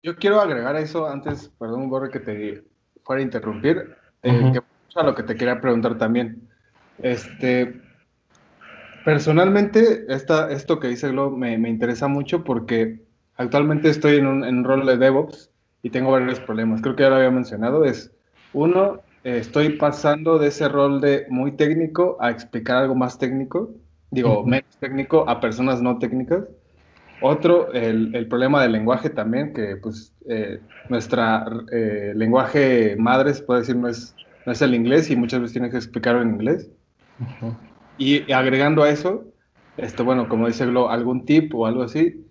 Yo 0.03 0.17
quiero 0.17 0.41
agregar 0.41 0.77
eso 0.77 1.09
antes, 1.09 1.51
perdón, 1.59 1.89
Borre, 1.89 2.11
que 2.11 2.21
te 2.21 2.65
fuera 3.05 3.21
a 3.21 3.25
interrumpir, 3.25 3.97
eh, 4.23 4.53
a 4.95 5.03
lo 5.03 5.15
que 5.15 5.23
te 5.23 5.37
quería 5.37 5.61
preguntar 5.61 5.99
también. 5.99 6.49
Este, 6.99 7.81
personalmente, 9.05 10.05
esta, 10.09 10.51
esto 10.51 10.81
que 10.81 10.89
dice 10.89 11.09
Glo 11.11 11.31
me, 11.31 11.57
me, 11.59 11.69
interesa 11.69 12.09
mucho 12.09 12.45
porque 12.45 13.03
actualmente 13.37 13.89
estoy 13.89 14.17
en 14.17 14.27
un, 14.27 14.45
en 14.45 14.59
un, 14.59 14.65
rol 14.65 14.87
de 14.87 14.97
DevOps 14.97 15.51
y 15.83 15.91
tengo 15.91 16.11
varios 16.11 16.41
problemas. 16.41 16.83
Creo 16.83 16.97
que 16.97 17.05
ya 17.05 17.11
lo 17.11 17.17
había 17.17 17.31
mencionado. 17.31 17.85
Es, 17.85 18.13
uno, 18.53 19.03
estoy 19.25 19.71
pasando 19.71 20.39
de 20.39 20.49
ese 20.49 20.69
rol 20.69 21.01
de 21.01 21.27
muy 21.29 21.53
técnico 21.53 22.17
a 22.21 22.31
explicar 22.31 22.79
algo 22.79 22.95
más 22.95 23.19
técnico, 23.19 23.71
digo, 24.11 24.45
menos 24.45 24.77
técnico 24.79 25.29
a 25.29 25.41
personas 25.41 25.83
no 25.83 25.99
técnicas. 25.99 26.45
Otro, 27.21 27.73
el, 27.73 28.15
el, 28.15 28.29
problema 28.29 28.63
del 28.63 28.73
lenguaje 28.73 29.11
también, 29.11 29.53
que 29.53 29.77
pues 29.77 30.15
eh, 30.29 30.61
nuestra 30.89 31.45
eh, 31.73 32.13
lenguaje 32.15 32.95
madre, 32.97 33.35
se 33.35 33.43
puede 33.43 33.61
decir, 33.61 33.77
no 33.77 33.89
es, 33.89 34.15
no 34.47 34.53
es 34.53 34.63
el 34.63 34.75
inglés 34.75 35.11
y 35.11 35.17
muchas 35.17 35.41
veces 35.41 35.53
tienes 35.55 35.73
que 35.73 35.79
explicarlo 35.79 36.23
en 36.23 36.31
inglés. 36.31 36.71
Uh 37.19 37.47
-huh. 37.47 37.57
Y 37.99 38.31
agregando 38.31 38.85
a 38.85 38.91
eso, 38.91 39.25
este, 39.77 40.05
bueno, 40.05 40.29
como 40.29 40.47
dice 40.47 40.67
Glo, 40.67 40.91
algún 40.91 41.25
tip 41.25 41.53
o 41.55 41.67
algo 41.67 41.83
así. 41.83 42.25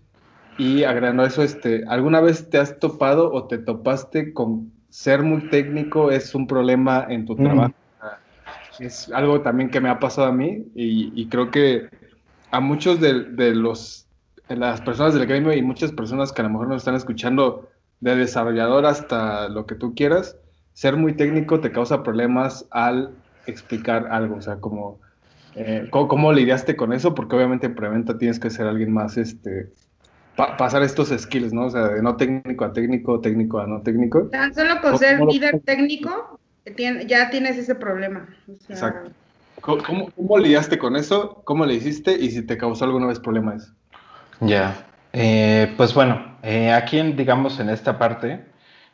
Y 0.58 0.84
agregando 0.84 1.24
a 1.24 1.28
eso, 1.28 1.44
este, 1.44 1.84
¿alguna 1.88 2.22
vez 2.22 2.50
te 2.50 2.58
has 2.58 2.80
topado 2.80 3.32
o 3.32 3.48
te 3.48 3.58
topaste 3.58 4.34
con 4.34 4.72
ser 4.90 5.24
muy 5.24 5.50
técnico 5.50 6.12
es 6.12 6.34
un 6.36 6.48
problema 6.48 7.06
en 7.10 7.26
tu 7.26 7.36
trabajo? 7.36 7.74
Mm. 8.80 8.84
Es 8.84 9.12
algo 9.12 9.42
también 9.42 9.70
que 9.70 9.82
me 9.82 9.90
ha 9.90 10.00
pasado 10.00 10.28
a 10.28 10.32
mí 10.32 10.66
y, 10.76 11.12
y 11.20 11.28
creo 11.30 11.50
que 11.50 11.90
a 12.52 12.60
muchos 12.60 13.00
de, 13.00 13.24
de 13.24 13.56
los 13.56 14.08
las 14.56 14.82
personas 14.82 15.14
del 15.14 15.26
gremio 15.26 15.54
y 15.54 15.62
muchas 15.62 15.92
personas 15.92 16.32
que 16.32 16.42
a 16.42 16.46
lo 16.46 16.52
mejor 16.52 16.68
nos 16.68 16.78
están 16.78 16.96
escuchando, 16.96 17.70
de 18.00 18.16
desarrollador 18.16 18.86
hasta 18.86 19.50
lo 19.50 19.66
que 19.66 19.76
tú 19.76 19.96
quieras, 19.96 20.38
ser 20.74 20.96
muy 20.96 21.14
técnico 21.14 21.60
te 21.60 21.72
causa 21.72 22.04
problemas 22.04 22.66
al 22.72 23.12
explicar 23.48 24.08
algo, 24.12 24.36
o 24.36 24.42
sea, 24.42 24.58
como, 24.58 25.00
eh, 25.56 25.88
¿cómo, 25.90 26.08
¿cómo, 26.08 26.32
lidiaste 26.32 26.76
con 26.76 26.94
eso? 26.94 27.16
Porque 27.16 27.36
obviamente 27.36 27.68
en 27.68 27.76
preventa 27.76 28.18
tienes 28.18 28.40
que 28.40 28.50
ser 28.50 28.68
alguien 28.68 28.94
más, 28.94 29.18
este, 29.18 29.72
pa 30.38 30.56
pasar 30.56 30.84
estos 30.84 31.10
skills, 31.10 31.52
¿no? 31.52 31.66
O 31.66 31.70
sea, 31.70 31.90
de 31.90 32.02
no 32.02 32.16
técnico 32.16 32.64
a 32.64 32.72
técnico, 32.72 33.20
técnico 33.20 33.60
a 33.60 33.68
no 33.68 33.82
técnico. 33.82 34.28
Tan 34.28 34.54
solo 34.54 34.80
con 34.82 34.98
ser 34.98 35.20
líder 35.20 35.60
técnico, 35.66 36.40
ya 37.06 37.30
tienes 37.30 37.58
ese 37.58 37.76
problema. 37.76 38.30
O 38.48 38.66
sea... 38.66 38.76
Exacto. 38.76 39.12
¿Cómo, 39.60 40.12
¿Cómo 40.16 40.38
lidiaste 40.38 40.78
con 40.78 40.96
eso? 40.96 41.42
¿Cómo 41.44 41.66
le 41.66 41.74
hiciste? 41.74 42.14
Y 42.14 42.30
si 42.30 42.44
te 42.44 42.58
causó 42.58 42.86
alguna 42.86 43.08
vez 43.08 43.20
problemas. 43.20 43.74
Ya, 44.40 44.86
eh, 45.14 45.74
pues 45.78 45.96
bueno, 45.96 46.38
eh, 46.44 46.72
aquí 46.72 47.00
en, 47.00 47.18
digamos 47.18 47.60
en 47.60 47.70
esta 47.70 47.98
parte 47.98 48.46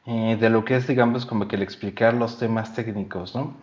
eh, 0.05 0.37
de 0.39 0.49
lo 0.49 0.63
que 0.63 0.77
es 0.77 0.87
digamos 0.87 1.25
como 1.25 1.49
que 1.49 1.57
el 1.57 1.61
explicar 1.61 2.13
los 2.13 2.39
temas 2.39 2.73
técnicos, 2.73 3.35
¿no? 3.35 3.57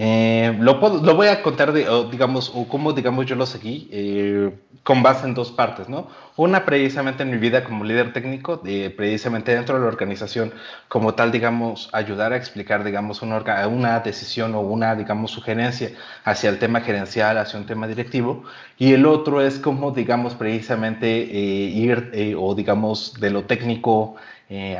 Eh, 0.00 0.56
lo, 0.60 0.78
puedo, 0.78 1.02
lo, 1.02 1.16
voy 1.16 1.26
a 1.26 1.42
contar, 1.42 1.72
de, 1.72 1.88
o 1.88 2.04
digamos, 2.04 2.52
o 2.54 2.68
cómo, 2.68 2.92
digamos, 2.92 3.26
yo 3.26 3.34
lo 3.34 3.46
seguí, 3.46 3.88
eh, 3.90 4.56
con 4.84 5.02
base 5.02 5.26
en 5.26 5.34
dos 5.34 5.50
partes, 5.50 5.88
¿no? 5.88 6.06
Una, 6.36 6.64
precisamente 6.64 7.24
en 7.24 7.30
mi 7.32 7.36
vida 7.36 7.64
como 7.64 7.82
líder 7.82 8.12
técnico, 8.12 8.58
de, 8.58 8.90
precisamente 8.90 9.52
dentro 9.52 9.74
de 9.74 9.80
la 9.80 9.88
organización, 9.88 10.52
como 10.86 11.14
tal, 11.14 11.32
digamos, 11.32 11.90
ayudar 11.92 12.32
a 12.32 12.36
explicar, 12.36 12.84
digamos, 12.84 13.22
una, 13.22 13.42
una 13.66 13.98
decisión 13.98 14.54
o 14.54 14.60
una, 14.60 14.94
digamos, 14.94 15.32
sugerencia 15.32 15.90
hacia 16.22 16.48
el 16.50 16.60
tema 16.60 16.80
gerencial, 16.80 17.36
hacia 17.36 17.58
un 17.58 17.66
tema 17.66 17.88
directivo. 17.88 18.44
Y 18.78 18.92
el 18.92 19.04
otro 19.04 19.40
es 19.40 19.58
como, 19.58 19.90
digamos, 19.90 20.36
precisamente 20.36 21.08
eh, 21.22 21.70
ir, 21.74 22.36
o 22.38 22.54
digamos, 22.54 23.14
de 23.18 23.30
lo 23.30 23.46
técnico 23.46 24.14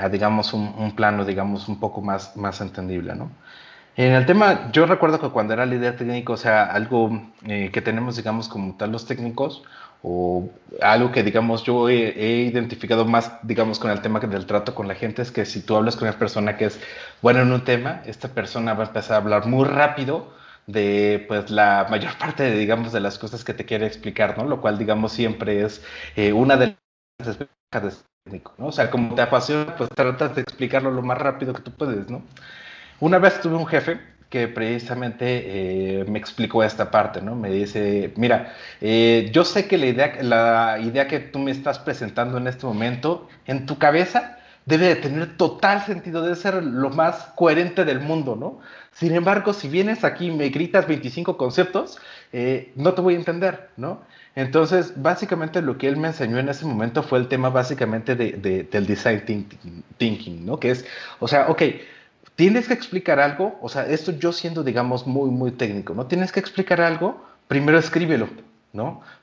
a, 0.01 0.09
digamos, 0.09 0.53
un, 0.55 0.73
un 0.79 0.95
plano, 0.95 1.25
digamos, 1.25 1.69
un 1.69 1.81
poco 1.81 2.01
más, 2.03 2.37
más 2.37 2.61
entendible, 2.61 3.17
¿no? 3.17 3.31
En 3.99 4.13
el 4.13 4.27
tema, 4.27 4.71
yo 4.71 4.87
recuerdo 4.87 5.19
que 5.19 5.31
cuando 5.31 5.55
era 5.55 5.67
líder 5.67 5.97
técnico, 5.97 6.35
o 6.35 6.37
sea, 6.37 6.63
algo 6.67 7.21
eh, 7.49 7.71
que 7.73 7.83
tenemos, 7.83 8.15
digamos, 8.17 8.49
como 8.49 8.77
tal 8.77 8.93
los 8.93 9.07
técnicos, 9.07 9.65
o 10.05 10.49
algo 10.81 11.11
que, 11.11 11.25
digamos, 11.25 11.65
yo 11.65 11.89
he, 11.89 12.43
identificado 12.43 13.05
más, 13.07 13.33
digamos, 13.43 13.81
con 13.81 13.91
el 13.91 14.01
tema 14.01 14.21
del 14.21 14.47
trato 14.47 14.73
con 14.73 14.87
la 14.87 14.95
gente, 14.95 15.23
es 15.23 15.33
que 15.33 15.45
si 15.45 15.63
tú 15.63 15.75
hablas 15.75 15.97
con 15.97 16.07
una 16.07 16.17
persona 16.17 16.57
que 16.57 16.67
es 16.67 16.81
buena 17.23 17.41
en 17.43 17.51
un 17.51 17.65
tema, 17.65 18.01
esta 18.07 18.29
persona 18.29 18.75
va 18.75 18.85
a 18.85 18.87
empezar 18.87 19.15
a 19.15 19.17
hablar 19.19 19.47
muy 19.47 19.65
rápido 19.65 20.33
de, 20.69 21.25
pues, 21.27 21.51
la 21.51 21.89
mayor 21.91 22.17
parte, 22.19 22.45
de, 22.45 22.57
digamos, 22.57 22.93
de 22.93 23.01
las 23.01 23.19
cosas 23.19 23.43
que 23.43 23.53
te 23.53 23.65
quiere 23.65 23.87
explicar, 23.89 24.39
¿no? 24.39 24.45
Lo 24.45 24.61
cual, 24.61 24.79
digamos, 24.79 25.11
siempre 25.13 25.65
es 25.65 25.83
eh, 26.15 26.33
una 26.33 26.57
de 26.57 26.77
las 27.19 27.27
desventajas 27.27 28.05
de 28.05 28.05
técnico, 28.25 28.55
¿no? 28.59 28.67
O 28.69 28.73
sea, 28.73 28.93
como 28.93 29.17
te 29.17 29.23
apasiona, 29.23 29.75
pues 29.77 29.91
tratas 29.91 30.37
de 30.37 30.43
explicarlo 30.43 30.93
lo 30.93 31.03
más 31.03 31.19
rápido 31.19 31.53
que 31.53 31.63
tú 31.63 31.73
puedes, 31.73 32.09
¿no? 32.09 32.23
Una 33.01 33.19
vez 33.19 33.41
tuve 33.41 33.57
un 33.57 33.67
jefe 33.67 34.01
que 34.29 34.49
precisamente 34.49 36.01
eh, 36.01 36.05
me 36.07 36.19
explicó 36.19 36.63
esta 36.63 36.91
parte, 36.91 37.23
¿no? 37.23 37.35
Me 37.35 37.51
dice, 37.51 38.13
mira, 38.17 38.55
eh, 38.81 39.31
yo 39.33 39.45
sé 39.45 39.67
que 39.67 39.79
la 39.79 39.87
idea, 39.87 40.19
la 40.23 40.79
idea 40.81 41.09
que 41.09 41.21
tú 41.21 41.39
me 41.39 41.51
estás 41.51 41.79
presentando 41.79 42.37
en 42.39 42.47
este 42.47 42.67
momento, 42.67 43.29
en 43.47 43.65
tu 43.67 43.79
cabeza, 43.79 44.39
debe 44.67 44.87
de 44.87 44.97
tener 44.97 45.37
total 45.39 45.83
sentido, 45.87 46.23
debe 46.23 46.37
ser 46.37 46.63
lo 46.63 46.91
más 46.91 47.33
coherente 47.37 47.87
del 47.87 48.01
mundo, 48.01 48.37
¿no? 48.37 48.61
Sin 48.93 49.15
embargo, 49.15 49.55
si 49.55 49.69
vienes 49.69 50.05
aquí 50.05 50.27
y 50.27 50.31
me 50.31 50.51
gritas 50.51 50.87
25 50.87 51.39
conceptos, 51.39 51.99
eh, 52.33 52.73
no 52.75 52.93
te 52.93 53.01
voy 53.01 53.15
a 53.15 53.19
entender, 53.19 53.71
¿no? 53.79 54.03
Entonces, 54.35 54.93
básicamente 54.97 55.63
lo 55.63 55.79
que 55.79 55.89
él 55.89 55.97
me 55.97 56.09
enseñó 56.09 56.39
en 56.39 56.51
ese 56.51 56.67
momento 56.67 57.03
fue 57.03 57.19
el 57.19 57.29
tema 57.29 57.49
básicamente 57.49 58.15
de, 58.15 58.33
de, 58.33 58.65
del 58.65 58.87
design 58.87 59.23
thinking, 59.97 60.45
¿no? 60.45 60.61
Que 60.61 60.73
es, 60.73 60.85
o 61.19 61.27
sea, 61.27 61.49
ok, 61.49 61.63
tienes 62.39 62.69
que 62.69 62.75
explicar 62.75 63.19
algo, 63.19 63.59
o 63.61 63.69
sea, 63.69 63.85
esto 63.89 64.13
yo 64.13 64.33
siendo, 64.33 64.63
digamos, 64.63 65.09
muy, 65.09 65.29
muy 65.29 65.51
técnico, 65.51 65.93
¿no? 65.93 66.07
Tienes 66.07 66.31
que 66.31 66.39
explicar 66.39 66.81
algo, 66.81 67.21
primero 67.49 67.81
escríbelo, 67.81 68.29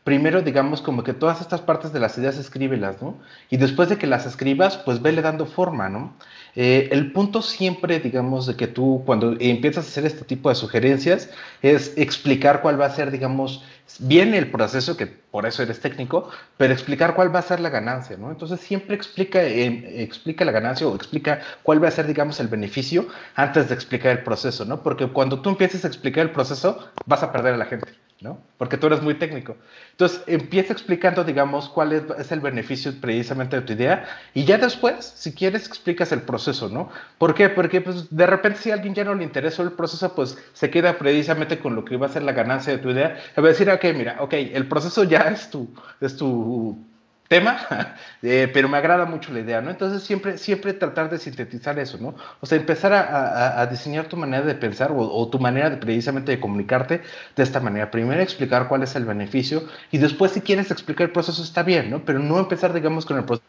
Primero, 0.04 0.42
digamos, 0.42 0.82
como 0.82 1.04
que 1.04 1.14
todas 1.14 1.40
estas 1.40 1.62
partes 1.62 1.94
de 1.94 2.00
las 2.00 2.18
ideas 2.18 2.38
escríbelas, 2.38 3.02
¿no? 3.02 3.16
Y 3.50 3.58
después 3.58 3.90
de 3.90 3.98
que 3.98 4.08
las 4.08 4.26
escribas, 4.26 4.78
pues 4.78 5.02
vele 5.02 5.22
dando 5.22 5.46
forma, 5.46 5.88
¿no? 5.88 6.14
Eh, 6.56 6.90
el 6.92 7.12
punto 7.12 7.42
siempre, 7.42 8.00
digamos, 8.00 8.48
de 8.48 8.56
que 8.56 8.68
tú 8.68 9.04
cuando 9.06 9.36
empiezas 9.40 9.86
a 9.86 9.88
hacer 9.88 10.06
este 10.06 10.26
tipo 10.26 10.50
de 10.50 10.56
sugerencias 10.56 11.30
es 11.62 11.94
explicar 11.98 12.62
cuál 12.62 12.80
va 12.80 12.88
a 12.88 12.90
ser, 12.90 13.12
digamos, 13.12 13.64
bien 14.00 14.34
el 14.34 14.50
proceso, 14.52 14.98
que 14.98 15.08
por 15.08 15.46
eso 15.46 15.64
eres 15.64 15.80
técnico, 15.80 16.30
pero 16.58 16.74
explicar 16.74 17.14
cuál 17.16 17.34
va 17.34 17.40
a 17.40 17.44
ser 17.44 17.60
la 17.60 17.70
ganancia, 17.70 18.18
¿no? 18.18 18.32
Entonces 18.32 18.60
siempre 18.60 18.96
explica, 18.96 19.44
eh, 19.44 20.04
explica 20.04 20.44
la 20.44 20.52
ganancia 20.52 20.88
o 20.88 20.96
explica 20.96 21.42
cuál 21.64 21.84
va 21.84 21.88
a 21.88 21.92
ser, 21.92 22.08
digamos, 22.08 22.40
el 22.40 22.48
beneficio 22.48 23.08
antes 23.36 23.70
de 23.70 23.76
explicar 23.76 24.12
el 24.12 24.24
proceso, 24.24 24.66
¿no? 24.66 24.82
Porque 24.84 25.08
cuando 25.08 25.42
tú 25.42 25.50
empieces 25.50 25.86
a 25.86 25.88
explicar 25.88 26.24
el 26.26 26.32
proceso, 26.32 26.90
vas 27.06 27.24
a 27.24 27.32
perder 27.32 27.54
a 27.54 27.58
la 27.58 27.66
gente. 27.66 28.05
¿No? 28.22 28.40
Porque 28.58 28.78
tú 28.78 28.88
eres 28.88 29.02
muy 29.02 29.16
técnico. 29.16 29.58
Entonces, 29.92 30.22
empieza 30.28 30.72
explicando, 30.72 31.24
digamos, 31.24 31.68
cuál 31.68 31.92
es, 31.92 32.32
el 32.32 32.40
beneficio 32.40 32.94
precisamente 33.00 33.58
de 33.58 33.62
tu 33.64 33.74
idea 33.74 34.06
y 34.34 34.46
ya 34.46 34.58
después, 34.58 35.06
si 35.06 35.34
quieres, 35.34 35.68
explicas 35.68 36.12
el 36.12 36.22
proceso, 36.22 36.70
¿no? 36.70 36.90
¿Por 37.18 37.34
qué? 37.34 37.50
Porque 37.50 37.82
pues, 37.82 38.16
de 38.16 38.26
repente 38.26 38.60
si 38.60 38.72
a 38.72 38.76
alguien 38.76 38.96
ya 38.96 39.04
no 39.04 39.16
le 39.16 39.24
interesó 39.24 39.64
el 39.64 39.74
proceso, 39.74 40.16
pues 40.16 40.38
se 40.54 40.70
queda 40.70 40.98
precisamente 40.98 41.60
con 41.60 41.76
lo 41.76 41.84
que 41.84 41.98
va 41.98 42.08
a 42.08 42.10
ser 42.10 42.24
la 42.24 42.32
ganancia 42.32 42.74
de 42.74 42.80
tu 42.80 42.90
idea. 42.90 43.18
Va 43.38 43.44
a 43.44 43.48
decir, 43.48 43.70
ok, 43.70 43.84
mira, 43.96 44.18
ok, 44.20 44.34
el 44.34 44.68
proceso 44.68 45.04
ya 45.04 45.20
es 45.22 45.50
tu, 45.50 45.68
es 46.00 46.16
tu 46.16 46.78
tema, 47.28 47.58
eh, 48.22 48.50
pero 48.54 48.70
me 48.70 48.78
agrada 48.78 49.06
mucho 49.06 49.34
la 49.34 49.40
idea, 49.40 49.62
¿no? 49.62 49.72
Entonces 49.72 50.04
siempre, 50.04 50.38
siempre 50.38 50.74
tratar 50.74 51.10
de 51.10 51.18
sintetizar 51.18 51.78
eso, 51.80 51.98
¿no? 51.98 52.16
O 52.40 52.46
sea, 52.46 52.58
empezar 52.58 52.94
a, 52.94 53.02
a, 53.02 53.62
a 53.62 53.68
diseñar 53.68 54.08
tu 54.08 54.18
manera 54.18 54.46
de 54.46 54.56
pensar 54.56 54.92
o, 54.92 55.00
o, 55.00 55.30
tu 55.30 55.40
manera 55.40 55.70
de 55.70 55.78
precisamente 55.78 56.32
de 56.32 56.40
comunicarte 56.40 57.02
de 57.36 57.44
esta 57.44 57.60
manera. 57.60 57.92
Primero 57.92 58.22
explicar 58.22 58.68
cuál 58.68 58.84
es 58.84 58.96
el 58.96 59.06
beneficio 59.06 59.64
y 59.92 59.98
después 59.98 60.32
si 60.32 60.42
quieres 60.42 60.72
explicar 60.72 61.08
el 61.08 61.14
proceso 61.14 61.42
está 61.44 61.64
bien, 61.64 61.90
¿no? 61.90 62.06
Pero 62.06 62.20
no 62.20 62.40
empezar, 62.40 62.74
digamos, 62.74 63.06
con 63.06 63.18
el 63.18 63.26
proceso. 63.26 63.48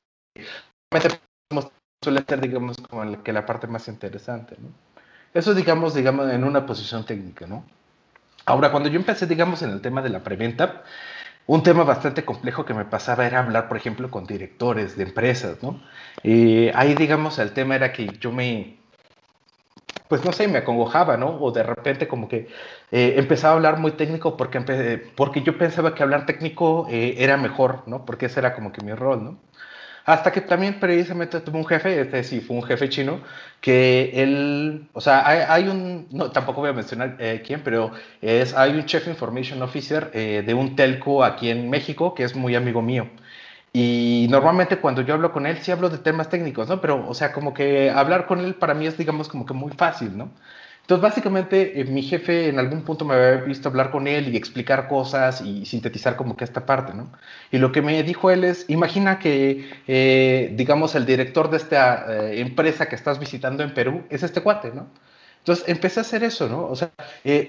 Suele 2.02 2.24
ser, 2.28 2.40
digamos, 2.40 2.76
como 2.76 3.02
el, 3.02 3.22
que 3.22 3.32
la 3.32 3.46
parte 3.46 3.66
más 3.66 3.88
interesante, 3.88 4.56
¿no? 4.60 4.68
Eso, 5.34 5.54
digamos, 5.54 5.94
digamos, 5.94 6.30
en 6.30 6.44
una 6.44 6.64
posición 6.64 7.04
técnica, 7.04 7.46
¿no? 7.46 7.64
Ahora, 8.46 8.70
cuando 8.70 8.88
yo 8.88 8.96
empecé, 8.96 9.26
digamos, 9.26 9.62
en 9.62 9.70
el 9.70 9.80
tema 9.80 10.02
de 10.02 10.10
la 10.10 10.22
preventa, 10.22 10.84
un 11.46 11.62
tema 11.62 11.84
bastante 11.84 12.24
complejo 12.24 12.64
que 12.64 12.74
me 12.74 12.84
pasaba 12.84 13.26
era 13.26 13.40
hablar, 13.40 13.68
por 13.68 13.76
ejemplo, 13.76 14.10
con 14.10 14.26
directores 14.26 14.96
de 14.96 15.04
empresas, 15.04 15.62
¿no? 15.62 15.82
Y 16.22 16.68
ahí, 16.74 16.94
digamos, 16.94 17.38
el 17.38 17.52
tema 17.52 17.76
era 17.76 17.92
que 17.92 18.18
yo 18.18 18.32
me, 18.32 18.80
pues 20.08 20.24
no 20.24 20.32
sé, 20.32 20.46
me 20.48 20.58
acongojaba, 20.58 21.16
¿no? 21.16 21.40
O 21.40 21.50
de 21.52 21.62
repente 21.64 22.06
como 22.08 22.28
que 22.28 22.48
eh, 22.92 23.14
empezaba 23.16 23.54
a 23.54 23.56
hablar 23.56 23.78
muy 23.78 23.92
técnico 23.92 24.36
porque, 24.36 24.60
porque 25.16 25.42
yo 25.42 25.58
pensaba 25.58 25.94
que 25.94 26.02
hablar 26.02 26.26
técnico 26.26 26.86
eh, 26.90 27.16
era 27.18 27.36
mejor, 27.36 27.82
¿no? 27.88 28.04
Porque 28.04 28.26
ese 28.26 28.38
era 28.40 28.54
como 28.54 28.70
que 28.72 28.80
mi 28.80 28.92
rol, 28.94 29.24
¿no? 29.24 29.45
Hasta 30.06 30.30
que 30.32 30.40
también 30.40 30.78
precisamente 30.78 31.40
tuve 31.40 31.58
un 31.58 31.66
jefe, 31.66 32.00
este 32.00 32.22
sí 32.22 32.40
fue 32.40 32.56
un 32.56 32.62
jefe 32.62 32.88
chino, 32.88 33.20
que 33.60 34.12
él, 34.14 34.88
o 34.92 35.00
sea, 35.00 35.26
hay, 35.28 35.40
hay 35.48 35.68
un, 35.68 36.06
no, 36.12 36.30
tampoco 36.30 36.60
voy 36.60 36.70
a 36.70 36.72
mencionar 36.72 37.16
eh, 37.18 37.42
quién, 37.44 37.62
pero 37.64 37.90
es, 38.22 38.54
hay 38.54 38.72
un 38.72 38.84
Chief 38.86 39.06
Information 39.08 39.60
Officer 39.62 40.10
eh, 40.14 40.44
de 40.46 40.54
un 40.54 40.76
telco 40.76 41.24
aquí 41.24 41.50
en 41.50 41.68
México 41.70 42.14
que 42.14 42.22
es 42.22 42.36
muy 42.36 42.54
amigo 42.54 42.82
mío. 42.82 43.08
Y 43.72 44.28
normalmente 44.30 44.78
cuando 44.78 45.02
yo 45.02 45.14
hablo 45.14 45.32
con 45.32 45.46
él, 45.46 45.58
sí 45.58 45.70
hablo 45.72 45.90
de 45.90 45.98
temas 45.98 46.30
técnicos, 46.30 46.68
¿no? 46.68 46.80
Pero, 46.80 47.06
o 47.08 47.14
sea, 47.14 47.32
como 47.32 47.52
que 47.52 47.90
hablar 47.90 48.26
con 48.26 48.40
él 48.40 48.54
para 48.54 48.74
mí 48.74 48.86
es, 48.86 48.96
digamos, 48.96 49.28
como 49.28 49.44
que 49.44 49.54
muy 49.54 49.72
fácil, 49.72 50.16
¿no? 50.16 50.30
Entonces, 50.86 51.02
básicamente, 51.02 51.80
eh, 51.80 51.84
mi 51.84 52.00
jefe 52.00 52.48
en 52.48 52.60
algún 52.60 52.82
punto 52.82 53.04
me 53.04 53.14
había 53.14 53.42
visto 53.44 53.68
hablar 53.68 53.90
con 53.90 54.06
él 54.06 54.32
y 54.32 54.36
explicar 54.36 54.86
cosas 54.86 55.40
y 55.40 55.66
sintetizar 55.66 56.14
como 56.14 56.36
que 56.36 56.44
esta 56.44 56.64
parte, 56.64 56.94
¿no? 56.94 57.10
Y 57.50 57.58
lo 57.58 57.72
que 57.72 57.82
me 57.82 58.00
dijo 58.04 58.30
él 58.30 58.44
es, 58.44 58.66
imagina 58.70 59.18
que, 59.18 59.68
eh, 59.88 60.52
digamos, 60.54 60.94
el 60.94 61.04
director 61.04 61.50
de 61.50 61.56
esta 61.56 62.06
eh, 62.30 62.40
empresa 62.40 62.86
que 62.86 62.94
estás 62.94 63.18
visitando 63.18 63.64
en 63.64 63.74
Perú 63.74 64.04
es 64.10 64.22
este 64.22 64.42
cuate, 64.42 64.70
¿no? 64.72 64.86
Entonces 65.38 65.68
empecé 65.68 66.00
a 66.00 66.02
hacer 66.02 66.22
eso, 66.22 66.48
¿no? 66.48 66.66
O 66.68 66.76
sea, 66.76 66.92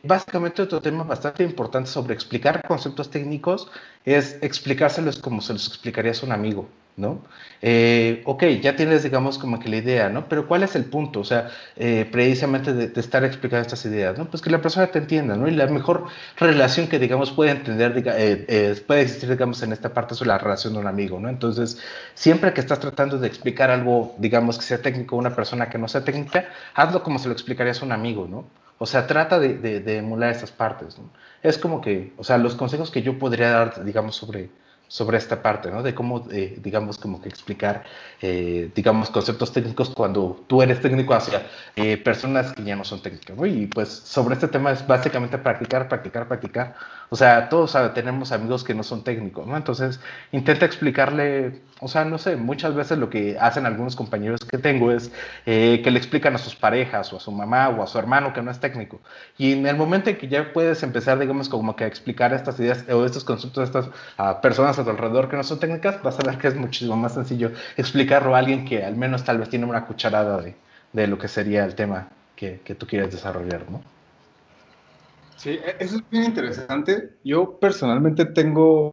básicamente 0.04 0.62
otro 0.64 0.82
tema 0.82 1.04
bastante 1.04 1.44
importante 1.44 1.90
sobre 1.90 2.14
explicar 2.16 2.62
conceptos 2.68 3.10
técnicos 3.12 3.70
es 4.08 4.38
explicárselos 4.42 5.20
como 5.20 5.42
se 5.42 5.52
los 5.52 5.68
explicarías 5.68 6.24
a 6.24 6.26
un 6.26 6.32
amigo, 6.32 6.70
¿no? 6.96 7.20
Eh, 7.62 8.22
ok, 8.26 8.44
ya 8.62 8.74
tienes, 8.78 9.04
digamos, 9.04 9.38
como 9.38 9.60
que 9.60 9.68
la 9.68 9.76
idea, 9.76 10.08
¿no? 10.08 10.30
Pero 10.30 10.48
¿cuál 10.48 10.64
es 10.64 10.78
el 10.78 10.86
punto? 10.86 11.20
O 11.20 11.24
sea, 11.26 11.50
eh, 11.76 12.08
precisamente 12.10 12.74
de, 12.74 12.98
estar 13.02 13.26
explicando 13.26 13.64
estas 13.64 13.86
ideas, 13.86 14.18
¿no? 14.18 14.30
Pues 14.30 14.42
que 14.42 14.50
la 14.50 14.62
persona 14.62 14.88
te 14.88 15.00
entienda, 15.00 15.36
¿no? 15.36 15.50
Y 15.50 15.52
la 15.52 15.68
mejor 15.68 16.06
relación 16.38 16.88
que, 16.88 17.00
digamos, 17.00 17.32
puede 17.32 17.52
entender, 17.52 18.02
eh, 18.08 18.82
puede 18.88 19.02
existir, 19.02 19.30
digamos, 19.30 19.62
en 19.64 19.74
esta 19.74 19.94
parte 19.94 20.14
es 20.14 20.26
la 20.26 20.38
relación 20.38 20.72
de 20.74 20.80
un 20.80 20.88
amigo, 20.88 21.20
¿no? 21.20 21.28
Entonces, 21.28 21.78
siempre 22.14 22.54
que 22.54 22.62
estás 22.62 22.80
tratando 22.80 23.20
de 23.20 23.28
explicar 23.28 23.72
algo, 23.72 24.16
digamos, 24.20 24.58
que 24.58 24.64
sea 24.64 24.82
técnico 24.82 25.18
a 25.18 25.20
una 25.20 25.36
persona 25.36 25.70
que 25.70 25.78
no 25.78 25.90
sea 25.90 26.06
técnica, 26.06 26.46
hazlo 26.76 27.04
como 27.04 27.20
se 27.20 27.28
lo 27.28 27.34
explicarías 27.34 27.82
a 27.82 27.86
un 27.86 27.92
amigo, 27.92 28.26
¿no? 28.26 28.46
O 28.80 28.86
sea, 28.86 29.08
trata 29.08 29.40
de, 29.40 29.58
de 29.58 29.98
emular 29.98 30.32
esas 30.32 30.52
partes, 30.52 30.98
¿no? 30.98 31.10
Es 31.44 31.58
como 31.58 31.82
que, 31.82 32.14
o 32.18 32.24
sea, 32.24 32.38
los 32.38 32.56
consejos 32.56 32.92
que 32.92 33.02
yo 33.02 33.18
podría 33.20 33.50
dar, 33.52 33.86
digamos, 33.86 34.16
sobre 34.16 34.50
sobre 34.88 35.18
esta 35.18 35.42
parte, 35.42 35.70
¿no? 35.70 35.84
De 35.84 35.94
cómo, 35.94 36.26
eh, 36.32 36.58
digamos, 36.62 36.98
como 36.98 37.22
que 37.22 37.30
explicar, 37.30 37.84
eh, 38.22 38.72
digamos, 38.74 39.10
conceptos 39.10 39.52
técnicos 39.52 39.90
cuando 39.90 40.44
tú 40.48 40.62
eres 40.62 40.82
técnico 40.82 41.14
hacia 41.14 41.46
eh, 41.76 41.98
personas 41.98 42.54
que 42.54 42.64
ya 42.64 42.76
no 42.76 42.86
son 42.86 43.02
técnicas, 43.02 43.36
¿no? 43.36 43.46
Y 43.46 43.68
pues 43.68 43.90
sobre 43.90 44.36
este 44.36 44.48
tema 44.48 44.72
es 44.72 44.86
básicamente 44.88 45.38
practicar, 45.38 45.90
practicar, 45.90 46.28
practicar. 46.28 46.76
O 47.10 47.16
sea, 47.16 47.48
todos 47.48 47.78
tenemos 47.94 48.34
amigos 48.34 48.64
que 48.66 48.74
no 48.74 48.84
son 48.84 49.04
técnicos, 49.04 49.48
¿no? 49.48 49.56
Entonces, 49.56 50.00
intenta 50.34 50.66
explicarle, 50.66 51.62
o 51.80 51.88
sea, 51.88 52.04
no 52.04 52.18
sé, 52.18 52.36
muchas 52.36 52.76
veces 52.76 52.98
lo 52.98 53.10
que 53.10 53.38
hacen 53.40 53.66
algunos 53.66 53.96
compañeros 53.96 54.42
que 54.42 54.58
tengo 54.58 54.92
es 54.92 55.12
que 55.46 55.90
le 55.90 55.98
explican 55.98 56.36
a 56.36 56.38
sus 56.38 56.56
parejas 56.56 57.14
o 57.14 57.18
a 57.18 57.20
su 57.22 57.32
mamá 57.32 57.70
o 57.70 57.82
a 57.82 57.88
su 57.88 57.98
hermano 57.98 58.34
que 58.34 58.42
no 58.42 58.52
es 58.52 58.60
técnico. 58.60 59.00
Y 59.38 59.54
en 59.54 59.66
el 59.68 59.78
momento 59.78 60.10
en 60.10 60.18
que 60.18 60.28
ya 60.28 60.52
puedes 60.52 60.84
empezar, 60.84 61.18
digamos, 61.20 61.48
como 61.50 61.76
que 61.76 61.86
a 61.86 61.88
explicar 61.88 62.34
estas 62.34 62.60
ideas 62.60 62.84
o 62.90 63.06
estos 63.06 63.24
conceptos 63.24 63.62
a 63.62 63.64
estas 63.64 63.90
personas 64.42 64.78
a 64.78 64.84
tu 64.84 64.90
alrededor 64.90 65.30
que 65.30 65.38
no 65.38 65.44
son 65.44 65.60
técnicas, 65.60 66.02
vas 66.04 66.20
a 66.20 66.24
ver 66.24 66.38
que 66.38 66.48
es 66.50 66.56
muchísimo 66.56 66.98
más 66.98 67.14
sencillo 67.14 67.52
explicarlo 67.78 68.36
a 68.36 68.40
alguien 68.40 68.66
que 68.66 68.84
al 68.84 68.96
menos 68.98 69.24
tal 69.24 69.38
vez 69.38 69.50
tiene 69.50 69.66
una 69.66 69.86
cucharada 69.86 70.42
de, 70.42 70.56
de 70.94 71.08
lo 71.08 71.18
que 71.18 71.28
sería 71.28 71.64
el 71.66 71.76
tema 71.76 72.10
que, 72.36 72.62
que, 72.64 72.76
tú 72.76 72.86
quieres 72.88 73.12
desarrollar, 73.12 73.70
¿no? 73.70 73.82
Sí, 75.38 75.52
e, 75.52 75.76
eso 75.80 75.98
es 75.98 76.10
bien 76.10 76.26
interesante. 76.26 77.12
Yo 77.24 77.58
personalmente 77.60 78.26
tengo 78.26 78.92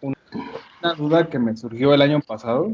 una 0.00 0.94
duda 0.94 1.28
que 1.28 1.38
me 1.38 1.56
surgió 1.56 1.92
el 1.94 2.02
año 2.02 2.20
pasado, 2.20 2.72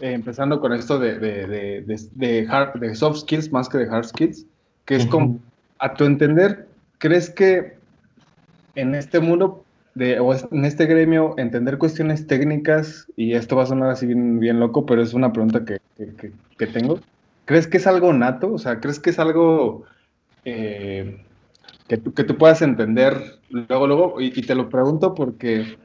eh, 0.00 0.12
empezando 0.12 0.60
con 0.60 0.72
esto 0.72 0.98
de, 0.98 1.18
de, 1.18 1.46
de, 1.46 2.00
de, 2.12 2.46
hard, 2.48 2.80
de 2.80 2.94
soft 2.94 3.20
skills 3.20 3.52
más 3.52 3.68
que 3.68 3.78
de 3.78 3.88
hard 3.88 4.04
skills, 4.04 4.46
que 4.84 4.96
es 4.96 5.06
como, 5.06 5.38
a 5.78 5.94
tu 5.94 6.04
entender, 6.04 6.68
¿crees 6.98 7.30
que 7.30 7.76
en 8.74 8.94
este 8.94 9.20
mundo 9.20 9.64
de, 9.94 10.18
o 10.20 10.34
en 10.34 10.64
este 10.64 10.86
gremio 10.86 11.34
entender 11.36 11.78
cuestiones 11.78 12.26
técnicas, 12.26 13.06
y 13.16 13.34
esto 13.34 13.56
va 13.56 13.64
a 13.64 13.66
sonar 13.66 13.90
así 13.90 14.06
bien, 14.06 14.40
bien 14.40 14.58
loco, 14.58 14.86
pero 14.86 15.02
es 15.02 15.12
una 15.12 15.32
pregunta 15.32 15.64
que, 15.64 15.78
que, 15.96 16.32
que, 16.56 16.66
tengo. 16.66 16.98
¿Crees 17.44 17.66
que 17.66 17.76
es 17.76 17.86
algo 17.86 18.12
nato? 18.12 18.52
O 18.54 18.58
sea, 18.58 18.80
¿crees 18.80 18.98
que 18.98 19.10
es 19.10 19.18
algo 19.18 19.84
eh, 20.44 21.24
que, 21.92 21.98
tú, 21.98 22.14
que 22.14 22.24
tú 22.24 22.38
puedas 22.38 22.62
entender 22.62 23.38
luego, 23.50 23.86
luego? 23.86 24.14
Y, 24.18 24.30
te 24.30 24.54
lo 24.54 24.70
pregunto 24.70 25.14
porque 25.14 25.76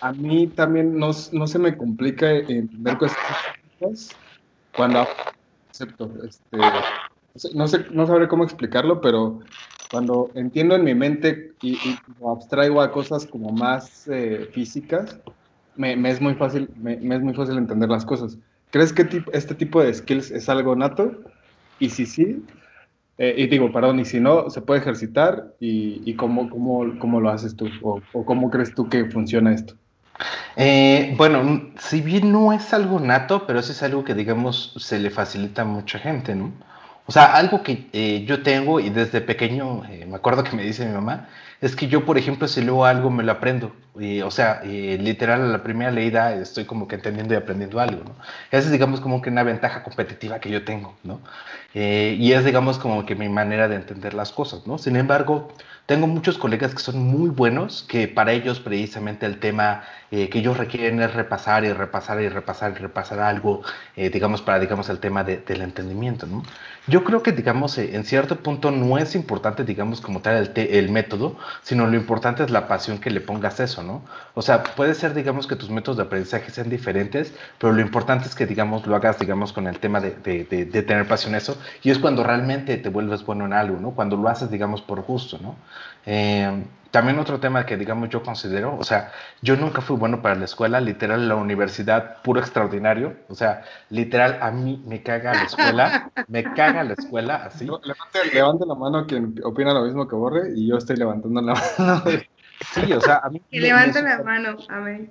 a 0.00 0.10
mí 0.10 0.46
también 0.46 0.98
no, 0.98 1.10
no 1.32 1.46
se 1.46 1.58
me 1.58 1.76
complica 1.76 2.30
entender 2.30 2.96
cuestiones 2.96 4.16
cuando 4.74 5.06
acepto. 5.70 6.10
Este, 6.26 6.56
no, 7.52 7.68
sé, 7.68 7.84
no 7.90 8.06
sabré 8.06 8.26
cómo 8.26 8.44
explicarlo, 8.44 9.02
pero 9.02 9.40
cuando 9.90 10.30
entiendo 10.34 10.76
en 10.76 10.84
mi 10.84 10.94
mente 10.94 11.52
y, 11.60 11.76
lo 12.18 12.30
abstraigo 12.30 12.80
a 12.80 12.90
cosas 12.90 13.26
como 13.26 13.52
más 13.52 14.08
eh, 14.08 14.48
físicas, 14.54 15.18
me, 15.76 15.92
es 16.08 16.22
muy 16.22 16.36
fácil, 16.36 16.70
me, 16.76 16.94
es 16.94 17.20
muy 17.20 17.34
fácil 17.34 17.58
entender 17.58 17.90
las 17.90 18.06
cosas. 18.06 18.38
¿Crees 18.70 18.94
que 18.94 19.06
este 19.34 19.54
tipo 19.54 19.82
de 19.82 19.92
skills 19.92 20.30
es 20.30 20.48
algo 20.48 20.74
nato? 20.74 21.20
Y 21.78 21.90
si 21.90 22.06
sí, 22.06 22.42
eh, 23.22 23.34
y 23.36 23.48
digo, 23.48 23.70
perdón, 23.70 24.00
y 24.00 24.06
si 24.06 24.18
no, 24.18 24.48
¿se 24.48 24.62
puede 24.62 24.80
ejercitar? 24.80 25.52
¿Y, 25.60 26.14
cómo, 26.14 26.48
cómo, 26.48 26.98
cómo, 26.98 27.20
lo 27.20 27.28
haces 27.28 27.54
tú? 27.54 27.68
O, 27.82 28.00
cómo 28.24 28.50
crees 28.50 28.74
tú 28.74 28.88
que 28.88 29.04
funciona 29.10 29.52
esto? 29.52 29.74
Eh, 30.56 31.12
bueno, 31.18 31.70
si 31.78 32.00
bien 32.00 32.32
no 32.32 32.54
es 32.54 32.72
algo 32.72 32.98
nato, 32.98 33.46
pero 33.46 33.60
sí 33.60 33.72
es 33.72 33.82
algo 33.82 34.04
que, 34.04 34.14
digamos, 34.14 34.72
se 34.78 34.98
le 34.98 35.10
facilita 35.10 35.62
a 35.62 35.64
mucha 35.66 35.98
gente, 35.98 36.34
¿no? 36.34 36.50
O 37.04 37.12
sea, 37.12 37.34
algo 37.36 37.62
que 37.62 37.88
eh, 37.92 38.24
yo 38.26 38.42
tengo 38.42 38.80
y 38.80 38.88
desde 38.88 39.20
pequeño 39.20 39.84
eh, 39.84 40.06
me 40.06 40.16
acuerdo 40.16 40.42
que 40.42 40.56
me 40.56 40.62
dice 40.62 40.86
mi 40.86 40.94
mamá, 40.94 41.28
es 41.60 41.76
que 41.76 41.88
yo, 41.88 42.06
por 42.06 42.16
ejemplo, 42.16 42.48
si 42.48 42.62
leo 42.62 42.84
algo 42.84 43.10
me 43.10 43.22
lo 43.22 43.32
aprendo. 43.32 43.72
Y, 43.98 44.22
o 44.22 44.30
sea, 44.30 44.62
literal, 44.62 45.42
a 45.42 45.46
la 45.46 45.62
primera 45.62 45.90
leída 45.90 46.34
estoy 46.34 46.64
como 46.64 46.88
que 46.88 46.94
entendiendo 46.94 47.34
y 47.34 47.36
aprendiendo 47.36 47.80
algo, 47.80 48.02
¿no? 48.04 48.14
Esa 48.50 48.66
es, 48.66 48.70
digamos, 48.70 49.00
como 49.00 49.20
que 49.20 49.30
una 49.30 49.42
ventaja 49.42 49.82
competitiva 49.82 50.38
que 50.38 50.50
yo 50.50 50.64
tengo, 50.64 50.94
¿no? 51.02 51.20
Eh, 51.74 52.16
y 52.18 52.32
es, 52.32 52.44
digamos, 52.44 52.78
como 52.78 53.04
que 53.04 53.14
mi 53.14 53.28
manera 53.28 53.68
de 53.68 53.76
entender 53.76 54.14
las 54.14 54.32
cosas, 54.32 54.66
¿no? 54.66 54.78
Sin 54.78 54.96
embargo, 54.96 55.48
tengo 55.90 56.06
muchos 56.06 56.38
colegas 56.38 56.72
que 56.72 56.78
son 56.78 57.00
muy 57.00 57.30
buenos, 57.30 57.84
que 57.88 58.06
para 58.06 58.30
ellos 58.30 58.60
precisamente 58.60 59.26
el 59.26 59.40
tema 59.40 59.82
que 60.08 60.38
ellos 60.38 60.56
requieren 60.56 61.00
es 61.00 61.12
repasar 61.14 61.64
y 61.64 61.72
repasar 61.72 62.20
y 62.20 62.28
repasar 62.28 62.70
y 62.70 62.74
repasar 62.74 63.18
algo, 63.18 63.62
digamos, 63.96 64.40
para, 64.40 64.60
digamos, 64.60 64.88
el 64.88 65.00
tema 65.00 65.24
del 65.24 65.62
entendimiento, 65.62 66.28
¿no? 66.28 66.44
Yo 66.86 67.04
creo 67.04 67.22
que, 67.22 67.32
digamos, 67.32 67.76
eh, 67.78 67.94
en 67.94 68.04
cierto 68.04 68.36
punto 68.36 68.70
no 68.70 68.98
es 68.98 69.14
importante, 69.14 69.64
digamos, 69.64 70.00
como 70.00 70.22
tal 70.22 70.50
el, 70.56 70.58
el, 70.58 70.90
método, 70.90 71.36
sino 71.62 71.86
lo 71.86 71.94
importante 71.94 72.42
es 72.42 72.50
la 72.50 72.66
pasión 72.66 72.98
que 72.98 73.10
le 73.10 73.20
pongas 73.20 73.60
eso, 73.60 73.82
¿no? 73.82 74.02
O 74.34 74.42
sea, 74.42 74.62
puede 74.62 74.94
ser, 74.94 75.14
digamos, 75.14 75.46
que 75.46 75.56
tus 75.56 75.70
métodos 75.70 75.98
de 75.98 76.04
aprendizaje 76.04 76.50
sean 76.50 76.70
diferentes, 76.70 77.34
pero 77.58 77.72
lo 77.72 77.80
importante 77.80 78.26
es 78.26 78.34
que, 78.34 78.46
digamos, 78.46 78.86
lo 78.86 78.96
hagas, 78.96 79.18
digamos, 79.18 79.52
con 79.52 79.66
el 79.68 79.78
tema 79.78 80.00
de, 80.00 80.16
de, 80.24 80.44
de, 80.44 80.82
tener 80.82 81.06
pasión 81.06 81.34
eso, 81.34 81.56
y 81.82 81.90
es 81.90 81.98
cuando 81.98 82.24
realmente 82.24 82.76
te 82.78 82.88
vuelves 82.88 83.24
bueno 83.24 83.44
en 83.44 83.52
algo, 83.52 83.78
¿no? 83.78 83.90
Cuando 83.90 84.16
lo 84.16 84.28
haces, 84.28 84.50
digamos, 84.50 84.80
por 84.80 85.02
gusto, 85.02 85.38
¿no? 85.40 85.56
Eh, 86.06 86.64
también 86.90 87.18
otro 87.20 87.38
tema 87.38 87.66
que, 87.66 87.76
digamos, 87.76 88.08
yo 88.08 88.22
considero, 88.22 88.76
o 88.76 88.82
sea, 88.82 89.12
yo 89.42 89.56
nunca 89.56 89.80
fui 89.80 89.96
bueno 89.96 90.22
para 90.22 90.34
la 90.34 90.44
escuela, 90.44 90.80
literal, 90.80 91.28
la 91.28 91.36
universidad, 91.36 92.20
puro 92.22 92.40
extraordinario, 92.40 93.14
o 93.28 93.34
sea, 93.34 93.62
literal, 93.90 94.38
a 94.42 94.50
mí 94.50 94.82
me 94.86 95.02
caga 95.02 95.32
la 95.34 95.42
escuela, 95.44 96.10
me 96.28 96.42
caga 96.42 96.82
la 96.82 96.94
escuela, 96.94 97.36
así. 97.44 97.64
Levante, 97.64 98.34
levante 98.34 98.66
la 98.66 98.74
mano 98.74 99.06
quien 99.06 99.34
opina 99.44 99.72
lo 99.72 99.84
mismo 99.84 100.08
que 100.08 100.16
Borre 100.16 100.52
y 100.56 100.68
yo 100.68 100.78
estoy 100.78 100.96
levantando 100.96 101.40
la 101.40 101.54
mano. 102.04 102.20
Sí, 102.60 102.92
o 102.92 103.00
sea, 103.00 103.20
a 103.24 103.30
mí... 103.30 103.40
Que 103.50 103.58
levanten 103.60 104.04
la 104.04 104.22
mano. 104.22 104.56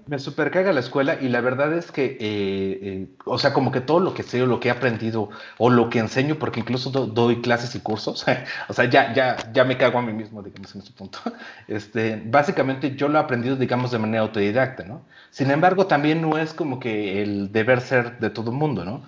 Me 0.06 0.20
super 0.20 0.52
caga 0.52 0.72
la 0.72 0.80
escuela 0.80 1.18
y 1.20 1.30
la 1.30 1.42
verdad 1.42 1.74
es 1.74 1.92
que, 1.92 2.06
eh, 2.06 2.18
eh, 2.20 3.08
o 3.26 3.40
sea, 3.40 3.54
como 3.54 3.72
que 3.72 3.82
todo 3.82 4.00
lo 4.00 4.14
que 4.14 4.24
sé 4.24 4.42
o 4.44 4.46
lo 4.46 4.60
que 4.60 4.68
he 4.68 4.72
aprendido 4.72 5.30
o 5.58 5.70
lo 5.70 5.90
que 5.90 6.00
enseño, 6.00 6.36
porque 6.36 6.60
incluso 6.60 6.92
doy 6.92 7.42
clases 7.42 7.74
y 7.74 7.80
cursos, 7.80 8.26
o 8.70 8.74
sea, 8.74 8.86
ya, 8.86 9.14
ya, 9.14 9.52
ya 9.52 9.64
me 9.66 9.78
cago 9.78 9.98
a 10.00 10.02
mí 10.04 10.14
mismo, 10.14 10.44
digamos, 10.44 10.74
en 10.76 10.82
ese 10.82 10.94
punto. 10.94 11.20
Este, 11.68 12.22
básicamente 12.26 12.96
yo 12.96 13.08
lo 13.08 13.20
he 13.20 13.22
aprendido, 13.22 13.56
digamos, 13.56 13.92
de 13.92 14.00
manera 14.00 14.24
autodidacta, 14.24 14.84
¿no? 14.86 15.06
Sin 15.30 15.52
embargo, 15.52 15.86
también 15.88 16.22
no 16.22 16.38
es 16.38 16.54
como 16.54 16.80
que 16.80 17.22
el 17.22 17.52
deber 17.52 17.82
ser 17.82 18.20
de 18.20 18.30
todo 18.30 18.52
el 18.52 18.58
mundo, 18.58 18.86
¿no? 18.86 19.04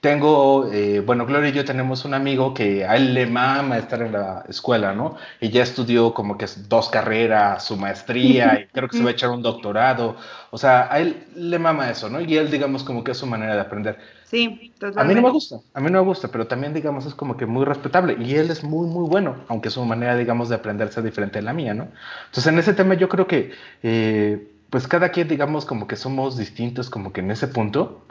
Tengo, 0.00 0.70
eh, 0.72 1.00
bueno, 1.00 1.26
Gloria 1.26 1.48
y 1.48 1.52
yo 1.52 1.64
tenemos 1.64 2.04
un 2.04 2.14
amigo 2.14 2.54
que 2.54 2.84
a 2.84 2.96
él 2.96 3.14
le 3.14 3.26
mama 3.26 3.78
estar 3.78 4.02
en 4.02 4.12
la 4.12 4.44
escuela, 4.48 4.92
¿no? 4.92 5.16
Y 5.40 5.48
ya 5.48 5.62
estudió 5.62 6.12
como 6.14 6.36
que 6.36 6.46
dos 6.68 6.88
carreras, 6.90 7.64
su 7.64 7.76
maestría, 7.76 8.60
y 8.60 8.66
creo 8.72 8.88
que 8.88 8.96
se 8.98 9.02
va 9.02 9.10
a 9.10 9.12
echar 9.12 9.30
un 9.30 9.42
doctorado. 9.42 10.16
O 10.50 10.58
sea, 10.58 10.92
a 10.92 11.00
él 11.00 11.26
le 11.34 11.58
mama 11.58 11.90
eso, 11.90 12.08
¿no? 12.08 12.20
Y 12.20 12.36
él, 12.36 12.50
digamos, 12.50 12.84
como 12.84 13.02
que 13.02 13.12
es 13.12 13.18
su 13.18 13.26
manera 13.26 13.54
de 13.54 13.60
aprender. 13.60 13.98
Sí, 14.24 14.72
totalmente. 14.78 15.00
A 15.00 15.04
mí 15.04 15.14
no 15.14 15.22
me 15.22 15.30
gusta, 15.32 15.56
a 15.72 15.80
mí 15.80 15.90
no 15.90 16.00
me 16.00 16.06
gusta, 16.06 16.28
pero 16.28 16.46
también, 16.46 16.74
digamos, 16.74 17.06
es 17.06 17.14
como 17.14 17.36
que 17.36 17.46
muy 17.46 17.64
respetable. 17.64 18.16
Y 18.20 18.34
él 18.34 18.50
es 18.50 18.64
muy, 18.64 18.88
muy 18.88 19.08
bueno, 19.08 19.44
aunque 19.48 19.70
su 19.70 19.84
manera, 19.84 20.16
digamos, 20.16 20.48
de 20.48 20.56
aprender 20.56 20.92
sea 20.92 21.02
diferente 21.02 21.38
de 21.38 21.42
la 21.42 21.52
mía, 21.52 21.74
¿no? 21.74 21.88
Entonces, 22.26 22.46
en 22.52 22.58
ese 22.58 22.74
tema 22.74 22.94
yo 22.94 23.08
creo 23.08 23.26
que, 23.26 23.52
eh, 23.82 24.52
pues 24.70 24.88
cada 24.88 25.10
quien, 25.10 25.28
digamos, 25.28 25.64
como 25.64 25.86
que 25.86 25.96
somos 25.96 26.36
distintos, 26.36 26.90
como 26.90 27.12
que 27.12 27.20
en 27.20 27.30
ese 27.30 27.48
punto. 27.48 28.02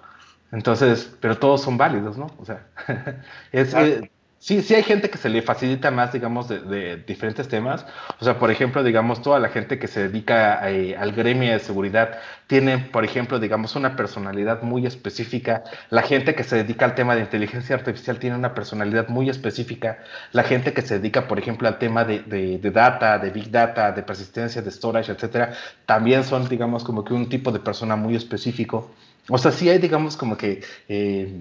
Entonces, 0.56 1.14
pero 1.20 1.38
todos 1.38 1.62
son 1.62 1.78
válidos, 1.78 2.18
¿no? 2.18 2.28
O 2.40 2.46
sea, 2.46 2.66
es, 3.52 3.74
eh, 3.74 4.10
sí, 4.40 4.62
sí 4.62 4.74
hay 4.74 4.84
gente 4.84 5.10
que 5.10 5.18
se 5.18 5.28
le 5.28 5.42
facilita 5.42 5.92
más, 5.92 6.14
digamos, 6.14 6.48
de, 6.48 7.04
diferentes 7.06 7.50
temas. 7.50 7.86
O 8.22 8.24
sea, 8.24 8.40
por 8.40 8.50
ejemplo, 8.52 8.82
digamos, 8.82 9.22
toda 9.22 9.38
la 9.40 9.50
gente 9.50 9.78
que 9.80 9.88
se 9.88 10.08
dedica 10.08 10.72
eh, 10.72 10.96
al 10.96 11.12
gremio 11.12 11.52
de 11.52 11.60
seguridad 11.60 12.20
tiene, 12.48 12.78
por 12.78 13.04
ejemplo, 13.04 13.38
digamos, 13.38 13.76
una 13.76 13.98
personalidad 13.98 14.62
muy 14.62 14.86
específica. 14.86 15.66
La 15.90 16.04
gente 16.04 16.36
que 16.36 16.46
se 16.46 16.56
dedica 16.56 16.86
al 16.86 16.96
tema 16.96 17.16
de 17.16 17.22
inteligencia 17.22 17.76
artificial 17.76 18.18
tiene 18.18 18.38
una 18.38 18.54
personalidad 18.54 19.10
muy 19.10 19.30
específica. 19.30 20.00
La 20.32 20.44
gente 20.44 20.72
que 20.72 20.84
se 20.84 21.00
dedica, 21.00 21.28
por 21.28 21.38
ejemplo, 21.38 21.68
al 21.68 21.80
tema 21.80 22.06
de, 22.06 22.20
de 22.22 22.72
data, 22.72 23.20
de 23.20 23.30
big 23.30 23.52
data, 23.52 23.92
de 23.92 24.04
persistencia, 24.04 24.62
de 24.62 24.72
storage, 24.72 25.12
etcétera, 25.12 25.52
también 25.86 26.24
son, 26.24 26.48
digamos, 26.48 26.86
como 26.86 27.04
que 27.04 27.14
un 27.14 27.28
tipo 27.28 27.52
de 27.52 27.60
persona 27.60 27.98
muy 27.98 28.16
específico. 28.16 28.90
O 29.30 29.38
sea, 29.38 29.52
sí 29.52 29.70
hay, 29.70 29.80
digamos, 29.80 30.18
como 30.18 30.38
que 30.38 30.62
eh, 30.88 31.32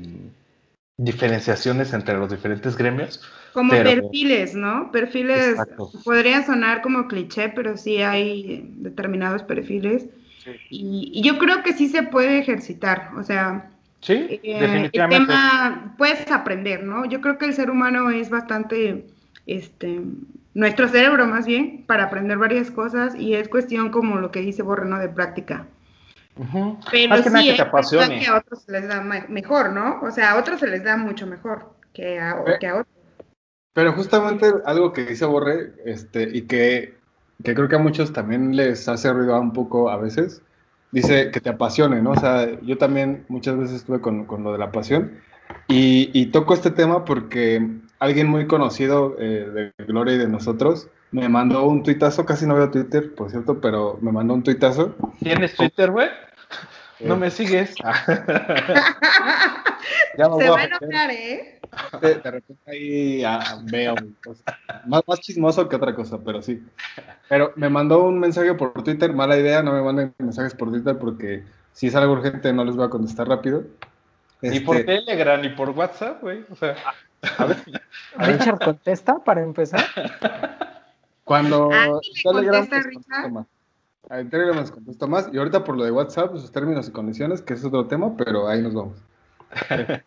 diferenciaciones 0.96 1.92
entre 1.92 2.16
los 2.16 2.30
diferentes 2.30 2.76
gremios. 2.76 3.20
Como 3.52 3.70
perfiles, 3.70 4.54
¿no? 4.54 4.90
Perfiles, 4.90 5.56
podría 6.04 6.44
sonar 6.44 6.82
como 6.82 7.06
cliché, 7.06 7.50
pero 7.50 7.76
sí 7.76 8.02
hay 8.02 8.68
determinados 8.76 9.42
perfiles. 9.42 10.06
Y, 10.70 11.22
yo 11.22 11.38
creo 11.38 11.62
que 11.62 11.72
sí 11.72 11.88
se 11.88 12.02
puede 12.02 12.38
ejercitar, 12.38 13.10
o 13.16 13.22
sea, 13.22 13.70
sí, 14.00 14.40
eh, 14.42 14.60
definitivamente. 14.60 15.16
El 15.16 15.26
tema, 15.26 15.94
puedes 15.96 16.30
aprender, 16.30 16.82
¿no? 16.82 17.06
Yo 17.06 17.20
creo 17.20 17.38
que 17.38 17.46
el 17.46 17.54
ser 17.54 17.70
humano 17.70 18.10
es 18.10 18.28
bastante, 18.28 19.06
este, 19.46 20.00
nuestro 20.52 20.88
cerebro 20.88 21.26
más 21.26 21.46
bien, 21.46 21.84
para 21.86 22.04
aprender 22.04 22.36
varias 22.36 22.70
cosas 22.70 23.14
y 23.14 23.34
es 23.34 23.48
cuestión 23.48 23.90
como 23.90 24.18
lo 24.18 24.30
que 24.30 24.40
dice 24.40 24.62
Borreno 24.62 24.98
de 24.98 25.08
práctica. 25.08 25.66
Pero 26.36 26.78
sí, 26.90 27.08
que, 27.08 28.18
que 28.18 28.26
a 28.26 28.36
otros 28.38 28.62
se 28.62 28.72
les 28.72 28.88
da 28.88 29.00
mejor, 29.00 29.72
¿no? 29.72 30.00
O 30.02 30.10
sea, 30.10 30.32
a 30.32 30.38
otros 30.38 30.60
se 30.60 30.66
les 30.66 30.82
da 30.82 30.96
mucho 30.96 31.26
mejor 31.26 31.74
que 31.92 32.18
a, 32.18 32.58
que 32.58 32.66
a 32.66 32.74
otros. 32.80 32.94
Pero 33.72 33.92
justamente 33.92 34.52
algo 34.64 34.92
que 34.92 35.04
dice 35.04 35.24
Borre, 35.24 35.74
este, 35.84 36.28
y 36.32 36.42
que, 36.42 36.94
que, 37.42 37.54
creo 37.54 37.68
que 37.68 37.76
a 37.76 37.80
muchos 37.80 38.12
también 38.12 38.56
les 38.56 38.88
hace 38.88 39.12
ruido 39.12 39.40
un 39.40 39.52
poco 39.52 39.90
a 39.90 39.96
veces, 39.96 40.42
dice 40.90 41.30
que 41.30 41.40
te 41.40 41.50
apasione, 41.50 42.02
¿no? 42.02 42.12
O 42.12 42.16
sea, 42.16 42.48
yo 42.62 42.78
también 42.78 43.24
muchas 43.28 43.56
veces 43.56 43.76
estuve 43.76 44.00
con, 44.00 44.26
con 44.26 44.42
lo 44.44 44.52
de 44.52 44.58
la 44.58 44.72
pasión 44.72 45.20
y, 45.68 46.10
y, 46.12 46.26
toco 46.26 46.54
este 46.54 46.70
tema 46.70 47.04
porque 47.04 47.66
alguien 47.98 48.28
muy 48.28 48.46
conocido 48.46 49.16
eh, 49.18 49.72
de 49.78 49.84
Gloria 49.84 50.14
y 50.14 50.18
de 50.18 50.28
nosotros 50.28 50.88
me 51.14 51.28
mandó 51.28 51.64
un 51.66 51.84
tuitazo, 51.84 52.26
casi 52.26 52.44
no 52.44 52.56
veo 52.56 52.72
Twitter, 52.72 53.14
por 53.14 53.30
cierto, 53.30 53.60
pero 53.60 53.96
me 54.00 54.10
mandó 54.10 54.34
un 54.34 54.42
tuitazo. 54.42 54.96
¿Tienes 55.20 55.54
Twitter, 55.54 55.92
güey? 55.92 56.08
No 56.98 57.16
me 57.16 57.30
sigues. 57.30 57.72
ya 60.18 60.24
Se 60.24 60.50
va 60.50 60.58
a 60.58 60.64
enojar, 60.64 61.10
¿eh? 61.12 61.60
De, 62.02 62.14
repente 62.14 62.58
ahí 62.66 63.22
ah, 63.22 63.60
veo 63.62 63.94
más, 64.86 65.02
más 65.06 65.20
chismoso 65.20 65.68
que 65.68 65.76
otra 65.76 65.94
cosa, 65.94 66.18
pero 66.24 66.42
sí. 66.42 66.60
Pero 67.28 67.52
me 67.54 67.68
mandó 67.68 68.02
un 68.02 68.18
mensaje 68.18 68.52
por 68.54 68.72
Twitter, 68.82 69.12
mala 69.12 69.36
idea, 69.36 69.62
no 69.62 69.72
me 69.72 69.82
manden 69.82 70.12
mensajes 70.18 70.54
por 70.56 70.70
Twitter 70.70 70.98
porque 70.98 71.44
si 71.72 71.86
es 71.86 71.94
algo 71.94 72.14
urgente 72.14 72.52
no 72.52 72.64
les 72.64 72.74
voy 72.74 72.86
a 72.86 72.90
contestar 72.90 73.28
rápido. 73.28 73.62
Ni 74.40 74.58
por 74.58 74.78
este, 74.78 74.96
Telegram, 74.96 75.40
ni 75.40 75.50
por 75.50 75.70
WhatsApp, 75.70 76.20
güey. 76.22 76.44
O 76.50 76.56
sea, 76.56 76.74
a 77.38 77.44
ver. 77.44 77.58
Richard 78.18 78.58
contesta 78.58 79.22
para 79.22 79.42
empezar. 79.42 79.84
Cuando 81.24 81.70
ah, 81.72 81.98
Telegram 82.22 82.66
contesta 82.66 83.28
más. 83.28 83.46
En 84.10 84.30
Telegram 84.30 84.56
nos 84.56 84.70
contesta 84.70 85.06
más. 85.06 85.28
Y 85.32 85.38
ahorita 85.38 85.64
por 85.64 85.76
lo 85.76 85.84
de 85.84 85.90
WhatsApp, 85.90 86.36
sus 86.36 86.52
términos 86.52 86.88
y 86.88 86.92
condiciones, 86.92 87.40
que 87.42 87.54
es 87.54 87.64
otro 87.64 87.86
tema, 87.86 88.16
pero 88.16 88.46
ahí 88.48 88.62
nos 88.62 88.74
vamos. 88.74 88.98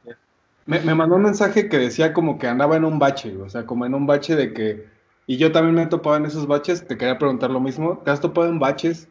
me, 0.65 0.79
me, 0.81 0.95
mandó 0.95 1.15
un 1.15 1.23
mensaje 1.23 1.67
que 1.69 1.79
decía 1.79 2.13
como 2.13 2.37
que 2.37 2.47
andaba 2.47 2.77
en 2.77 2.85
un 2.85 2.99
bache, 2.99 3.35
o 3.37 3.49
sea, 3.49 3.65
como 3.65 3.85
en 3.85 3.95
un 3.95 4.05
bache 4.05 4.35
de 4.35 4.53
que. 4.53 4.87
Y 5.25 5.37
yo 5.37 5.51
también 5.51 5.75
me 5.75 5.83
he 5.83 5.87
topado 5.87 6.15
en 6.15 6.25
esos 6.25 6.47
baches, 6.47 6.87
te 6.87 6.97
quería 6.97 7.17
preguntar 7.17 7.49
lo 7.49 7.59
mismo. 7.59 7.97
¿Te 8.05 8.11
has 8.11 8.21
topado 8.21 8.47
en 8.47 8.59
baches 8.59 9.09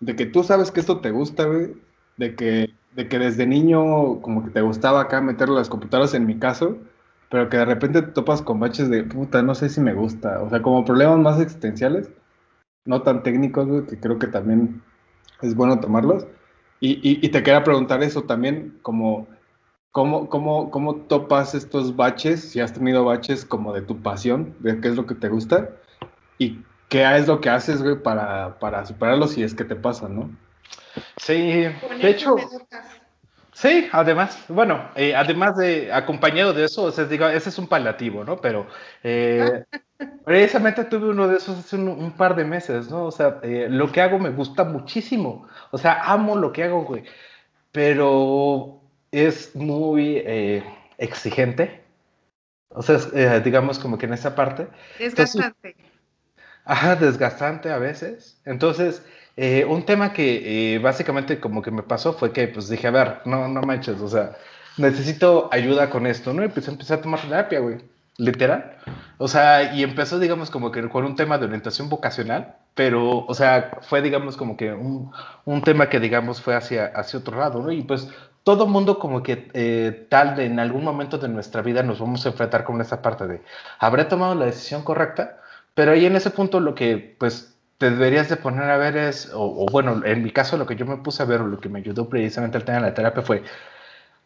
de 0.00 0.16
que 0.16 0.26
tú 0.26 0.44
sabes 0.44 0.70
que 0.70 0.80
esto 0.80 1.00
te 1.00 1.10
gusta, 1.10 1.44
güey? 1.44 1.74
De 2.16 2.34
que, 2.34 2.72
de 2.94 3.08
que 3.08 3.18
desde 3.18 3.46
niño 3.46 4.20
como 4.22 4.44
que 4.44 4.50
te 4.50 4.60
gustaba 4.60 5.02
acá 5.02 5.20
meter 5.20 5.48
las 5.48 5.68
computadoras 5.68 6.14
en 6.14 6.26
mi 6.26 6.38
caso 6.38 6.78
pero 7.30 7.48
que 7.48 7.58
de 7.58 7.64
repente 7.64 8.02
te 8.02 8.12
topas 8.12 8.42
con 8.42 8.60
baches 8.60 8.88
de 8.88 9.04
puta, 9.04 9.42
no 9.42 9.54
sé 9.54 9.68
si 9.68 9.80
me 9.80 9.92
gusta. 9.92 10.42
O 10.42 10.48
sea, 10.48 10.62
como 10.62 10.84
problemas 10.84 11.18
más 11.18 11.40
existenciales, 11.40 12.10
no 12.84 13.02
tan 13.02 13.22
técnicos, 13.22 13.84
que 13.88 14.00
creo 14.00 14.18
que 14.18 14.26
también 14.28 14.82
es 15.42 15.54
bueno 15.54 15.80
tomarlos. 15.80 16.26
Y, 16.80 17.00
y, 17.02 17.28
te 17.30 17.42
quería 17.42 17.64
preguntar 17.64 18.02
eso 18.04 18.22
también, 18.22 18.78
como, 18.82 19.26
¿cómo, 19.90 20.28
cómo, 20.28 20.70
¿cómo 20.70 20.94
topas 20.94 21.54
estos 21.54 21.96
baches? 21.96 22.50
Si 22.50 22.60
has 22.60 22.72
tenido 22.72 23.04
baches 23.04 23.44
como 23.44 23.74
de 23.74 23.82
tu 23.82 24.00
pasión, 24.00 24.54
de 24.60 24.80
qué 24.80 24.88
es 24.88 24.94
lo 24.94 25.04
que 25.04 25.16
te 25.16 25.28
gusta, 25.28 25.70
y 26.38 26.62
qué 26.88 27.16
es 27.16 27.26
lo 27.26 27.40
que 27.40 27.50
haces, 27.50 27.82
güey, 27.82 28.00
para, 28.00 28.60
para 28.60 28.86
superarlos 28.86 29.32
si 29.32 29.42
es 29.42 29.54
que 29.54 29.64
te 29.64 29.74
pasa, 29.74 30.08
¿no? 30.08 30.30
Sí, 31.16 31.34
de 31.34 31.74
hecho... 32.02 32.36
Sí, 33.60 33.88
además, 33.90 34.44
bueno, 34.46 34.88
eh, 34.94 35.16
además 35.16 35.56
de 35.56 35.92
acompañado 35.92 36.52
de 36.52 36.66
eso, 36.66 36.84
o 36.84 36.92
sea, 36.92 37.06
digo, 37.06 37.26
ese 37.26 37.48
es 37.48 37.58
un 37.58 37.66
palativo, 37.66 38.22
¿no? 38.22 38.40
Pero 38.40 38.68
eh, 39.02 39.64
precisamente 40.24 40.84
tuve 40.84 41.08
uno 41.08 41.26
de 41.26 41.38
esos 41.38 41.58
hace 41.58 41.74
un, 41.74 42.12
par 42.12 42.36
de 42.36 42.44
meses, 42.44 42.88
¿no? 42.88 43.06
O 43.06 43.10
sea, 43.10 43.40
eh, 43.42 43.66
lo 43.68 43.90
que 43.90 44.00
hago 44.00 44.20
me 44.20 44.30
gusta 44.30 44.62
muchísimo, 44.62 45.48
o 45.72 45.78
sea, 45.78 46.04
amo 46.04 46.36
lo 46.36 46.52
que 46.52 46.62
hago, 46.62 46.84
güey, 46.84 47.02
pero 47.72 48.80
es 49.10 49.56
muy 49.56 50.22
exigente, 50.96 51.82
o 52.68 52.82
sea, 52.82 53.40
digamos 53.40 53.80
como 53.80 53.98
que 53.98 54.06
en 54.06 54.12
esa 54.12 54.36
parte. 54.36 54.68
Desgastante. 55.00 55.74
ajá, 56.64 56.94
desgastante 56.94 57.72
a 57.72 57.78
veces. 57.78 58.40
Entonces, 58.44 59.02
eh, 59.40 59.64
un 59.64 59.84
tema 59.84 60.12
que 60.12 60.74
eh, 60.74 60.78
básicamente 60.80 61.38
como 61.38 61.62
que 61.62 61.70
me 61.70 61.84
pasó 61.84 62.12
fue 62.12 62.32
que 62.32 62.48
pues 62.48 62.68
dije, 62.68 62.88
a 62.88 62.90
ver, 62.90 63.18
no, 63.24 63.46
no 63.46 63.62
manches, 63.62 64.00
o 64.00 64.08
sea, 64.08 64.32
necesito 64.78 65.48
ayuda 65.52 65.90
con 65.90 66.08
esto, 66.08 66.32
¿no? 66.32 66.44
Y 66.44 66.48
pues 66.48 66.66
empecé 66.66 66.94
a 66.94 67.00
tomar 67.00 67.20
terapia, 67.20 67.60
güey, 67.60 67.76
literal. 68.16 68.76
O 69.16 69.28
sea, 69.28 69.74
y 69.74 69.84
empezó, 69.84 70.18
digamos, 70.18 70.50
como 70.50 70.72
que 70.72 70.88
con 70.88 71.04
un 71.04 71.14
tema 71.14 71.38
de 71.38 71.46
orientación 71.46 71.88
vocacional, 71.88 72.56
pero, 72.74 73.24
o 73.26 73.32
sea, 73.32 73.78
fue, 73.82 74.02
digamos, 74.02 74.36
como 74.36 74.56
que 74.56 74.72
un, 74.72 75.12
un 75.44 75.62
tema 75.62 75.88
que, 75.88 76.00
digamos, 76.00 76.42
fue 76.42 76.56
hacia, 76.56 76.86
hacia 76.86 77.20
otro 77.20 77.38
lado, 77.38 77.62
¿no? 77.62 77.70
Y 77.70 77.82
pues 77.82 78.08
todo 78.42 78.66
mundo 78.66 78.98
como 78.98 79.22
que 79.22 79.50
eh, 79.54 80.06
tal 80.08 80.34
de 80.34 80.46
en 80.46 80.58
algún 80.58 80.82
momento 80.82 81.16
de 81.18 81.28
nuestra 81.28 81.62
vida 81.62 81.84
nos 81.84 82.00
vamos 82.00 82.26
a 82.26 82.30
enfrentar 82.30 82.64
con 82.64 82.80
esa 82.80 83.02
parte 83.02 83.28
de, 83.28 83.42
¿habré 83.78 84.04
tomado 84.04 84.34
la 84.34 84.46
decisión 84.46 84.82
correcta? 84.82 85.38
Pero 85.74 85.92
ahí 85.92 86.06
en 86.06 86.16
ese 86.16 86.30
punto 86.30 86.58
lo 86.58 86.74
que, 86.74 87.14
pues, 87.20 87.54
te 87.78 87.90
deberías 87.90 88.28
de 88.28 88.36
poner 88.36 88.64
a 88.70 88.76
ver 88.76 88.96
es, 88.96 89.30
o, 89.34 89.66
bueno, 89.70 90.04
en 90.04 90.22
mi 90.22 90.30
caso 90.32 90.56
lo 90.56 90.66
que 90.66 90.76
yo 90.76 90.84
me 90.86 90.98
puse 90.98 91.22
a 91.22 91.26
ver, 91.26 91.40
o 91.40 91.46
lo 91.46 91.60
que 91.60 91.68
me 91.68 91.78
ayudó 91.78 92.08
precisamente 92.08 92.58
al 92.58 92.64
tema 92.64 92.78
de 92.78 92.84
la 92.88 92.94
terapia 92.94 93.22
fue, 93.22 93.44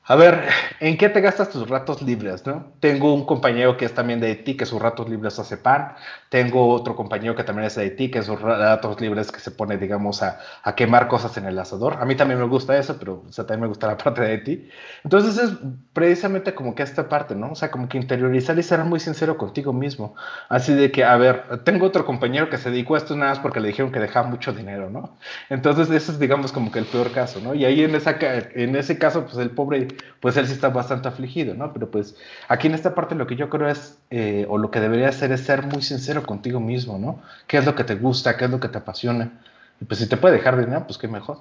a 0.04 0.16
ver, 0.16 0.48
¿en 0.80 0.96
qué 0.98 1.08
te 1.08 1.20
gastas 1.20 1.50
tus 1.50 1.68
ratos 1.68 2.02
libres, 2.02 2.46
no? 2.46 2.72
Tengo 2.80 3.14
un 3.14 3.24
compañero 3.26 3.76
que 3.76 3.84
es 3.84 3.94
también 3.94 4.20
de 4.20 4.28
Haití, 4.28 4.56
que 4.56 4.66
sus 4.66 4.82
ratos 4.82 5.08
libres 5.08 5.38
hace 5.38 5.56
pan. 5.56 5.94
Tengo 6.32 6.68
otro 6.68 6.96
compañero 6.96 7.36
que 7.36 7.44
también 7.44 7.66
es 7.66 7.74
de 7.74 7.82
Haití, 7.82 8.10
que 8.10 8.22
sus 8.22 8.40
ratos 8.40 8.98
libres 9.02 9.30
que 9.30 9.38
se 9.38 9.50
pone, 9.50 9.76
digamos, 9.76 10.22
a, 10.22 10.38
a, 10.62 10.74
quemar 10.74 11.06
cosas 11.06 11.36
en 11.36 11.44
el 11.44 11.58
asador. 11.58 11.98
A 12.00 12.06
mí 12.06 12.14
también 12.14 12.40
me 12.40 12.46
gusta 12.46 12.74
eso, 12.78 12.96
pero 12.98 13.22
o 13.28 13.30
sea, 13.30 13.44
también 13.44 13.60
me 13.60 13.66
gusta 13.66 13.86
la 13.86 13.96
parte 14.02 14.22
de 14.22 14.28
Haití. 14.28 14.70
Entonces 15.04 15.36
es 15.36 15.50
precisamente 15.92 16.54
como 16.54 16.74
que 16.74 16.84
esta 16.84 17.06
parte, 17.06 17.34
¿no? 17.34 17.52
O 17.52 17.54
sea, 17.54 17.70
como 17.70 17.86
que 17.86 17.98
interiorizar 17.98 18.58
y 18.58 18.62
ser 18.62 18.82
muy 18.82 18.98
sincero 18.98 19.36
contigo 19.36 19.74
mismo. 19.74 20.14
Así 20.48 20.72
de 20.72 20.90
que, 20.90 21.04
a 21.04 21.18
ver, 21.18 21.64
tengo 21.64 21.84
otro 21.84 22.06
compañero 22.06 22.48
que 22.48 22.56
se 22.56 22.70
dedicó 22.70 22.94
a 22.94 22.98
esto 22.98 23.14
nada 23.14 23.32
más 23.32 23.40
porque 23.40 23.60
le 23.60 23.68
dijeron 23.68 23.92
que 23.92 24.00
dejaba 24.00 24.26
mucho 24.26 24.54
dinero, 24.54 24.88
¿no? 24.88 25.18
Entonces 25.50 25.90
ese 25.90 26.12
es, 26.12 26.18
digamos, 26.18 26.50
como 26.50 26.72
que 26.72 26.78
el 26.78 26.86
peor 26.86 27.12
caso, 27.12 27.40
¿no? 27.40 27.54
Y 27.54 27.66
ahí 27.66 27.84
en, 27.84 27.94
esa, 27.94 28.16
en 28.18 28.74
ese 28.74 28.96
caso, 28.96 29.26
pues 29.26 29.36
el 29.36 29.50
pobre 29.50 29.88
pues 30.22 30.36
él 30.36 30.46
sí 30.46 30.52
está 30.52 30.68
bastante 30.68 31.08
afligido, 31.08 31.52
¿no? 31.54 31.72
Pero 31.72 31.90
pues 31.90 32.16
aquí 32.48 32.68
en 32.68 32.74
esta 32.74 32.94
parte 32.94 33.16
lo 33.16 33.26
que 33.26 33.34
yo 33.34 33.50
creo 33.50 33.68
es, 33.68 33.98
eh, 34.10 34.46
o 34.48 34.56
lo 34.56 34.70
que 34.70 34.80
debería 34.80 35.08
hacer 35.08 35.32
es 35.32 35.40
ser 35.40 35.66
muy 35.66 35.82
sincero 35.82 36.21
contigo 36.24 36.60
mismo, 36.60 36.98
¿no? 36.98 37.20
¿Qué 37.46 37.58
es 37.58 37.66
lo 37.66 37.74
que 37.74 37.84
te 37.84 37.94
gusta? 37.94 38.36
¿Qué 38.36 38.46
es 38.46 38.50
lo 38.50 38.60
que 38.60 38.68
te 38.68 38.78
apasiona? 38.78 39.40
Y 39.80 39.84
pues 39.84 40.00
si 40.00 40.08
te 40.08 40.16
puede 40.16 40.36
dejar 40.36 40.58
dinero, 40.58 40.84
pues 40.86 40.98
qué 40.98 41.08
mejor. 41.08 41.38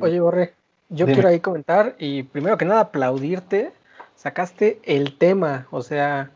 Oye, 0.00 0.20
Borre, 0.20 0.54
yo 0.88 1.06
quiero 1.06 1.28
ahí 1.28 1.40
comentar 1.40 1.94
y 1.98 2.24
primero 2.24 2.58
que 2.58 2.64
nada 2.64 2.80
aplaudirte, 2.80 3.72
sacaste 4.16 4.80
el 4.84 5.16
tema, 5.16 5.66
o 5.70 5.82
sea, 5.82 6.30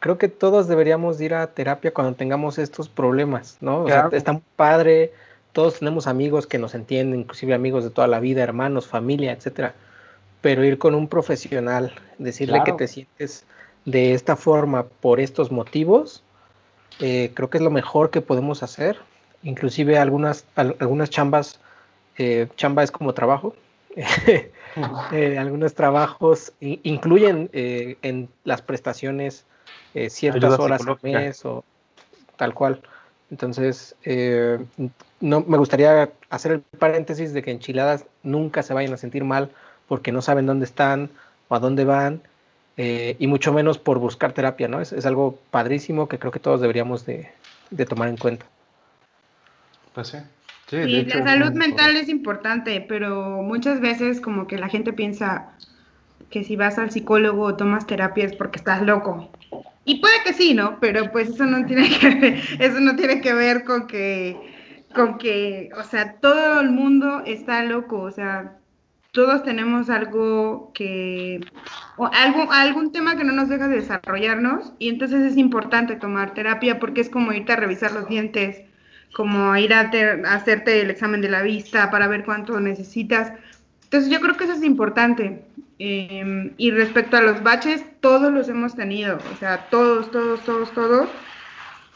creo 0.00 0.18
que 0.18 0.28
todos 0.28 0.68
deberíamos 0.68 1.20
ir 1.20 1.34
a 1.34 1.46
terapia 1.48 1.92
cuando 1.92 2.14
tengamos 2.14 2.58
estos 2.58 2.88
problemas, 2.88 3.58
¿no? 3.60 3.84
O 3.84 3.88
sea, 3.88 4.08
está 4.12 4.32
muy 4.32 4.42
padre 4.56 5.12
todos 5.52 5.80
tenemos 5.80 6.06
amigos 6.06 6.46
que 6.46 6.58
nos 6.58 6.74
entienden, 6.74 7.20
inclusive 7.20 7.54
amigos 7.54 7.84
de 7.84 7.90
toda 7.90 8.06
la 8.06 8.20
vida, 8.20 8.42
hermanos, 8.42 8.86
familia, 8.86 9.32
etcétera. 9.32 9.74
Pero 10.40 10.64
ir 10.64 10.78
con 10.78 10.94
un 10.94 11.08
profesional, 11.08 11.92
decirle 12.18 12.62
que 12.64 12.72
te 12.72 12.88
sientes 12.88 13.44
de 13.84 14.14
esta 14.14 14.36
forma 14.36 14.86
por 14.86 15.20
estos 15.20 15.50
motivos, 15.50 16.22
eh, 17.00 17.32
creo 17.34 17.50
que 17.50 17.58
es 17.58 17.64
lo 17.64 17.70
mejor 17.70 18.10
que 18.10 18.20
podemos 18.20 18.62
hacer. 18.62 18.98
Inclusive 19.42 19.98
algunas, 19.98 20.44
algunas 20.54 21.08
chambas, 21.08 21.60
eh, 22.18 22.48
chamba 22.56 22.82
es 22.82 22.90
como 22.90 23.14
trabajo, 23.14 23.54
eh, 23.96 25.38
algunos 25.38 25.74
trabajos 25.74 26.52
incluyen 26.60 27.48
eh, 27.52 27.96
en 28.02 28.28
las 28.44 28.62
prestaciones 28.62 29.46
ciertas 30.08 30.58
horas 30.58 30.82
al 30.86 30.98
mes 31.02 31.44
o 31.44 31.64
tal 32.36 32.54
cual. 32.54 32.80
Entonces, 33.30 33.96
no, 35.20 35.40
me 35.40 35.58
gustaría 35.58 36.10
hacer 36.28 36.52
el 36.52 36.60
paréntesis 36.60 37.32
de 37.32 37.42
que 37.42 37.50
enchiladas 37.50 38.04
nunca 38.22 38.62
se 38.62 38.74
vayan 38.74 38.92
a 38.92 38.96
sentir 38.96 39.24
mal 39.24 39.50
porque 39.88 40.12
no 40.12 40.22
saben 40.22 40.46
dónde 40.46 40.66
están 40.66 41.10
o 41.48 41.54
a 41.54 41.58
dónde 41.58 41.84
van, 41.84 42.22
y 42.76 43.26
mucho 43.26 43.52
menos 43.52 43.78
por 43.78 43.98
buscar 43.98 44.32
terapia, 44.32 44.68
¿no? 44.68 44.80
Es, 44.80 45.04
algo 45.04 45.38
padrísimo 45.50 46.08
que 46.08 46.18
creo 46.18 46.32
que 46.32 46.40
todos 46.40 46.60
deberíamos 46.60 47.04
de, 47.04 47.30
de 47.70 47.86
tomar 47.86 48.08
en 48.08 48.16
cuenta. 48.16 48.46
Pues 49.94 50.08
sí. 50.08 50.18
Sí, 50.70 51.04
la 51.04 51.24
salud 51.24 51.50
mental 51.50 51.96
es 51.96 52.08
importante, 52.08 52.80
pero 52.88 53.42
muchas 53.42 53.80
veces 53.80 54.20
como 54.20 54.46
que 54.46 54.56
la 54.56 54.68
gente 54.68 54.92
piensa 54.92 55.50
que 56.30 56.44
si 56.44 56.54
vas 56.54 56.78
al 56.78 56.92
psicólogo 56.92 57.42
o 57.42 57.56
tomas 57.56 57.88
terapia 57.88 58.24
es 58.24 58.36
porque 58.36 58.58
estás 58.58 58.80
loco. 58.82 59.32
Y 59.84 60.00
puede 60.00 60.22
que 60.24 60.32
sí, 60.32 60.54
¿no? 60.54 60.78
Pero 60.78 61.10
pues 61.10 61.30
eso 61.30 61.44
no 61.44 61.66
tiene 61.66 61.88
que 61.90 62.10
ver, 62.14 62.40
eso 62.60 62.78
no 62.78 62.94
tiene 62.94 63.20
que 63.20 63.34
ver 63.34 63.64
con 63.64 63.88
que, 63.88 64.36
con 64.94 65.18
que, 65.18 65.70
o 65.76 65.82
sea, 65.82 66.20
todo 66.20 66.60
el 66.60 66.70
mundo 66.70 67.22
está 67.26 67.64
loco, 67.64 68.02
o 68.02 68.12
sea, 68.12 68.59
todos 69.12 69.42
tenemos 69.42 69.90
algo 69.90 70.72
que, 70.74 71.40
o 71.96 72.06
algo, 72.06 72.52
algún 72.52 72.92
tema 72.92 73.16
que 73.16 73.24
no 73.24 73.32
nos 73.32 73.48
deja 73.48 73.68
de 73.68 73.76
desarrollarnos 73.76 74.72
y 74.78 74.88
entonces 74.88 75.22
es 75.22 75.36
importante 75.36 75.96
tomar 75.96 76.34
terapia 76.34 76.78
porque 76.78 77.00
es 77.00 77.10
como 77.10 77.32
irte 77.32 77.52
a 77.52 77.56
revisar 77.56 77.92
los 77.92 78.08
dientes 78.08 78.62
como 79.12 79.56
ir 79.56 79.74
a, 79.74 79.90
hacerte 80.28 80.80
el 80.80 80.90
examen 80.90 81.20
de 81.20 81.28
la 81.28 81.42
vista 81.42 81.90
para 81.90 82.08
ver 82.08 82.24
cuánto 82.24 82.60
necesitas. 82.60 83.32
Entonces 83.84 84.10
yo 84.10 84.20
creo 84.20 84.36
que 84.36 84.44
eso 84.44 84.52
es 84.54 84.62
importante. 84.62 85.44
Em, 85.78 86.52
y 86.58 86.70
respecto 86.70 87.16
a 87.16 87.22
los 87.22 87.42
baches, 87.42 87.84
todos 88.00 88.32
los 88.32 88.48
hemos 88.48 88.76
tenido, 88.76 89.18
o 89.32 89.36
sea, 89.38 89.68
todos, 89.70 90.10
todos, 90.10 90.40
todos, 90.44 90.72
todos. 90.72 91.08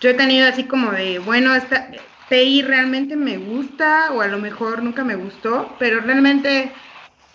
Yo 0.00 0.10
he 0.10 0.14
tenido 0.14 0.48
así 0.48 0.64
como 0.64 0.90
de, 0.90 1.18
bueno, 1.18 1.54
esta 1.54 1.88
TI 2.28 2.62
realmente 2.62 3.14
me 3.16 3.36
gusta 3.36 4.10
o 4.12 4.22
a 4.22 4.26
lo 4.28 4.38
mejor 4.38 4.82
nunca 4.82 5.04
me 5.04 5.14
gustó, 5.14 5.76
pero 5.78 6.00
realmente 6.00 6.72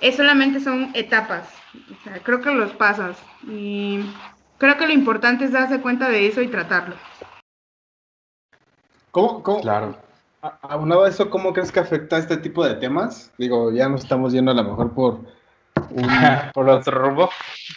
es 0.01 0.15
solamente 0.15 0.59
son 0.59 0.91
etapas. 0.93 1.49
O 1.75 2.03
sea, 2.03 2.19
creo 2.23 2.41
que 2.41 2.53
los 2.53 2.71
pasas. 2.71 3.17
Y 3.47 4.01
creo 4.57 4.77
que 4.77 4.87
lo 4.87 4.93
importante 4.93 5.45
es 5.45 5.51
darse 5.51 5.81
cuenta 5.81 6.09
de 6.09 6.27
eso 6.27 6.41
y 6.41 6.47
tratarlo. 6.47 6.95
¿Cómo, 9.11 9.43
cómo, 9.43 9.61
claro. 9.61 9.95
Aunado 10.61 11.03
a 11.03 11.09
eso, 11.09 11.29
¿cómo 11.29 11.51
crees 11.51 11.71
que 11.71 11.79
afecta 11.79 12.17
este 12.17 12.37
tipo 12.37 12.63
de 12.63 12.75
temas? 12.75 13.31
Digo, 13.37 13.71
ya 13.71 13.89
nos 13.89 14.03
estamos 14.03 14.31
yendo 14.31 14.51
a 14.51 14.53
lo 14.53 14.63
mejor 14.63 14.93
por 14.93 15.19
un... 15.89 16.07
por 16.53 16.69
otro 16.69 16.97
rumbo. 16.97 17.29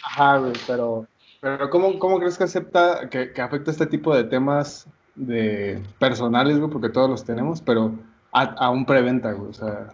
Ajá, 0.05 0.37
güey, 0.37 0.53
pero, 0.65 1.07
pero 1.41 1.69
¿cómo, 1.69 1.99
¿cómo 1.99 2.19
crees 2.19 2.37
que 2.37 2.45
acepta, 2.45 3.09
que, 3.09 3.33
que, 3.33 3.41
afecta 3.41 3.71
este 3.71 3.87
tipo 3.87 4.15
de 4.15 4.23
temas 4.23 4.87
de 5.15 5.83
personales, 5.99 6.57
güey? 6.57 6.71
Porque 6.71 6.89
todos 6.89 7.09
los 7.09 7.25
tenemos, 7.25 7.61
pero 7.61 7.91
a, 8.31 8.69
un 8.69 8.85
preventa, 8.85 9.33
güey, 9.33 9.49
o 9.49 9.53
sea... 9.53 9.87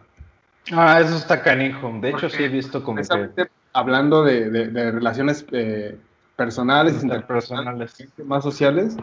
Ah, 0.72 0.99
eso 1.01 1.16
está 1.16 1.41
canijo. 1.41 1.91
De 2.01 2.10
hecho, 2.10 2.30
sí 2.30 2.43
he 2.43 2.49
visto 2.49 2.84
como 2.84 3.01
que... 3.01 3.49
Hablando 3.72 4.24
de, 4.24 4.49
de, 4.49 4.91
relaciones 4.91 5.45
eh, 5.51 5.97
personales, 6.36 7.03
interpersonales, 7.03 8.07
más 8.26 8.43
sociales, 8.43 8.97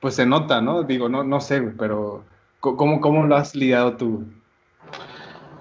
pues 0.00 0.14
se 0.14 0.24
nota, 0.24 0.60
¿no? 0.60 0.84
Digo, 0.84 1.08
no, 1.08 1.24
no 1.24 1.40
sé, 1.40 1.60
pero 1.60 2.24
¿cómo, 2.60 3.00
¿cómo 3.00 3.26
lo 3.26 3.36
has 3.36 3.54
lidiado 3.56 3.96
tú? 3.96 4.24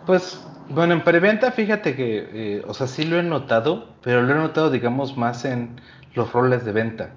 Pues, 0.05 0.45
bueno, 0.69 0.93
en 0.93 1.03
preventa, 1.03 1.51
fíjate 1.51 1.95
que, 1.95 2.29
eh, 2.31 2.63
o 2.67 2.73
sea, 2.73 2.87
sí 2.87 3.05
lo 3.05 3.17
he 3.17 3.23
notado, 3.23 3.95
pero 4.03 4.21
lo 4.21 4.33
he 4.33 4.35
notado, 4.35 4.69
digamos, 4.69 5.17
más 5.17 5.45
en 5.45 5.81
los 6.13 6.31
roles 6.31 6.63
de 6.63 6.73
venta. 6.73 7.09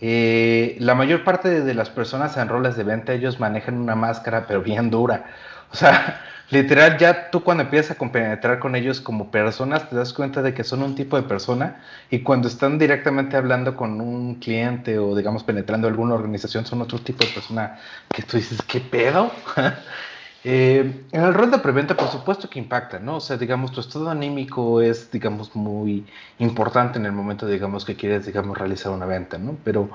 Eh, 0.00 0.76
la 0.80 0.94
mayor 0.94 1.22
parte 1.22 1.60
de 1.62 1.74
las 1.74 1.88
personas 1.88 2.36
en 2.36 2.48
roles 2.48 2.76
de 2.76 2.82
venta, 2.82 3.12
ellos 3.12 3.38
manejan 3.38 3.78
una 3.78 3.94
máscara, 3.94 4.46
pero 4.46 4.60
bien 4.60 4.90
dura. 4.90 5.26
O 5.72 5.76
sea, 5.76 6.20
literal, 6.52 6.98
ya 6.98 7.30
tú 7.30 7.42
cuando 7.42 7.64
empiezas 7.64 7.92
a 7.92 7.98
compenetrar 7.98 8.58
con 8.58 8.76
ellos 8.76 9.00
como 9.00 9.30
personas, 9.30 9.88
te 9.88 9.96
das 9.96 10.12
cuenta 10.12 10.42
de 10.42 10.54
que 10.54 10.64
son 10.64 10.82
un 10.82 10.94
tipo 10.94 11.16
de 11.16 11.22
persona 11.24 11.82
y 12.10 12.20
cuando 12.20 12.48
están 12.48 12.78
directamente 12.78 13.36
hablando 13.36 13.74
con 13.74 14.00
un 14.00 14.36
cliente 14.36 14.98
o, 14.98 15.16
digamos, 15.16 15.44
penetrando 15.44 15.88
alguna 15.88 16.14
organización, 16.14 16.66
son 16.66 16.82
otro 16.82 16.98
tipo 17.00 17.24
de 17.24 17.32
persona 17.32 17.78
que 18.12 18.22
tú 18.22 18.36
dices, 18.36 18.60
¿qué 18.62 18.80
pedo? 18.80 19.32
Eh, 20.44 21.06
en 21.12 21.22
el 21.22 21.34
rol 21.34 21.52
de 21.52 21.58
preventa, 21.58 21.96
por 21.96 22.08
supuesto 22.08 22.50
que 22.50 22.58
impacta, 22.58 22.98
¿no? 22.98 23.16
O 23.18 23.20
sea, 23.20 23.36
digamos, 23.36 23.70
tu 23.70 23.80
estado 23.80 24.10
anímico 24.10 24.80
es, 24.80 25.08
digamos, 25.12 25.54
muy 25.54 26.04
importante 26.38 26.98
en 26.98 27.06
el 27.06 27.12
momento, 27.12 27.46
digamos, 27.46 27.84
que 27.84 27.94
quieres, 27.94 28.26
digamos, 28.26 28.58
realizar 28.58 28.90
una 28.90 29.06
venta, 29.06 29.38
¿no? 29.38 29.56
Pero 29.62 29.90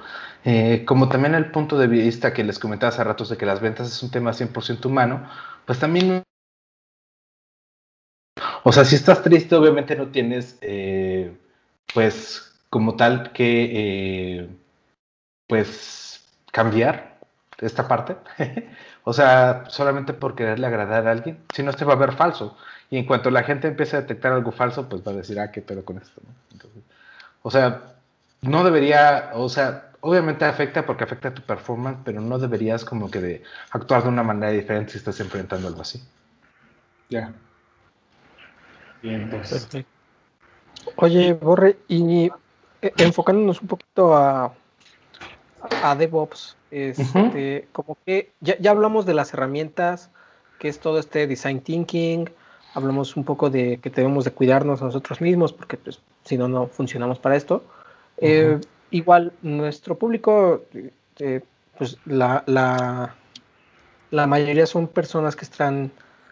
eh, 0.45 0.85
como 0.85 1.09
también 1.09 1.35
el 1.35 1.51
punto 1.51 1.77
de 1.77 1.87
vista 1.87 2.33
que 2.33 2.45
les 2.45 2.59
comentaba 2.59 2.89
hace 2.93 3.03
ratos 3.03 3.27
de 3.29 3.35
que 3.35 3.45
las 3.45 3.59
ventas 3.59 3.87
es 3.89 4.01
un 4.03 4.09
tema 4.09 4.31
100% 4.31 4.85
humano, 4.85 5.27
pues 5.65 5.79
también 5.79 6.23
o 8.63 8.71
sea, 8.71 8.85
si 8.85 8.95
estás 8.95 9.23
triste, 9.23 9.55
obviamente 9.55 9.95
no 9.95 10.07
tienes, 10.07 10.57
eh, 10.61 11.35
pues, 11.93 12.53
como 12.69 12.95
tal 12.95 13.31
que, 13.31 14.39
eh, 14.41 14.49
pues, 15.47 16.25
cambiar 16.51 17.19
esta 17.59 17.87
parte. 17.87 18.17
o 19.03 19.13
sea, 19.13 19.63
solamente 19.69 20.13
por 20.13 20.35
quererle 20.35 20.67
agradar 20.67 21.07
a 21.07 21.11
alguien, 21.11 21.39
si 21.53 21.63
no, 21.63 21.73
te 21.73 21.85
va 21.85 21.93
a 21.93 21.97
ver 21.97 22.13
falso. 22.13 22.57
Y 22.89 22.97
en 22.97 23.05
cuanto 23.05 23.31
la 23.31 23.43
gente 23.43 23.67
empiece 23.67 23.97
a 23.97 24.01
detectar 24.01 24.33
algo 24.33 24.51
falso, 24.51 24.87
pues 24.89 25.05
va 25.05 25.11
a 25.11 25.15
decir, 25.15 25.39
ah, 25.39 25.51
qué 25.51 25.61
pedo 25.61 25.83
con 25.85 25.97
esto. 25.97 26.21
o 27.41 27.51
sea, 27.51 27.95
no 28.41 28.63
debería, 28.63 29.31
o 29.33 29.49
sea, 29.49 29.91
obviamente 30.01 30.45
afecta 30.45 30.85
porque 30.85 31.03
afecta 31.03 31.29
a 31.29 31.33
tu 31.33 31.41
performance, 31.41 31.99
pero 32.03 32.21
no 32.21 32.39
deberías 32.39 32.85
como 32.85 33.09
que 33.11 33.21
de 33.21 33.43
actuar 33.71 34.03
de 34.03 34.09
una 34.09 34.23
manera 34.23 34.51
diferente 34.51 34.93
si 34.93 34.97
estás 34.99 35.19
enfrentando 35.19 35.67
algo 35.67 35.81
así. 35.81 36.01
Ya. 37.09 37.33
Bien, 39.01 39.29
pues. 39.29 39.69
Oye, 40.95 41.33
Borre, 41.33 41.77
y 41.87 42.31
eh, 42.81 42.93
enfocándonos 42.97 43.61
un 43.61 43.67
poquito 43.67 44.15
a, 44.15 44.53
a 45.83 45.95
DevOps, 45.95 46.55
este, 46.71 47.67
como 47.71 47.97
que 48.05 48.31
ya, 48.39 48.57
ya, 48.59 48.71
hablamos 48.71 49.05
de 49.05 49.13
las 49.13 49.33
herramientas, 49.33 50.09
que 50.59 50.69
es 50.69 50.79
todo 50.79 50.99
este 50.99 51.27
design 51.27 51.61
thinking, 51.61 52.29
hablamos 52.73 53.15
un 53.15 53.23
poco 53.23 53.49
de 53.49 53.77
que 53.77 53.89
debemos 53.89 54.25
de 54.25 54.31
cuidarnos 54.31 54.81
a 54.81 54.85
nosotros 54.85 55.21
mismos, 55.21 55.53
porque 55.53 55.77
pues, 55.77 56.01
si 56.23 56.37
no, 56.37 56.47
no 56.47 56.67
funcionamos 56.67 57.19
para 57.19 57.35
esto. 57.35 57.63
Eh, 58.17 58.59
igual, 58.91 59.33
nuestro 59.41 59.97
público, 59.97 60.63
eh, 61.19 61.41
pues 61.77 61.97
la, 62.05 62.43
la, 62.47 63.15
la 64.11 64.27
mayoría 64.27 64.65
son 64.65 64.87
personas 64.87 65.35
que 65.35 65.45
están 65.45 65.91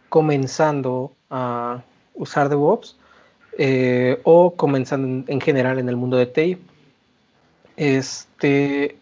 comenzando 0.10 1.14
a 1.30 1.84
usar 2.16 2.50
DevOps 2.50 2.98
eh, 3.58 4.20
o 4.24 4.56
comenzando 4.56 5.24
en, 5.28 5.42
general 5.42 5.80
en 5.80 5.90
el 5.90 5.96
mundo 5.96 6.18
de 6.18 6.26
TI. 6.26 6.58
Este, 7.78 8.98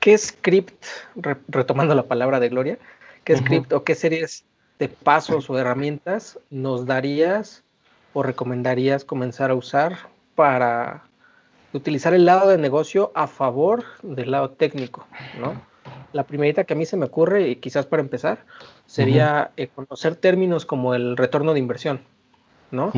¿Qué 0.00 0.18
script, 0.18 0.84
retomando 1.48 1.94
la 1.94 2.04
palabra 2.04 2.40
de 2.40 2.50
Gloria, 2.50 2.78
qué 3.24 3.36
script 3.36 3.72
o 3.72 3.84
qué 3.84 3.94
series 3.94 4.44
de 4.78 4.88
pasos 4.88 5.48
o 5.48 5.58
herramientas 5.58 6.38
nos 6.50 6.84
darías 6.84 7.62
o 8.12 8.22
recomendarías 8.22 9.04
comenzar 9.04 9.50
a 9.50 9.54
usar 9.54 9.96
para 10.34 11.04
utilizar 11.72 12.14
el 12.14 12.24
lado 12.24 12.48
de 12.48 12.58
negocio 12.58 13.12
a 13.14 13.26
favor 13.26 13.84
del 14.02 14.30
lado 14.30 14.50
técnico, 14.50 15.06
¿no? 15.40 15.60
La 16.12 16.24
primerita 16.24 16.64
que 16.64 16.74
a 16.74 16.76
mí 16.76 16.86
se 16.86 16.96
me 16.96 17.06
ocurre, 17.06 17.48
y 17.48 17.56
quizás 17.56 17.86
para 17.86 18.00
empezar, 18.00 18.44
sería 18.86 19.50
eh, 19.56 19.68
conocer 19.68 20.14
términos 20.14 20.64
como 20.64 20.94
el 20.94 21.16
retorno 21.16 21.52
de 21.52 21.58
inversión. 21.58 22.00
¿No? 22.70 22.92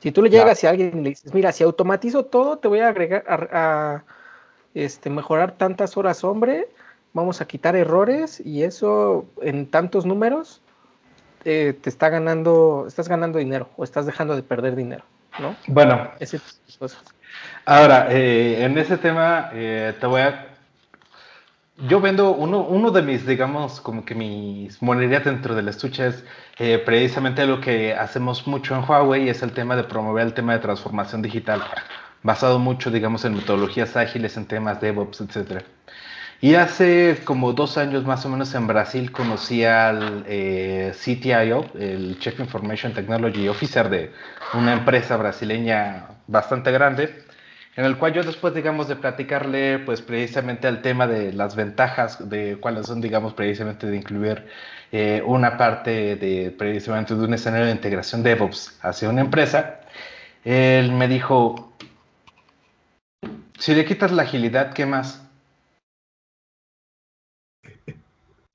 Si 0.00 0.12
tú 0.12 0.22
le 0.22 0.30
llegas 0.30 0.62
y 0.64 0.66
a 0.66 0.70
alguien 0.70 1.02
le 1.02 1.10
dices, 1.10 1.34
mira, 1.34 1.52
si 1.52 1.62
automatizo 1.62 2.24
todo, 2.24 2.58
te 2.58 2.68
voy 2.68 2.80
a 2.80 2.88
agregar 2.88 3.24
a, 3.28 4.02
este, 4.74 5.10
mejorar 5.10 5.52
tantas 5.52 5.96
horas 5.96 6.24
hombre, 6.24 6.68
vamos 7.12 7.40
a 7.40 7.46
quitar 7.46 7.76
errores 7.76 8.40
y 8.44 8.62
eso 8.62 9.26
en 9.42 9.66
tantos 9.66 10.06
números 10.06 10.62
eh, 11.44 11.76
te 11.80 11.90
está 11.90 12.08
ganando, 12.08 12.84
estás 12.86 13.08
ganando 13.08 13.38
dinero 13.38 13.68
o 13.76 13.84
estás 13.84 14.06
dejando 14.06 14.36
de 14.36 14.42
perder 14.42 14.76
dinero, 14.76 15.04
¿no? 15.38 15.56
Bueno. 15.66 16.10
Ahora, 17.64 18.08
eh, 18.10 18.64
en 18.64 18.76
ese 18.78 18.96
tema 18.96 19.50
eh, 19.52 19.94
te 20.00 20.06
voy 20.06 20.22
a 20.22 20.49
yo 21.88 22.00
vendo 22.00 22.32
uno, 22.32 22.60
uno 22.60 22.90
de 22.90 23.02
mis, 23.02 23.26
digamos, 23.26 23.80
como 23.80 24.04
que 24.04 24.14
mis 24.14 24.80
monerías 24.82 25.24
dentro 25.24 25.54
del 25.54 25.68
estuche 25.68 26.08
es 26.08 26.24
eh, 26.58 26.82
precisamente 26.84 27.46
lo 27.46 27.60
que 27.60 27.94
hacemos 27.94 28.46
mucho 28.46 28.74
en 28.74 28.84
Huawei, 28.88 29.28
es 29.28 29.42
el 29.42 29.52
tema 29.52 29.76
de 29.76 29.84
promover 29.84 30.26
el 30.26 30.34
tema 30.34 30.52
de 30.52 30.58
transformación 30.58 31.22
digital, 31.22 31.62
basado 32.22 32.58
mucho, 32.58 32.90
digamos, 32.90 33.24
en 33.24 33.34
metodologías 33.34 33.96
ágiles, 33.96 34.36
en 34.36 34.46
temas 34.46 34.80
DevOps, 34.80 35.22
etc. 35.22 35.62
Y 36.42 36.54
hace 36.54 37.18
como 37.24 37.52
dos 37.52 37.76
años 37.76 38.04
más 38.04 38.24
o 38.24 38.28
menos 38.30 38.54
en 38.54 38.66
Brasil 38.66 39.12
conocí 39.12 39.64
al 39.64 40.24
eh, 40.26 40.92
CTIO, 40.94 41.66
el 41.78 42.18
Chief 42.18 42.38
Information 42.40 42.94
Technology 42.94 43.48
Officer 43.48 43.90
de 43.90 44.12
una 44.54 44.72
empresa 44.72 45.16
brasileña 45.16 46.08
bastante 46.26 46.72
grande, 46.72 47.24
en 47.76 47.84
el 47.84 47.96
cual 47.96 48.12
yo 48.12 48.22
después, 48.22 48.52
digamos, 48.52 48.88
de 48.88 48.96
platicarle, 48.96 49.78
pues 49.78 50.02
precisamente 50.02 50.66
al 50.66 50.82
tema 50.82 51.06
de 51.06 51.32
las 51.32 51.54
ventajas, 51.54 52.28
de 52.28 52.58
cuáles 52.60 52.86
son, 52.86 53.00
digamos, 53.00 53.34
precisamente 53.34 53.86
de 53.86 53.96
incluir 53.96 54.46
eh, 54.92 55.22
una 55.24 55.56
parte 55.56 56.16
de, 56.16 56.50
precisamente 56.50 57.14
de 57.14 57.24
un 57.24 57.34
escenario 57.34 57.66
de 57.66 57.72
integración 57.72 58.22
DevOps 58.22 58.78
hacia 58.82 59.08
una 59.08 59.20
empresa, 59.20 59.80
él 60.44 60.92
me 60.92 61.06
dijo, 61.06 61.72
si 63.58 63.74
le 63.74 63.84
quitas 63.84 64.10
la 64.10 64.22
agilidad, 64.22 64.72
¿qué 64.72 64.86
más? 64.86 65.22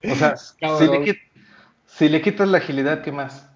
O 0.03 0.15
sea, 0.15 0.35
si 1.85 2.09
le, 2.09 2.21
quitas 2.21 2.47
la 2.47 2.57
agilidad, 2.57 3.01
¿qué 3.01 3.11
más? 3.11 3.49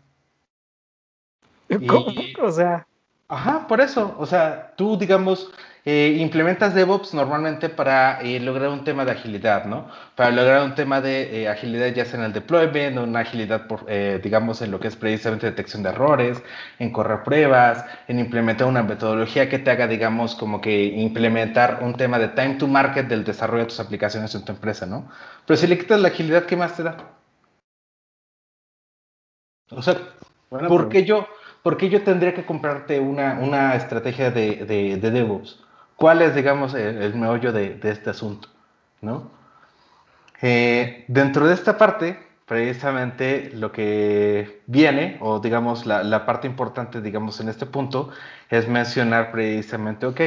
¿Cómo? 1.87 2.13
o 2.41 2.51
sea. 2.51 2.87
Ajá, 3.31 3.67
por 3.67 3.79
eso. 3.79 4.15
O 4.17 4.25
sea, 4.25 4.73
tú, 4.75 4.97
digamos, 4.97 5.51
eh, 5.85 6.17
implementas 6.19 6.73
DevOps 6.73 7.13
normalmente 7.13 7.69
para 7.69 8.19
eh, 8.21 8.39
lograr 8.39 8.69
un 8.69 8.83
tema 8.83 9.05
de 9.05 9.11
agilidad, 9.11 9.65
¿no? 9.65 9.87
Para 10.15 10.31
lograr 10.31 10.63
un 10.63 10.73
tema 10.73 10.99
de 10.99 11.43
eh, 11.43 11.47
agilidad 11.47 11.87
ya 11.93 12.05
sea 12.05 12.19
en 12.19 12.25
el 12.25 12.33
deployment, 12.33 12.97
una 12.97 13.19
agilidad, 13.19 13.67
por, 13.67 13.85
digamos, 14.21 14.61
en 14.63 14.71
lo 14.71 14.79
que 14.79 14.87
es 14.87 14.95
precisamente 14.95 15.45
detección 15.45 15.83
de 15.83 15.89
errores, 15.89 16.41
en 16.79 16.91
correr 16.91 17.21
pruebas, 17.23 17.85
en 18.07 18.19
implementar 18.19 18.67
una 18.67 18.81
metodología 18.83 19.47
que 19.47 19.59
te 19.59 19.69
haga, 19.71 19.87
digamos, 19.87 20.33
como 20.35 20.59
que 20.59 20.85
implementar 20.85 21.79
un 21.83 21.93
tema 21.95 22.17
de 22.17 22.29
time 22.29 22.55
to 22.55 22.67
market 22.67 23.07
del 23.07 23.23
desarrollo 23.23 23.63
de 23.63 23.69
tus 23.69 23.79
aplicaciones 23.79 24.33
en 24.33 24.43
tu 24.43 24.51
empresa, 24.53 24.85
¿no? 24.87 25.07
Pero 25.45 25.57
si 25.57 25.67
le 25.67 25.77
quitas 25.77 26.01
la 26.01 26.07
agilidad, 26.09 26.45
¿qué 26.45 26.55
más 26.57 26.75
te 26.75 26.83
da? 26.83 26.97
O 29.71 29.81
sea, 29.81 29.95
¿por 30.67 30.89
qué 30.89 31.05
yo? 31.05 31.27
¿Por 31.63 31.77
qué 31.77 31.89
yo 31.89 32.03
tendría 32.03 32.33
que 32.33 32.45
comprarte 32.45 32.99
una, 32.99 33.75
estrategia 33.75 34.31
de, 34.31 34.65
de, 34.65 35.11
DevOps? 35.11 35.63
¿Cuál 35.95 36.21
es, 36.21 36.35
digamos, 36.35 36.73
el, 36.73 37.13
meollo 37.15 37.51
de, 37.51 37.79
este 37.83 38.09
asunto? 38.09 38.49
¿no? 39.01 39.31
Eh, 40.41 41.05
dentro 41.07 41.47
de 41.47 41.53
esta 41.53 41.77
parte, 41.77 42.17
precisamente 42.45 43.51
lo 43.53 43.71
que 43.71 44.61
viene, 44.65 45.17
o 45.21 45.39
digamos, 45.39 45.85
la, 45.85 46.25
parte 46.25 46.47
importante, 46.47 47.01
digamos, 47.01 47.39
en 47.41 47.49
este 47.49 47.65
punto, 47.65 48.09
es 48.49 48.67
mencionar 48.67 49.31
precisamente, 49.31 50.05
ok, 50.05 50.21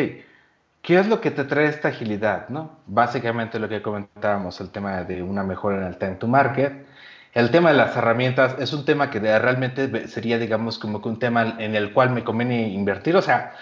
¿qué 0.83 0.99
es 0.99 1.09
lo 1.09 1.20
que 1.20 1.30
te 1.30 1.45
trae 1.45 1.66
esta 1.66 1.89
agilidad? 1.89 2.49
¿no? 2.49 2.78
Básicamente 2.87 3.59
lo 3.59 3.68
que 3.68 3.83
comentábamos, 3.83 4.61
el 4.61 4.70
tema 4.70 5.03
de 5.03 5.22
una 5.22 5.43
mejora 5.43 5.78
en 5.78 5.85
el 5.85 5.97
time 5.97 6.14
to 6.14 6.28
market, 6.28 6.87
el 7.33 7.51
tema 7.51 7.70
de 7.70 7.76
las 7.76 7.97
herramientas 7.97 8.57
es 8.59 8.72
un 8.72 8.85
tema 8.85 9.11
que 9.11 9.18
realmente 9.20 10.07
sería, 10.09 10.39
digamos, 10.39 10.78
como 10.78 11.01
que 11.01 11.09
un 11.09 11.18
tema 11.18 11.57
en 11.59 11.74
el 11.74 11.93
cual 11.93 12.11
me 12.11 12.24
conviene 12.24 12.68
invertir. 12.68 13.16
O 13.16 13.22
sea, 13.22 13.55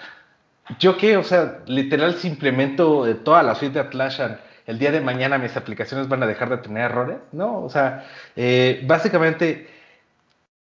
yo 0.79 0.97
qué, 0.97 1.17
o 1.17 1.23
sea, 1.23 1.59
literal, 1.67 2.15
si 2.15 2.27
implemento 2.27 3.05
toda 3.23 3.43
la 3.43 3.55
suite 3.55 3.75
de 3.75 3.79
Atlassian, 3.81 4.39
el 4.65 4.77
día 4.77 4.91
de 4.91 5.01
mañana 5.01 5.37
mis 5.37 5.55
aplicaciones 5.57 6.07
van 6.07 6.23
a 6.23 6.27
dejar 6.27 6.49
de 6.49 6.57
tener 6.57 6.83
errores, 6.83 7.17
¿no? 7.31 7.63
O 7.63 7.69
sea, 7.69 8.05
eh, 8.35 8.83
básicamente 8.85 9.67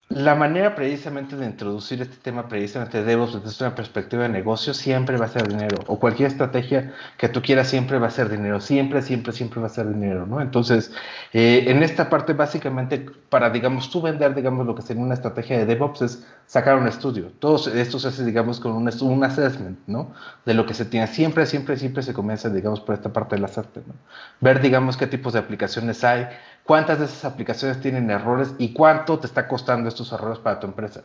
la 0.09 0.37
manera 0.37 0.77
precisamente 0.77 1.35
de 1.35 1.47
introducir 1.47 2.01
este 2.01 2.17
tema 2.17 2.49
precisamente 2.49 2.99
de 2.99 3.05
DevOps 3.05 3.43
desde 3.43 3.65
una 3.65 3.75
perspectiva 3.75 4.23
de 4.23 4.29
negocio 4.29 4.73
siempre 4.73 5.17
va 5.17 5.25
a 5.25 5.29
ser 5.29 5.49
dinero. 5.49 5.79
O 5.89 5.99
cualquier 5.99 6.29
estrategia 6.29 6.95
que 7.19 7.29
tú 7.29 7.43
quieras 7.43 7.69
siempre 7.69 7.99
va 7.99 8.07
a 8.07 8.11
ser 8.11 8.29
dinero. 8.29 8.61
Siempre, 8.61 9.03
siempre, 9.03 9.33
siempre 9.33 9.61
va 9.61 9.67
a 9.67 9.71
ser 9.71 9.89
dinero, 9.89 10.25
¿no? 10.25 10.41
Entonces, 10.41 10.93
eh, 11.33 11.65
en 11.67 11.83
esta 11.83 12.09
parte 12.09 12.35
básicamente 12.35 13.05
para, 13.29 13.51
digamos, 13.51 13.91
tú 13.91 14.01
vender, 14.01 14.35
digamos, 14.37 14.65
lo 14.65 14.77
que 14.77 14.83
sería 14.83 15.03
una 15.03 15.15
estrategia 15.15 15.59
de 15.59 15.67
DevOps 15.67 16.03
es 16.03 16.27
sacar 16.47 16.79
un 16.79 16.87
estudio. 16.87 17.33
Todo 17.41 17.57
esto 17.75 17.99
se 17.99 18.09
hace, 18.09 18.25
digamos, 18.25 18.61
con 18.61 18.73
un, 18.73 18.89
un 18.89 19.25
assessment, 19.25 19.81
¿no? 19.89 20.15
De 20.45 20.55
lo 20.55 20.67
que 20.67 20.75
se 20.75 20.85
tiene. 20.85 21.09
Siempre, 21.09 21.47
siempre, 21.47 21.77
siempre 21.77 22.05
se 22.05 22.15
comienza, 22.15 22.49
digamos, 22.49 22.81
por 22.81 22.95
esta 22.95 23.13
parte 23.13 23.35
de 23.35 23.43
las 23.43 23.59
artes, 23.59 23.85
¿no? 23.85 23.95
Ver, 24.41 24.61
digamos, 24.61 24.97
qué 24.97 25.09
tipos 25.09 25.33
de 25.33 25.41
aplicaciones 25.41 26.05
hay, 26.05 26.29
cuántas 26.67 26.99
de 26.99 27.07
esas 27.07 27.25
aplicaciones 27.25 27.81
tienen 27.81 28.11
errores 28.11 28.55
y 28.59 28.73
cuánto 28.73 29.19
te 29.19 29.27
está 29.27 29.49
costando 29.49 29.89
estos 29.89 30.13
errores 30.13 30.39
para 30.39 30.61
tu 30.61 30.67
empresa. 30.67 31.03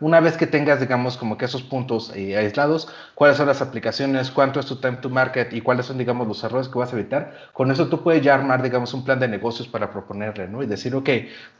Una 0.00 0.18
vez 0.18 0.36
que 0.36 0.48
tengas, 0.48 0.80
digamos, 0.80 1.16
como 1.16 1.38
que 1.38 1.44
esos 1.44 1.62
puntos 1.62 2.12
eh, 2.16 2.36
aislados, 2.36 2.88
cuáles 3.14 3.36
son 3.36 3.46
las 3.46 3.62
aplicaciones, 3.62 4.32
cuánto 4.32 4.58
es 4.58 4.66
tu 4.66 4.76
time 4.76 4.96
to 4.96 5.08
market 5.08 5.52
y 5.52 5.60
cuáles 5.60 5.86
son, 5.86 5.98
digamos, 5.98 6.26
los 6.26 6.42
errores 6.42 6.68
que 6.68 6.78
vas 6.78 6.92
a 6.92 6.98
evitar, 6.98 7.32
con 7.52 7.70
eso 7.70 7.88
tú 7.88 8.02
puedes 8.02 8.20
ya 8.20 8.34
armar, 8.34 8.60
digamos, 8.60 8.92
un 8.92 9.04
plan 9.04 9.20
de 9.20 9.28
negocios 9.28 9.68
para 9.68 9.92
proponerle, 9.92 10.48
¿no? 10.48 10.64
Y 10.64 10.66
decir, 10.66 10.96
ok, 10.96 11.08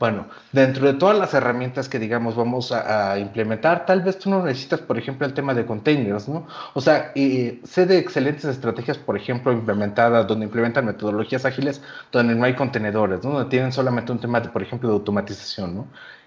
bueno, 0.01 0.26
dentro 0.51 0.85
de 0.87 0.95
todas 0.95 1.16
las 1.16 1.32
herramientas 1.32 1.89
que, 1.89 2.01
digamos, 2.01 2.35
vamos 2.35 2.72
a, 2.72 3.18
implementar, 3.20 3.87
tal 3.87 4.03
vez 4.03 4.18
tú 4.18 4.30
no 4.30 4.45
necesitas, 4.45 4.80
por 4.80 4.99
ejemplo, 4.99 5.26
el 5.26 5.35
tema 5.35 5.55
de 5.55 5.64
containers, 5.64 6.28
¿no? 6.28 6.47
O 6.74 6.80
sea, 6.80 7.12
sé 7.14 7.87
de 7.87 7.99
excelentes 7.99 8.47
estrategias, 8.47 8.99
por 8.99 9.16
ejemplo, 9.16 9.53
implementadas, 9.53 10.26
donde 10.26 10.47
implementan 10.47 10.87
metodologías 10.87 11.45
ágiles, 11.45 11.80
donde 12.11 12.35
no 12.35 12.45
hay 12.45 12.55
contenedores, 12.55 13.22
¿no? 13.22 13.30
Donde 13.30 13.49
tienen 13.49 13.72
solamente 13.72 14.11
un 14.11 14.18
tema, 14.18 14.41
de, 14.41 14.49
por 14.49 14.62
ejemplo, 14.62 14.89
de 14.89 14.95
automatización, 14.97 15.76
¿no? 15.76 15.87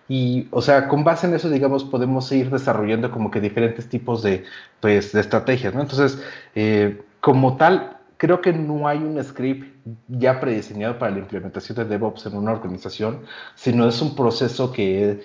Y, 0.10 0.48
o 0.52 0.62
sea, 0.62 0.88
con 0.88 1.04
base 1.04 1.28
en 1.28 1.34
eso, 1.34 1.50
digamos, 1.50 1.84
podemos 1.84 2.32
ir 2.32 2.50
desarrollando 2.50 3.12
como 3.12 3.30
que 3.30 3.42
diferentes 3.42 3.90
tipos 3.90 4.24
de, 4.24 4.46
pues, 4.80 5.12
de 5.12 5.20
estrategias, 5.20 5.74
¿no? 5.74 5.82
Entonces, 5.82 6.22
eh, 6.56 7.02
como 7.20 7.58
tal, 7.58 7.98
creo 8.18 8.42
que 8.42 8.54
no 8.54 8.88
hay 8.88 9.00
un 9.00 9.22
script 9.24 9.76
ya 10.08 10.40
prediseñado 10.40 10.98
para 10.98 11.12
la 11.12 11.20
implementación 11.20 11.78
de 11.78 11.86
DevOps 11.86 12.26
en 12.26 12.38
una 12.38 12.52
organización, 12.52 13.22
sino 13.56 13.88
es 13.88 14.02
un 14.02 14.16
proceso 14.16 14.72
que 14.72 15.22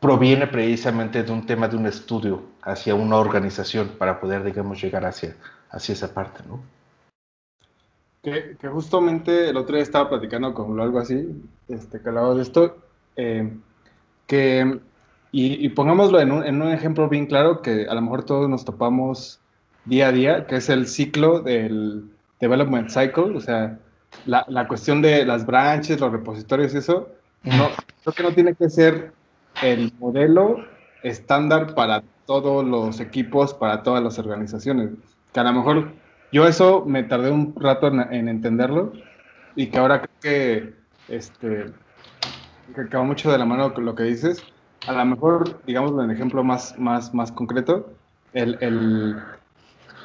proviene 0.00 0.46
precisamente 0.46 1.22
de 1.22 1.30
un 1.32 1.44
tema 1.44 1.68
de 1.68 1.76
un 1.76 1.86
estudio 1.86 2.42
hacia 2.62 2.94
una 2.94 3.16
organización 3.16 3.88
para 3.98 4.20
poder, 4.20 4.44
digamos, 4.44 4.80
llegar 4.80 5.04
hacia, 5.04 5.36
hacia 5.70 5.92
esa 5.92 6.14
parte, 6.14 6.42
¿no? 6.48 6.60
Que, 8.22 8.56
justamente 8.70 9.48
el 9.48 9.56
otro 9.56 9.76
día 9.76 9.82
estaba 9.82 10.08
platicando 10.10 10.52
con 10.52 10.78
algo 10.78 10.98
así, 10.98 11.42
este, 11.68 12.00
que 12.00 12.10
de 12.10 12.42
esto, 12.42 12.76
eh, 13.16 13.50
que, 14.30 14.78
y, 15.32 15.68
pongámoslo 15.70 16.20
en 16.20 16.30
un, 16.30 16.46
en 16.46 16.62
un, 16.62 16.70
ejemplo 16.70 17.08
bien 17.08 17.26
claro 17.26 17.62
que 17.62 17.88
a 17.88 17.94
lo 17.94 18.00
mejor 18.00 18.24
todos 18.24 18.48
nos 18.48 18.64
topamos 18.64 19.40
día 19.86 20.06
a 20.06 20.12
día, 20.12 20.46
que 20.46 20.56
es 20.56 20.68
el 20.68 20.86
ciclo 20.86 21.40
del 21.40 22.04
development 22.38 22.90
cycle, 22.90 23.36
o 23.36 23.40
sea, 23.40 23.76
la, 24.26 24.44
la 24.46 24.68
cuestión 24.68 25.02
de 25.02 25.26
las 25.26 25.44
branches, 25.44 25.98
los 25.98 26.12
repositorios 26.12 26.72
y 26.74 26.78
eso, 26.78 27.08
no, 27.42 27.70
creo 28.04 28.14
que 28.14 28.22
no 28.22 28.32
tiene 28.32 28.54
que 28.54 28.70
ser 28.70 29.12
el 29.62 29.92
modelo 29.98 30.64
estándar 31.02 31.74
para 31.74 32.04
todos 32.24 32.64
los 32.64 33.00
equipos, 33.00 33.52
para 33.52 33.82
todas 33.82 34.04
las 34.04 34.16
organizaciones. 34.20 34.90
Que 35.32 35.40
a 35.40 35.44
lo 35.44 35.52
mejor 35.54 35.90
yo 36.30 36.46
eso 36.46 36.84
me 36.86 37.02
tardé 37.02 37.32
un 37.32 37.52
rato 37.56 37.88
en, 37.88 38.00
en 38.12 38.28
entenderlo 38.28 38.92
y 39.56 39.66
que 39.66 39.78
ahora 39.78 40.02
creo 40.02 40.20
que 40.20 40.74
este, 41.08 41.72
que 42.72 42.82
acaba 42.82 43.04
mucho 43.04 43.30
de 43.30 43.38
la 43.38 43.44
mano 43.44 43.72
con 43.74 43.84
lo 43.84 43.94
que 43.94 44.04
dices. 44.04 44.42
A 44.86 44.92
lo 44.92 45.04
mejor, 45.04 45.62
digamos, 45.66 45.92
en 46.02 46.10
ejemplo 46.10 46.42
más, 46.42 46.78
más, 46.78 47.12
más 47.14 47.32
concreto, 47.32 47.92
el, 48.32 48.56
el, 48.60 49.16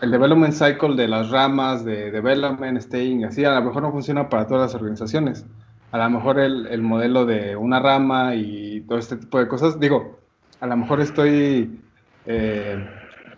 el, 0.01 0.11
development 0.11 0.53
cycle 0.53 0.95
de 0.95 1.07
las 1.07 1.29
ramas 1.29 1.85
de 1.85 2.11
development, 2.11 2.81
staying, 2.81 3.23
así, 3.25 3.45
a 3.45 3.55
lo 3.55 3.65
mejor 3.65 3.83
no 3.83 3.91
funciona 3.91 4.27
para 4.29 4.47
todas 4.47 4.73
las 4.73 4.75
organizaciones. 4.75 5.45
A 5.91 5.97
lo 5.97 6.09
mejor 6.09 6.39
el, 6.39 6.67
el 6.67 6.81
modelo 6.81 7.25
de 7.25 7.55
una 7.55 7.79
rama 7.79 8.35
y 8.35 8.81
todo 8.81 8.97
este 8.97 9.15
tipo 9.15 9.39
de 9.39 9.47
cosas, 9.47 9.79
digo, 9.79 10.19
a 10.59 10.67
lo 10.67 10.75
mejor 10.75 10.99
estoy 10.99 11.79
eh, 12.25 12.85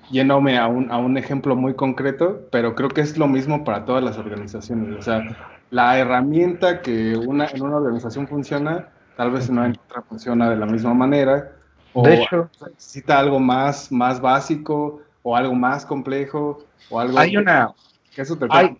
yéndome 0.10 0.58
a 0.58 0.68
un, 0.68 0.92
a 0.92 0.98
un 0.98 1.18
ejemplo 1.18 1.56
muy 1.56 1.76
concreto, 1.76 2.48
pero 2.52 2.76
creo 2.76 2.90
que 2.90 3.02
es 3.02 3.18
lo 3.18 3.28
mismo 3.28 3.64
para 3.64 3.86
todas 3.86 4.04
las 4.04 4.18
organizaciones. 4.18 4.98
O 4.98 5.02
sea, 5.02 5.22
la 5.70 5.98
herramienta 5.98 6.82
que 6.82 7.16
una, 7.16 7.48
en 7.48 7.62
una 7.62 7.78
organización 7.78 8.28
funciona 8.28 8.90
tal 9.18 9.32
vez 9.32 9.50
no 9.50 9.64
otra 9.64 10.02
funciona 10.04 10.50
de 10.50 10.56
la 10.56 10.66
misma 10.66 10.94
manera, 10.94 11.52
o 11.92 12.04
de 12.04 12.22
hecho, 12.22 12.50
necesita 12.62 13.20
algo 13.20 13.40
más, 13.40 13.92
más 13.92 14.22
básico, 14.22 15.02
o 15.24 15.36
algo 15.36 15.56
más 15.56 15.86
complejo, 15.86 16.64
o 16.90 17.00
algo 17.00 17.20
hay 17.20 17.36
una, 17.36 17.74
que 18.16 18.22
eso 18.22 18.38
te 18.38 18.46
hay, 18.50 18.78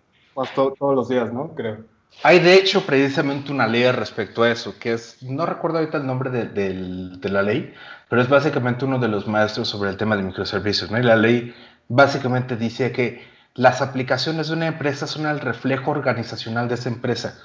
todos 0.54 0.94
los 0.94 1.08
días, 1.08 1.32
¿no? 1.32 1.48
Creo. 1.54 1.84
Hay 2.22 2.38
de 2.38 2.54
hecho 2.54 2.86
precisamente 2.86 3.52
una 3.52 3.66
ley 3.66 3.90
respecto 3.90 4.42
a 4.42 4.50
eso, 4.50 4.78
que 4.78 4.92
es, 4.92 5.22
no 5.22 5.44
recuerdo 5.44 5.78
ahorita 5.78 5.98
el 5.98 6.06
nombre 6.06 6.30
de, 6.30 6.46
de, 6.46 7.28
la 7.28 7.42
ley, 7.42 7.74
pero 8.08 8.22
es 8.22 8.28
básicamente 8.28 8.84
uno 8.84 8.98
de 8.98 9.08
los 9.08 9.26
maestros 9.26 9.68
sobre 9.68 9.90
el 9.90 9.96
tema 9.96 10.16
de 10.16 10.22
microservicios, 10.22 10.90
¿no? 10.90 10.98
Y 10.98 11.02
la 11.02 11.16
ley 11.16 11.54
básicamente 11.88 12.56
dice 12.56 12.92
que 12.92 13.22
las 13.54 13.82
aplicaciones 13.82 14.48
de 14.48 14.54
una 14.54 14.68
empresa 14.68 15.06
son 15.06 15.26
el 15.26 15.40
reflejo 15.40 15.90
organizacional 15.90 16.68
de 16.68 16.76
esa 16.76 16.88
empresa. 16.88 17.38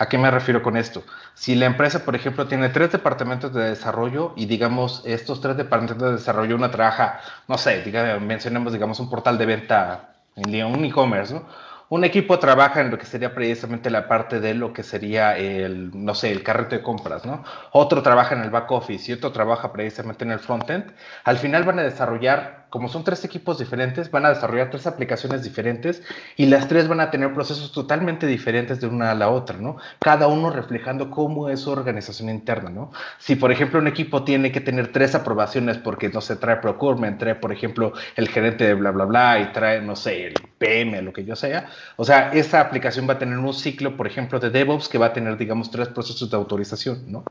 ¿A 0.00 0.08
qué 0.08 0.16
me 0.16 0.30
refiero 0.30 0.62
con 0.62 0.78
esto? 0.78 1.04
Si 1.34 1.54
la 1.54 1.66
empresa, 1.66 2.06
por 2.06 2.16
ejemplo, 2.16 2.48
tiene 2.48 2.70
tres 2.70 2.90
departamentos 2.90 3.52
de 3.52 3.68
desarrollo 3.68 4.32
y 4.34 4.46
digamos 4.46 5.02
estos 5.04 5.42
tres 5.42 5.58
departamentos 5.58 6.08
de 6.08 6.12
desarrollo, 6.16 6.56
una 6.56 6.70
trabaja, 6.70 7.20
no 7.48 7.58
sé, 7.58 7.82
digamos, 7.82 8.22
mencionemos 8.22 8.72
digamos 8.72 8.98
un 8.98 9.10
portal 9.10 9.36
de 9.36 9.44
venta 9.44 10.14
en 10.36 10.64
un 10.64 10.86
e-commerce, 10.86 11.34
¿no? 11.34 11.44
Un 11.90 12.04
equipo 12.04 12.38
trabaja 12.38 12.80
en 12.80 12.90
lo 12.90 12.96
que 12.96 13.04
sería 13.04 13.34
precisamente 13.34 13.90
la 13.90 14.08
parte 14.08 14.40
de 14.40 14.54
lo 14.54 14.72
que 14.72 14.82
sería 14.82 15.36
el, 15.36 15.90
no 15.92 16.14
sé, 16.14 16.32
el 16.32 16.42
carrete 16.42 16.76
de 16.76 16.82
compras, 16.82 17.26
¿no? 17.26 17.44
Otro 17.72 18.02
trabaja 18.02 18.34
en 18.34 18.42
el 18.42 18.48
back 18.48 18.70
office 18.72 19.10
y 19.10 19.14
otro 19.16 19.32
trabaja 19.32 19.70
precisamente 19.70 20.24
en 20.24 20.30
el 20.30 20.38
frontend. 20.38 20.94
Al 21.24 21.36
final 21.36 21.64
van 21.64 21.78
a 21.78 21.82
desarrollar, 21.82 22.59
como 22.70 22.88
son 22.88 23.04
tres 23.04 23.24
equipos 23.24 23.58
diferentes, 23.58 24.10
van 24.10 24.24
a 24.24 24.30
desarrollar 24.30 24.70
tres 24.70 24.86
aplicaciones 24.86 25.42
diferentes 25.42 26.02
y 26.36 26.46
las 26.46 26.68
tres 26.68 26.88
van 26.88 27.00
a 27.00 27.10
tener 27.10 27.34
procesos 27.34 27.72
totalmente 27.72 28.26
diferentes 28.26 28.80
de 28.80 28.86
una 28.86 29.10
a 29.10 29.14
la 29.14 29.28
otra, 29.28 29.58
¿no? 29.58 29.76
Cada 29.98 30.28
uno 30.28 30.50
reflejando 30.50 31.10
cómo 31.10 31.48
es 31.48 31.60
su 31.60 31.70
organización 31.70 32.30
interna, 32.30 32.70
¿no? 32.70 32.92
Si, 33.18 33.34
por 33.36 33.50
ejemplo, 33.50 33.80
un 33.80 33.88
equipo 33.88 34.24
tiene 34.24 34.52
que 34.52 34.60
tener 34.60 34.92
tres 34.92 35.14
aprobaciones 35.14 35.78
porque, 35.78 36.08
no 36.08 36.20
se 36.20 36.36
trae 36.36 36.56
procurement, 36.56 37.18
trae, 37.18 37.34
por 37.34 37.52
ejemplo, 37.52 37.92
el 38.16 38.28
gerente 38.28 38.64
de 38.64 38.74
bla, 38.74 38.92
bla, 38.92 39.04
bla, 39.04 39.40
y 39.40 39.52
trae, 39.52 39.82
no 39.82 39.96
sé, 39.96 40.28
el 40.28 40.34
PM, 40.58 41.02
lo 41.02 41.12
que 41.12 41.24
yo 41.24 41.34
sea, 41.34 41.68
o 41.96 42.04
sea, 42.04 42.30
esa 42.32 42.60
aplicación 42.60 43.08
va 43.08 43.14
a 43.14 43.18
tener 43.18 43.38
un 43.38 43.52
ciclo, 43.52 43.96
por 43.96 44.06
ejemplo, 44.06 44.38
de 44.38 44.50
DevOps 44.50 44.88
que 44.88 44.98
va 44.98 45.06
a 45.06 45.12
tener, 45.12 45.36
digamos, 45.36 45.70
tres 45.70 45.88
procesos 45.88 46.30
de 46.30 46.36
autorización, 46.36 47.04
¿no? 47.10 47.24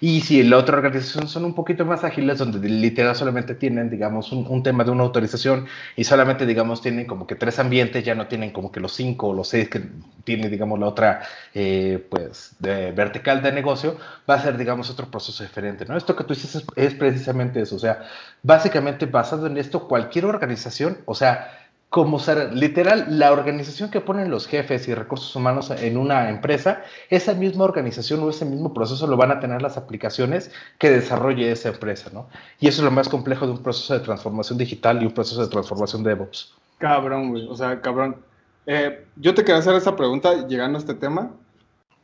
Y 0.00 0.20
si 0.22 0.42
la 0.42 0.58
otra 0.58 0.76
organización 0.78 1.28
son 1.28 1.44
un 1.44 1.54
poquito 1.54 1.84
más 1.84 2.02
ágiles, 2.02 2.38
donde 2.38 2.68
literal 2.68 3.14
solamente 3.14 3.54
tienen, 3.54 3.88
digamos, 3.88 4.32
un, 4.32 4.62
tema 4.64 4.81
de 4.84 4.90
una 4.90 5.04
autorización 5.04 5.66
y 5.96 6.04
solamente, 6.04 6.46
digamos, 6.46 6.82
tienen 6.82 7.06
como 7.06 7.26
que 7.26 7.34
tres 7.34 7.58
ambientes, 7.58 8.04
ya 8.04 8.14
no 8.14 8.26
tienen 8.26 8.50
como 8.50 8.70
que 8.72 8.80
los 8.80 8.92
cinco 8.92 9.28
o 9.28 9.34
los 9.34 9.48
seis 9.48 9.68
que 9.68 9.82
tiene, 10.24 10.48
digamos, 10.48 10.78
la 10.78 10.86
otra, 10.86 11.22
eh, 11.54 12.06
pues, 12.10 12.54
de 12.58 12.92
vertical 12.92 13.42
de 13.42 13.52
negocio, 13.52 13.96
va 14.28 14.34
a 14.34 14.42
ser, 14.42 14.56
digamos, 14.56 14.90
otro 14.90 15.10
proceso 15.10 15.42
diferente, 15.42 15.84
¿no? 15.86 15.96
Esto 15.96 16.14
que 16.16 16.24
tú 16.24 16.34
dices 16.34 16.54
es, 16.56 16.64
es 16.76 16.94
precisamente 16.94 17.60
eso, 17.60 17.76
o 17.76 17.80
sea, 17.80 18.02
básicamente 18.42 19.06
basado 19.06 19.46
en 19.46 19.58
esto, 19.58 19.88
cualquier 19.88 20.26
organización, 20.26 20.98
o 21.06 21.14
sea, 21.14 21.61
como 21.92 22.18
ser 22.18 22.54
literal, 22.54 23.04
la 23.18 23.32
organización 23.32 23.90
que 23.90 24.00
ponen 24.00 24.30
los 24.30 24.46
jefes 24.46 24.88
y 24.88 24.94
recursos 24.94 25.36
humanos 25.36 25.70
en 25.70 25.98
una 25.98 26.30
empresa, 26.30 26.80
esa 27.10 27.34
misma 27.34 27.64
organización 27.64 28.20
o 28.20 28.30
ese 28.30 28.46
mismo 28.46 28.72
proceso 28.72 29.06
lo 29.06 29.18
van 29.18 29.30
a 29.30 29.40
tener 29.40 29.60
las 29.60 29.76
aplicaciones 29.76 30.50
que 30.78 30.88
desarrolle 30.88 31.52
esa 31.52 31.68
empresa, 31.68 32.08
¿no? 32.10 32.30
Y 32.60 32.68
eso 32.68 32.80
es 32.80 32.86
lo 32.86 32.90
más 32.90 33.10
complejo 33.10 33.44
de 33.44 33.52
un 33.52 33.62
proceso 33.62 33.92
de 33.92 34.00
transformación 34.00 34.56
digital 34.56 35.02
y 35.02 35.04
un 35.04 35.12
proceso 35.12 35.42
de 35.42 35.48
transformación 35.48 36.02
de 36.02 36.08
DevOps. 36.08 36.54
Cabrón, 36.78 37.28
güey, 37.28 37.46
o 37.46 37.54
sea, 37.54 37.78
cabrón. 37.82 38.16
Eh, 38.64 39.04
yo 39.16 39.34
te 39.34 39.44
quería 39.44 39.58
hacer 39.58 39.74
esa 39.74 39.94
pregunta 39.94 40.46
llegando 40.46 40.78
a 40.78 40.80
este 40.80 40.94
tema, 40.94 41.30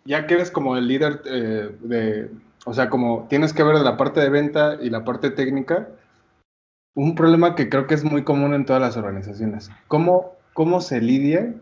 ya 0.04 0.26
que 0.26 0.34
eres 0.34 0.50
como 0.50 0.76
el 0.76 0.86
líder 0.86 1.22
eh, 1.24 1.70
de, 1.80 2.30
o 2.66 2.74
sea, 2.74 2.90
como 2.90 3.26
tienes 3.30 3.54
que 3.54 3.62
ver 3.62 3.76
la 3.76 3.96
parte 3.96 4.20
de 4.20 4.28
venta 4.28 4.76
y 4.82 4.90
la 4.90 5.06
parte 5.06 5.30
técnica, 5.30 5.88
un 6.98 7.14
problema 7.14 7.54
que 7.54 7.68
creo 7.68 7.86
que 7.86 7.94
es 7.94 8.02
muy 8.02 8.24
común 8.24 8.54
en 8.54 8.64
todas 8.64 8.82
las 8.82 8.96
organizaciones. 8.96 9.70
¿Cómo, 9.86 10.32
cómo 10.52 10.80
se 10.80 11.00
lidia 11.00 11.54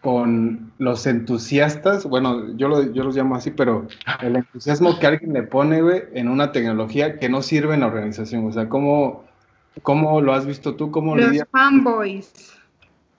con 0.00 0.72
los 0.78 1.06
entusiastas? 1.06 2.06
Bueno, 2.06 2.56
yo, 2.56 2.90
yo 2.94 3.04
los 3.04 3.14
llamo 3.14 3.36
así, 3.36 3.50
pero 3.50 3.86
el 4.22 4.36
entusiasmo 4.36 4.98
que 4.98 5.06
alguien 5.06 5.34
le 5.34 5.42
pone 5.42 5.82
en 6.14 6.30
una 6.30 6.50
tecnología 6.50 7.18
que 7.18 7.28
no 7.28 7.42
sirve 7.42 7.74
en 7.74 7.80
la 7.80 7.88
organización. 7.88 8.46
O 8.46 8.52
sea, 8.52 8.70
¿cómo, 8.70 9.26
cómo 9.82 10.22
lo 10.22 10.32
has 10.32 10.46
visto 10.46 10.76
tú? 10.76 10.90
¿Cómo 10.90 11.14
los 11.14 11.44
fanboys. 11.52 12.32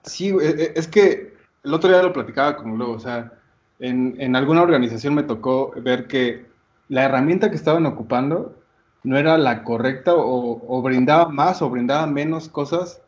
Sí, 0.02 0.30
e, 0.30 0.48
e, 0.48 0.72
es 0.74 0.88
que 0.88 1.32
el 1.62 1.72
otro 1.72 1.90
día 1.90 2.02
lo 2.02 2.12
platicaba 2.12 2.56
con 2.56 2.76
luego, 2.76 2.94
o 2.94 3.00
sea, 3.00 3.34
en, 3.78 4.16
en 4.18 4.34
alguna 4.34 4.62
organización 4.62 5.14
me 5.14 5.22
tocó 5.22 5.72
ver 5.80 6.08
que 6.08 6.44
la 6.88 7.04
herramienta 7.04 7.50
que 7.50 7.56
estaban 7.56 7.86
ocupando 7.86 8.59
no 9.02 9.16
era 9.16 9.38
la 9.38 9.64
correcta 9.64 10.12
o, 10.14 10.82
brindaba 10.82 11.28
más 11.28 11.62
o 11.62 11.70
brindaba 11.70 12.06
menos 12.06 12.48
cosas 12.48 13.00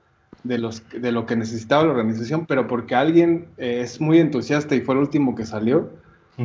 de, 0.42 0.58
los, 0.58 0.82
de 0.90 1.12
lo 1.12 1.26
que 1.26 1.36
necesitaba 1.36 1.84
la 1.84 1.90
organización, 1.90 2.46
pero 2.46 2.66
porque 2.66 2.94
alguien 2.94 3.48
eh, 3.58 3.80
es 3.82 4.00
muy 4.00 4.18
entusiasta 4.18 4.74
y 4.74 4.80
fue 4.80 4.94
el 4.94 5.00
último 5.00 5.34
que 5.34 5.44
salió, 5.44 5.90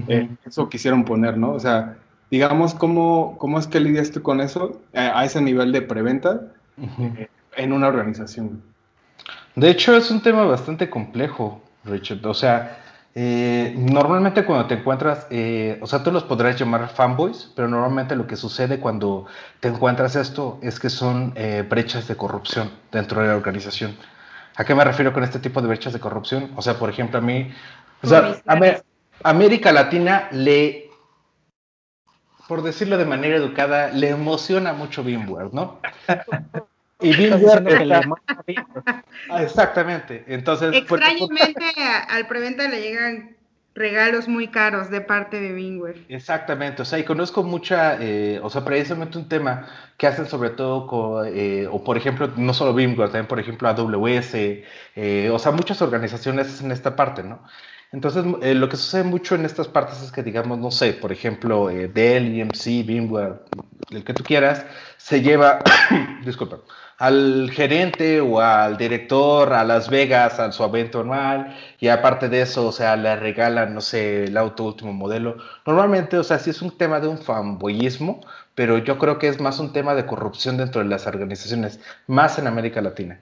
eh, 0.08 0.30
eso 0.46 0.70
quisieron 0.70 1.06
poner, 1.06 1.38
¿no? 1.38 1.54
O 1.54 1.60
sea, 1.60 1.98
digamos, 2.30 2.74
¿cómo, 2.74 3.36
cómo 3.38 3.58
es 3.58 3.68
que 3.68 3.80
lidiaste 3.80 4.22
con 4.22 4.42
eso 4.42 4.82
eh, 4.94 5.12
a 5.14 5.26
ese 5.26 5.42
nivel 5.42 5.72
de 5.72 5.82
preventa 5.82 6.42
en 7.56 7.74
una 7.74 7.88
organización? 7.88 8.62
De 9.56 9.70
hecho, 9.70 9.96
es 9.98 10.12
un 10.12 10.22
tema 10.22 10.46
bastante 10.46 10.90
complejo, 10.90 11.62
Richard. 11.86 12.24
O 12.28 12.34
sea, 12.34 12.80
eh, 13.16 13.74
normalmente 13.76 14.46
cuando 14.46 14.68
te 14.68 14.76
encuentras, 14.76 15.26
eh, 15.30 15.80
o 15.82 15.88
sea, 15.88 16.04
tú 16.04 16.12
los 16.12 16.24
podrás 16.24 16.60
llamar 16.60 16.90
fanboys, 16.90 17.52
pero 17.56 17.68
normalmente 17.68 18.16
lo 18.16 18.28
que 18.28 18.36
sucede 18.36 18.80
cuando 18.80 19.26
te 19.60 19.70
encuentras 19.70 20.16
esto 20.16 20.60
es 20.62 20.80
que 20.80 20.90
son 20.90 21.34
eh, 21.36 21.66
brechas 21.68 22.08
de 22.08 22.16
corrupción 22.16 22.72
dentro 22.92 23.22
de 23.22 23.28
la 23.28 23.36
organización. 23.36 23.98
¿A 24.56 24.64
qué 24.64 24.76
me 24.76 24.84
refiero 24.84 25.14
con 25.14 25.24
este 25.24 25.40
tipo 25.40 25.62
de 25.62 25.68
brechas 25.68 25.94
de 25.94 26.00
corrupción? 26.00 26.52
O 26.56 26.62
sea, 26.62 26.76
por 26.76 26.90
ejemplo, 26.90 27.20
a 27.20 27.22
mí, 27.22 27.52
o 28.04 28.08
sea, 28.08 28.42
a 28.46 28.82
América 29.24 29.72
Latina 29.72 30.28
le, 30.32 30.90
por 32.48 32.62
decirlo 32.62 32.98
de 32.98 33.06
manera 33.06 33.38
educada, 33.38 33.90
le 33.90 34.10
emociona 34.10 34.74
mucho 34.74 35.04
VMware, 35.04 35.54
¿no? 35.54 35.80
Y 37.00 37.14
ah, 39.30 39.44
exactamente. 39.44 40.24
Entonces, 40.28 40.74
extrañamente 40.74 41.66
al 42.10 42.28
preventa 42.28 42.68
le 42.68 42.82
llegan 42.82 43.38
regalos 43.78 44.28
muy 44.28 44.48
caros 44.48 44.90
de 44.90 45.02
parte 45.02 45.40
de 45.40 45.54
Bingware. 45.54 46.04
Exactamente, 46.10 46.82
o 46.82 46.86
sea, 46.86 46.98
y 46.98 47.04
conozco 47.04 47.44
mucha, 47.44 47.98
eh, 48.02 48.40
o 48.42 48.50
sea, 48.50 48.66
precisamente 48.66 49.20
un 49.20 49.30
tema 49.30 49.68
que 49.98 50.08
hacen 50.08 50.26
sobre 50.26 50.50
todo 50.50 50.88
con, 50.88 51.28
eh, 51.28 51.68
o 51.72 51.84
por 51.84 51.96
ejemplo, 51.96 52.32
no 52.38 52.56
solo 52.56 52.74
Bingware, 52.74 53.10
también 53.10 53.28
por 53.28 53.40
ejemplo 53.40 53.70
AWS, 53.70 54.64
eh, 54.96 55.30
o 55.32 55.38
sea, 55.38 55.52
muchas 55.52 55.80
organizaciones 55.84 56.60
en 56.62 56.72
esta 56.72 56.96
parte, 56.96 57.22
¿no? 57.22 57.44
Entonces, 57.92 58.26
lo 58.26 58.68
que 58.68 58.76
sucede 58.76 59.04
mucho 59.04 59.36
en 59.36 59.46
estas 59.46 59.68
partes 59.70 60.02
es 60.02 60.12
que, 60.12 60.22
digamos, 60.22 60.58
no 60.58 60.72
sé, 60.72 60.92
por 60.94 61.14
ejemplo, 61.14 61.68
Dell, 61.68 62.38
EMC, 62.38 62.84
VMware, 62.84 63.44
el 63.90 64.04
que 64.04 64.14
tú 64.14 64.24
quieras, 64.24 64.66
se 64.98 65.22
lleva, 65.22 65.60
disculpa, 66.26 66.60
al 66.98 67.52
gerente 67.52 68.22
o 68.22 68.40
al 68.40 68.78
director 68.78 69.54
a 69.54 69.64
Las 69.64 69.90
Vegas 69.90 70.40
a 70.40 70.52
su 70.52 70.64
evento 70.64 71.02
anual 71.02 71.56
y 71.80 71.90
aparte 71.90 72.28
de 72.28 72.42
eso, 72.42 72.68
o 72.68 72.72
sea, 72.72 72.96
le 72.96 73.16
regalan, 73.16 73.74
no 73.74 73.82
sé, 73.82 74.26
el 74.26 74.38
auto 74.38 74.64
último 74.64 74.94
modelo. 74.94 75.38
Normalmente, 75.66 76.18
o 76.18 76.24
sea, 76.24 76.40
sí 76.40 76.50
es 76.50 76.62
un 76.62 76.76
tema 76.78 77.00
de 77.00 77.08
un 77.08 77.20
fanboyismo, 77.20 78.22
pero 78.56 78.80
yo 78.80 78.98
creo 78.98 79.20
que 79.20 79.28
es 79.28 79.40
más 79.40 79.60
un 79.60 79.74
tema 79.74 79.94
de 79.94 80.06
corrupción 80.06 80.58
dentro 80.58 80.82
de 80.82 80.90
las 80.90 81.06
organizaciones, 81.06 81.80
más 82.08 82.40
en 82.40 82.48
América 82.48 82.82
Latina. 82.82 83.22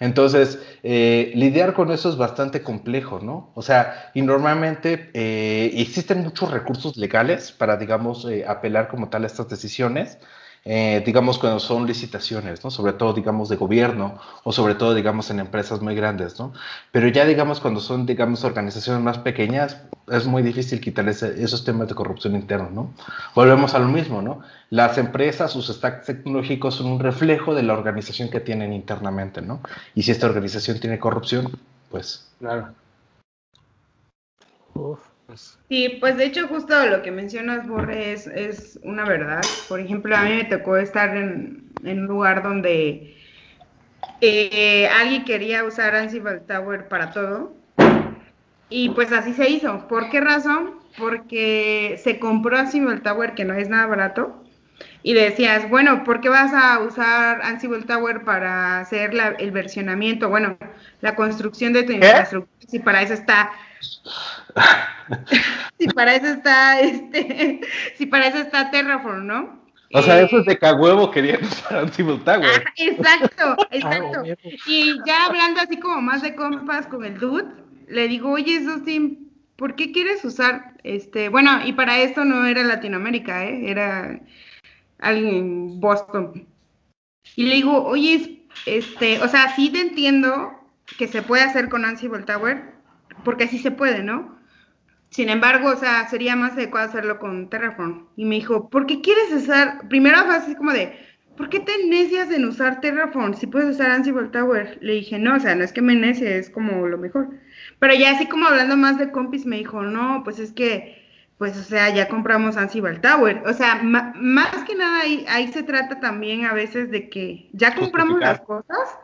Entonces, 0.00 0.60
eh, 0.82 1.32
lidiar 1.34 1.74
con 1.74 1.90
eso 1.90 2.08
es 2.08 2.16
bastante 2.16 2.62
complejo, 2.62 3.18
¿no? 3.20 3.50
O 3.54 3.62
sea, 3.62 4.10
y 4.14 4.22
normalmente 4.22 5.10
eh, 5.12 5.72
existen 5.74 6.22
muchos 6.22 6.50
recursos 6.50 6.96
legales 6.96 7.50
para, 7.50 7.76
digamos, 7.76 8.24
eh, 8.26 8.44
apelar 8.46 8.88
como 8.88 9.08
tal 9.08 9.24
a 9.24 9.26
estas 9.26 9.48
decisiones, 9.48 10.18
eh, 10.64 11.02
digamos, 11.04 11.38
cuando 11.38 11.60
son 11.60 11.86
licitaciones, 11.86 12.62
¿no? 12.64 12.70
Sobre 12.70 12.92
todo, 12.92 13.12
digamos, 13.12 13.48
de 13.48 13.56
gobierno 13.56 14.18
o 14.44 14.52
sobre 14.52 14.74
todo, 14.74 14.94
digamos, 14.94 15.30
en 15.30 15.40
empresas 15.40 15.80
muy 15.80 15.94
grandes, 15.94 16.38
¿no? 16.38 16.52
Pero 16.92 17.08
ya, 17.08 17.24
digamos, 17.24 17.60
cuando 17.60 17.80
son, 17.80 18.06
digamos, 18.06 18.44
organizaciones 18.44 19.02
más 19.02 19.18
pequeñas, 19.18 19.80
es 20.08 20.26
muy 20.26 20.42
difícil 20.42 20.80
quitar 20.80 21.08
esos 21.08 21.64
temas 21.64 21.88
de 21.88 21.94
corrupción 21.94 22.34
interna, 22.34 22.68
¿no? 22.70 22.92
Volvemos 23.34 23.74
a 23.74 23.78
lo 23.78 23.88
mismo, 23.88 24.22
¿no? 24.22 24.40
Las 24.70 24.98
empresas, 24.98 25.52
sus 25.52 25.68
stacks 25.68 26.06
tecnológicos 26.06 26.74
son 26.74 26.86
un 26.86 27.00
reflejo 27.00 27.54
de 27.54 27.62
la 27.62 27.72
organización 27.72 28.28
que 28.28 28.40
tienen 28.40 28.72
internamente, 28.72 29.40
¿no? 29.40 29.60
Y 29.94 30.02
si 30.02 30.10
esta 30.10 30.26
organización 30.26 30.78
tiene 30.80 30.98
corrupción, 30.98 31.58
pues... 31.90 32.28
Claro. 32.38 32.74
Uf. 34.74 35.07
Sí, 35.68 35.98
pues 36.00 36.16
de 36.16 36.24
hecho 36.24 36.48
justo 36.48 36.86
lo 36.86 37.02
que 37.02 37.10
mencionas, 37.10 37.68
Borre, 37.68 38.12
es, 38.12 38.78
una 38.82 39.04
verdad. 39.04 39.42
Por 39.68 39.80
ejemplo, 39.80 40.16
a 40.16 40.22
mí 40.22 40.34
me 40.34 40.44
tocó 40.44 40.76
estar 40.78 41.14
en, 41.16 41.70
un 41.84 42.06
lugar 42.06 42.42
donde 42.42 43.16
eh, 44.20 44.88
alguien 44.88 45.24
quería 45.24 45.64
usar 45.64 45.94
Ansible 45.94 46.38
Tower 46.40 46.88
para 46.88 47.10
todo. 47.10 47.52
Y 48.70 48.90
pues 48.90 49.12
así 49.12 49.34
se 49.34 49.50
hizo. 49.50 49.86
¿Por 49.88 50.08
qué 50.10 50.20
razón? 50.20 50.76
Porque 50.96 52.00
se 52.02 52.18
compró 52.18 52.56
Ansible 52.56 53.00
Tower, 53.00 53.34
que 53.34 53.44
no 53.44 53.54
es 53.54 53.68
nada 53.68 53.86
barato, 53.86 54.42
y 55.02 55.14
decías, 55.14 55.68
bueno, 55.68 56.04
¿por 56.04 56.20
qué 56.20 56.28
vas 56.28 56.52
a 56.54 56.78
usar 56.80 57.42
Ansible 57.42 57.82
Tower 57.82 58.24
para 58.24 58.80
hacer 58.80 59.12
el 59.38 59.50
versionamiento? 59.50 60.28
Bueno, 60.28 60.56
la 61.00 61.14
construcción 61.14 61.72
de 61.72 61.82
tu 61.82 61.92
infraestructura, 61.92 62.66
si 62.66 62.78
para 62.78 63.02
eso 63.02 63.14
está 63.14 63.52
si 65.78 65.86
para 65.88 66.14
eso 66.14 66.26
está, 66.26 66.80
este, 66.80 67.60
si 67.96 68.06
para 68.06 68.28
eso 68.28 68.38
está 68.38 68.70
Terraform, 68.70 69.26
¿no? 69.26 69.58
O 69.94 70.02
sea, 70.02 70.20
eso 70.20 70.40
es 70.40 70.46
de 70.46 70.58
cagüevo 70.58 71.10
querían 71.10 71.42
usar 71.42 71.78
Ansible 71.78 72.18
Tower. 72.18 72.64
exacto, 72.76 73.56
exacto. 73.70 74.22
y 74.66 74.98
ya 75.06 75.26
hablando 75.26 75.60
así 75.60 75.78
como 75.78 76.02
más 76.02 76.20
de 76.20 76.34
compas 76.34 76.86
con 76.86 77.04
el 77.04 77.18
dude, 77.18 77.46
le 77.88 78.06
digo, 78.06 78.30
oye, 78.30 78.62
Sustin, 78.62 79.32
¿por 79.56 79.76
qué 79.76 79.90
quieres 79.92 80.24
usar 80.24 80.74
este? 80.84 81.30
Bueno, 81.30 81.66
y 81.66 81.72
para 81.72 81.98
esto 81.98 82.24
no 82.24 82.46
era 82.46 82.62
Latinoamérica, 82.62 83.46
¿eh? 83.46 83.70
Era 83.70 84.20
alguien 84.98 85.34
en 85.34 85.80
Boston. 85.80 86.46
Y 87.34 87.44
le 87.44 87.54
digo, 87.54 87.84
oye, 87.84 88.46
este, 88.66 89.20
o 89.22 89.28
sea, 89.28 89.54
sí 89.56 89.70
te 89.70 89.80
entiendo 89.80 90.52
que 90.98 91.08
se 91.08 91.22
puede 91.22 91.42
hacer 91.42 91.68
con 91.68 91.84
Ansible 91.84 92.24
Tower, 92.24 92.77
porque 93.24 93.44
así 93.44 93.58
se 93.58 93.70
puede, 93.70 94.02
¿no? 94.02 94.38
Sin 95.10 95.30
embargo, 95.30 95.70
o 95.70 95.76
sea, 95.76 96.06
sería 96.08 96.36
más 96.36 96.52
adecuado 96.52 96.88
hacerlo 96.88 97.18
con 97.18 97.48
Terraform. 97.48 98.08
Y 98.16 98.24
me 98.24 98.34
dijo, 98.34 98.68
¿por 98.68 98.86
qué 98.86 99.00
quieres 99.00 99.32
usar? 99.32 99.88
Primero 99.88 100.24
fue 100.24 100.36
así 100.36 100.54
como 100.54 100.72
de, 100.72 100.98
¿por 101.36 101.48
qué 101.48 101.60
te 101.60 101.86
necias 101.86 102.30
en 102.30 102.44
usar 102.44 102.80
Terraform 102.80 103.32
si 103.34 103.46
puedes 103.46 103.76
usar 103.76 103.90
Ansible 103.90 104.28
Tower? 104.28 104.76
Le 104.82 104.94
dije, 104.94 105.18
no, 105.18 105.36
o 105.36 105.40
sea, 105.40 105.54
no 105.54 105.64
es 105.64 105.72
que 105.72 105.80
me 105.80 105.94
necie, 105.94 106.36
es 106.36 106.50
como 106.50 106.86
lo 106.86 106.98
mejor. 106.98 107.30
Pero 107.78 107.94
ya 107.94 108.10
así 108.10 108.26
como 108.26 108.46
hablando 108.46 108.76
más 108.76 108.98
de 108.98 109.10
compis, 109.10 109.46
me 109.46 109.56
dijo, 109.56 109.82
no, 109.82 110.22
pues 110.24 110.38
es 110.40 110.52
que, 110.52 111.06
pues, 111.38 111.56
o 111.56 111.62
sea, 111.62 111.88
ya 111.94 112.08
compramos 112.08 112.56
Ansible 112.56 112.98
Tower. 112.98 113.42
O 113.46 113.54
sea, 113.54 113.80
más 113.82 114.64
que 114.66 114.74
nada 114.74 115.00
ahí, 115.00 115.24
ahí 115.28 115.48
se 115.52 115.62
trata 115.62 116.00
también 116.00 116.44
a 116.44 116.52
veces 116.52 116.90
de 116.90 117.08
que 117.08 117.48
ya 117.52 117.74
compramos 117.74 118.20
las 118.20 118.40
cosas, 118.40 118.98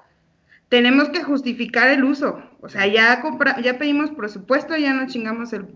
tenemos 0.68 1.08
que 1.10 1.22
justificar 1.22 1.88
el 1.88 2.04
uso. 2.04 2.42
O 2.60 2.68
sea, 2.68 2.86
ya, 2.86 3.20
compra, 3.20 3.60
ya 3.60 3.78
pedimos 3.78 4.10
presupuesto, 4.10 4.76
ya 4.76 4.92
no 4.92 5.06
chingamos 5.06 5.52
el, 5.52 5.66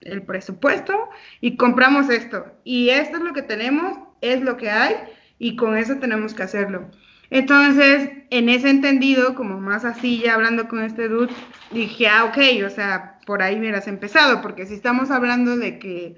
el 0.00 0.22
presupuesto 0.22 1.08
y 1.40 1.56
compramos 1.56 2.10
esto. 2.10 2.46
Y 2.64 2.90
esto 2.90 3.18
es 3.18 3.22
lo 3.22 3.32
que 3.32 3.42
tenemos, 3.42 3.98
es 4.20 4.40
lo 4.42 4.56
que 4.56 4.70
hay 4.70 4.94
y 5.38 5.56
con 5.56 5.76
eso 5.76 5.96
tenemos 5.96 6.34
que 6.34 6.42
hacerlo. 6.42 6.90
Entonces, 7.30 8.10
en 8.30 8.48
ese 8.48 8.70
entendido, 8.70 9.34
como 9.36 9.60
más 9.60 9.84
así, 9.84 10.20
ya 10.20 10.34
hablando 10.34 10.66
con 10.68 10.82
este 10.82 11.08
dude, 11.08 11.32
dije, 11.70 12.08
ah, 12.08 12.24
ok, 12.24 12.38
o 12.66 12.70
sea, 12.70 13.18
por 13.24 13.42
ahí 13.42 13.58
hubieras 13.58 13.86
empezado, 13.86 14.42
porque 14.42 14.66
si 14.66 14.74
estamos 14.74 15.12
hablando 15.12 15.56
de 15.56 15.78
que, 15.78 16.16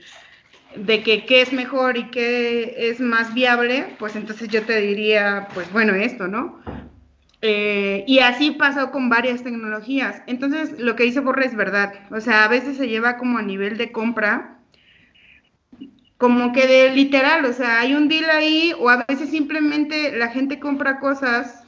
de 0.75 1.03
que 1.03 1.27
qué 1.27 1.43
es 1.43 1.53
mejor 1.53 1.99
y 1.99 2.11
qué 2.11 2.89
es 2.89 3.01
más 3.01 3.35
viable, 3.35 3.95
pues 3.99 4.16
entonces 4.16 4.49
yo 4.49 4.62
te 4.62 4.81
diría, 4.81 5.49
pues 5.53 5.70
bueno, 5.70 5.95
esto, 5.95 6.29
¿no? 6.29 6.61
Eh, 7.43 8.05
y 8.07 8.20
así 8.20 8.53
pasó 8.53 8.90
con 8.93 9.09
varias 9.09 9.43
tecnologías. 9.43 10.22
Entonces, 10.26 10.78
lo 10.78 10.97
que 10.97 11.05
dice 11.05 11.20
Borre 11.20 11.47
es 11.47 11.57
verdad. 11.57 11.93
O 12.11 12.20
sea, 12.20 12.45
a 12.45 12.49
veces 12.49 12.76
se 12.76 12.88
lleva 12.88 13.16
como 13.16 13.38
a 13.38 13.43
nivel 13.43 13.76
de 13.76 13.93
compra 13.93 14.59
como 16.22 16.53
que 16.53 16.68
de 16.68 16.90
literal, 16.95 17.45
o 17.45 17.53
sea, 17.53 17.80
hay 17.80 17.95
un 17.95 18.07
deal 18.07 18.30
ahí 18.30 18.72
o 18.78 18.88
a 18.88 19.05
veces 19.09 19.30
simplemente 19.30 20.16
la 20.16 20.28
gente 20.28 20.61
compra 20.61 21.01
cosas 21.01 21.64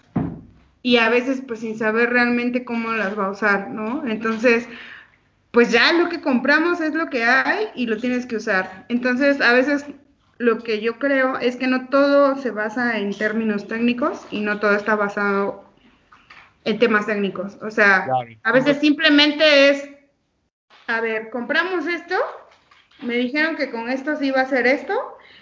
y 0.81 0.99
a 0.99 1.09
veces 1.09 1.43
pues 1.45 1.59
sin 1.59 1.77
saber 1.77 2.11
realmente 2.11 2.65
cómo 2.65 2.93
las 2.93 3.19
va 3.19 3.27
a 3.27 3.31
usar, 3.33 3.71
¿no? 3.71 4.07
Entonces, 4.07 4.69
pues 5.51 5.73
ya 5.73 5.93
lo 5.93 6.09
que 6.09 6.21
compramos 6.21 6.81
es 6.81 6.95
lo 6.95 7.11
que 7.11 7.25
hay 7.25 7.67
y 7.75 7.87
lo 7.87 7.97
tienes 7.97 8.27
que 8.27 8.37
usar. 8.37 8.87
Entonces, 8.89 9.41
a 9.41 9.53
veces 9.53 9.87
lo 10.39 10.59
que 10.59 10.81
yo 10.81 11.01
creo 11.01 11.37
es 11.39 11.57
que 11.57 11.67
no 11.67 11.89
todo 11.89 12.37
se 12.37 12.53
basa 12.53 13.01
en 13.01 13.13
términos 13.13 13.67
técnicos 13.67 14.25
y 14.31 14.41
no 14.41 14.61
todo 14.61 14.77
está 14.77 14.95
basado 14.95 15.64
en 16.65 16.79
temas 16.79 17.07
técnicos. 17.07 17.57
O 17.63 17.71
sea, 17.71 18.07
a 18.43 18.53
veces 18.53 18.79
simplemente 18.79 19.71
es, 19.71 19.89
a 20.87 21.01
ver, 21.01 21.31
compramos 21.31 21.87
esto 21.87 22.17
me 23.03 23.15
dijeron 23.17 23.57
que 23.57 23.71
con 23.71 23.91
esto 23.91 24.17
sí 24.17 24.27
iba 24.27 24.41
a 24.41 24.45
hacer 24.45 24.67
esto. 24.67 24.95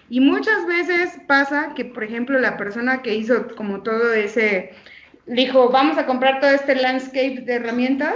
Y 0.08 0.20
muchas 0.20 0.66
veces 0.66 1.18
pasa 1.26 1.72
que, 1.74 1.84
por 1.84 2.04
ejemplo, 2.04 2.38
la 2.38 2.56
persona 2.56 3.02
que 3.02 3.14
hizo 3.14 3.48
como 3.56 3.82
todo 3.82 4.12
ese, 4.12 4.74
dijo, 5.26 5.70
vamos 5.70 5.98
a 5.98 6.06
comprar 6.06 6.40
todo 6.40 6.50
este 6.50 6.74
landscape 6.74 7.42
de 7.42 7.54
herramientas. 7.54 8.14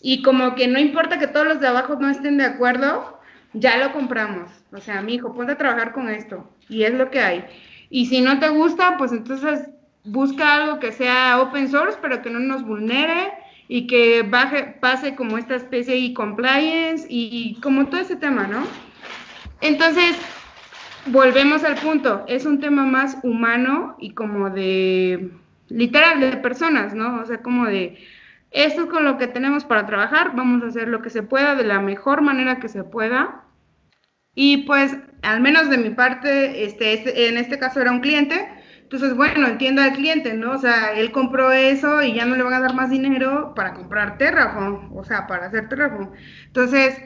Y 0.00 0.22
como 0.22 0.54
que 0.54 0.68
no 0.68 0.78
importa 0.78 1.18
que 1.18 1.26
todos 1.26 1.46
los 1.46 1.60
de 1.60 1.68
abajo 1.68 1.96
no 1.96 2.08
estén 2.08 2.38
de 2.38 2.44
acuerdo, 2.44 3.20
ya 3.52 3.76
lo 3.78 3.92
compramos. 3.92 4.50
O 4.72 4.78
sea, 4.78 5.02
mi 5.02 5.14
hijo, 5.14 5.34
ponte 5.34 5.52
a 5.52 5.58
trabajar 5.58 5.92
con 5.92 6.08
esto. 6.08 6.48
Y 6.68 6.84
es 6.84 6.94
lo 6.94 7.10
que 7.10 7.20
hay. 7.20 7.44
Y 7.90 8.06
si 8.06 8.20
no 8.20 8.38
te 8.38 8.48
gusta, 8.48 8.96
pues 8.96 9.12
entonces 9.12 9.68
busca 10.04 10.54
algo 10.54 10.78
que 10.78 10.92
sea 10.92 11.40
open 11.40 11.68
source, 11.68 11.98
pero 12.00 12.22
que 12.22 12.30
no 12.30 12.38
nos 12.38 12.64
vulnere 12.64 13.32
y 13.68 13.86
que 13.86 14.24
pase 14.80 15.14
como 15.14 15.36
esta 15.36 15.54
especie 15.54 15.94
de 15.94 16.14
compliance 16.14 17.06
y, 17.08 17.58
como 17.62 17.86
todo 17.86 18.00
ese 18.00 18.16
tema, 18.16 18.46
¿no? 18.46 18.64
Entonces, 19.60 20.16
volvemos 21.06 21.64
al 21.64 21.74
punto, 21.74 22.24
es 22.26 22.46
un 22.46 22.60
tema 22.60 22.86
más 22.86 23.18
humano 23.22 23.96
y 24.00 24.14
como 24.14 24.48
de, 24.48 25.30
literal, 25.68 26.20
de 26.20 26.38
personas, 26.38 26.94
¿no? 26.94 27.20
O 27.20 27.26
sea, 27.26 27.42
como 27.42 27.66
de, 27.66 27.98
esto 28.50 28.82
es 28.84 28.88
con 28.88 29.04
lo 29.04 29.18
que 29.18 29.26
tenemos 29.26 29.64
para 29.64 29.84
trabajar, 29.84 30.34
vamos 30.34 30.62
a 30.62 30.68
hacer 30.68 30.88
lo 30.88 31.02
que 31.02 31.10
se 31.10 31.22
pueda 31.22 31.54
de 31.54 31.64
la 31.64 31.80
mejor 31.80 32.22
manera 32.22 32.60
que 32.60 32.68
se 32.68 32.84
pueda. 32.84 33.44
Y 34.34 34.58
pues, 34.58 34.96
al 35.22 35.40
menos 35.40 35.68
de 35.68 35.76
mi 35.76 35.90
parte, 35.90 36.64
este, 36.64 36.94
este 36.94 37.28
en 37.28 37.36
este 37.36 37.58
caso 37.58 37.80
era 37.80 37.90
un 37.90 38.00
cliente, 38.00 38.48
entonces, 38.88 39.14
bueno, 39.14 39.46
entiendo 39.46 39.82
al 39.82 39.92
cliente, 39.92 40.32
¿no? 40.32 40.52
O 40.52 40.58
sea, 40.58 40.94
él 40.94 41.12
compró 41.12 41.52
eso 41.52 42.02
y 42.02 42.14
ya 42.14 42.24
no 42.24 42.36
le 42.36 42.42
van 42.42 42.54
a 42.54 42.60
dar 42.60 42.74
más 42.74 42.88
dinero 42.88 43.52
para 43.54 43.74
comprar 43.74 44.16
Terraform, 44.16 44.96
o 44.96 45.04
sea, 45.04 45.26
para 45.26 45.48
hacer 45.48 45.68
Terraform. 45.68 46.12
Entonces, 46.46 46.98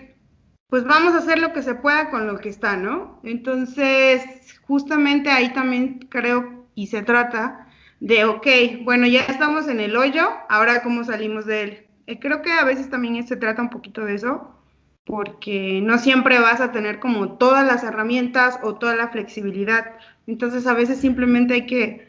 pues 0.68 0.85
vamos 0.85 1.12
a 1.14 1.18
hacer 1.18 1.41
lo 1.41 1.53
que 1.53 1.61
se 1.61 1.74
pueda 1.74 2.09
con 2.11 2.28
lo 2.28 2.39
que 2.39 2.51
está, 2.51 2.76
¿no? 2.76 3.20
Entonces, 3.24 4.22
justamente 4.62 5.28
ahí 5.30 5.53
también 5.53 5.99
creo 6.09 6.68
y 6.76 6.87
se 6.87 7.03
trata 7.03 7.66
de, 7.99 8.26
ok, 8.26 8.47
bueno, 8.85 9.09
ya 9.09 9.22
estamos 9.22 9.66
en 9.66 9.80
el 9.80 9.97
hoyo, 9.97 10.28
ahora 10.49 10.85
cómo 10.85 11.03
salimos 11.03 11.47
de 11.47 11.62
él. 11.64 11.87
Eh, 12.07 12.20
creo 12.20 12.43
que 12.43 12.53
a 12.53 12.64
veces 12.64 12.91
también 12.91 13.26
se 13.26 13.37
trata 13.37 13.61
un 13.61 13.70
poquito 13.70 14.05
de 14.05 14.14
eso, 14.14 14.57
porque 15.05 15.80
no 15.83 15.99
siempre 15.99 16.39
vas 16.39 16.61
a 16.61 16.70
tener 16.70 17.01
como 17.01 17.39
todas 17.39 17.66
las 17.66 17.83
herramientas 17.83 18.61
o 18.62 18.76
toda 18.76 18.95
la 18.95 19.09
flexibilidad. 19.09 19.97
Entonces 20.26 20.66
a 20.66 20.74
veces 20.74 20.98
simplemente 20.98 21.54
hay 21.54 21.66
que... 21.66 22.08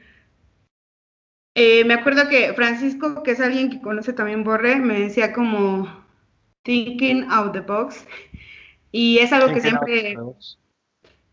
Eh, 1.56 1.86
me 1.86 1.94
acuerdo 1.94 2.28
que 2.30 2.54
Francisco, 2.54 3.22
que 3.24 3.32
es 3.32 3.40
alguien 3.40 3.70
que 3.70 3.82
conoce 3.82 4.14
también 4.14 4.44
Borre, 4.44 4.78
me 4.78 5.00
decía 5.00 5.34
como 5.34 6.04
thinking 6.64 7.26
out 7.30 7.54
the 7.54 7.62
box. 7.62 8.06
Y 8.92 9.20
es 9.20 9.32
algo 9.34 9.54
que 9.54 9.62
siempre... 9.62 10.16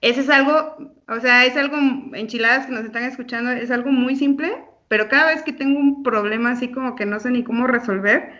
Ese 0.00 0.20
es 0.22 0.30
algo, 0.30 0.94
o 1.08 1.20
sea, 1.20 1.44
es 1.44 1.56
algo, 1.58 1.76
enchiladas 2.14 2.66
que 2.66 2.72
nos 2.72 2.84
están 2.84 3.04
escuchando, 3.04 3.50
es 3.50 3.70
algo 3.70 3.92
muy 3.92 4.16
simple, 4.16 4.64
pero 4.88 5.08
cada 5.08 5.26
vez 5.26 5.42
que 5.42 5.52
tengo 5.52 5.78
un 5.78 6.02
problema 6.02 6.52
así 6.52 6.72
como 6.72 6.96
que 6.96 7.04
no 7.04 7.20
sé 7.20 7.30
ni 7.30 7.44
cómo 7.44 7.66
resolver, 7.66 8.32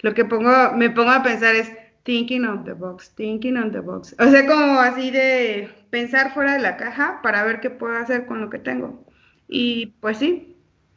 lo 0.00 0.14
que 0.14 0.24
pongo, 0.24 0.72
me 0.74 0.88
pongo 0.88 1.10
a 1.10 1.22
pensar 1.22 1.54
es, 1.54 1.70
thinking 2.04 2.44
of 2.44 2.64
the 2.64 2.74
box, 2.74 3.10
thinking 3.14 3.56
on 3.56 3.72
the 3.72 3.80
box. 3.80 4.14
O 4.18 4.30
sea, 4.30 4.46
como 4.46 4.80
así 4.80 5.10
de 5.10 5.70
pensar 5.90 6.32
fuera 6.34 6.54
de 6.54 6.60
la 6.60 6.76
caja 6.76 7.20
para 7.22 7.44
ver 7.44 7.60
qué 7.60 7.70
puedo 7.70 7.96
hacer 7.96 8.26
con 8.26 8.40
lo 8.40 8.50
que 8.50 8.58
tengo. 8.58 9.04
Y 9.48 9.86
pues 10.00 10.18
sí, 10.18 10.56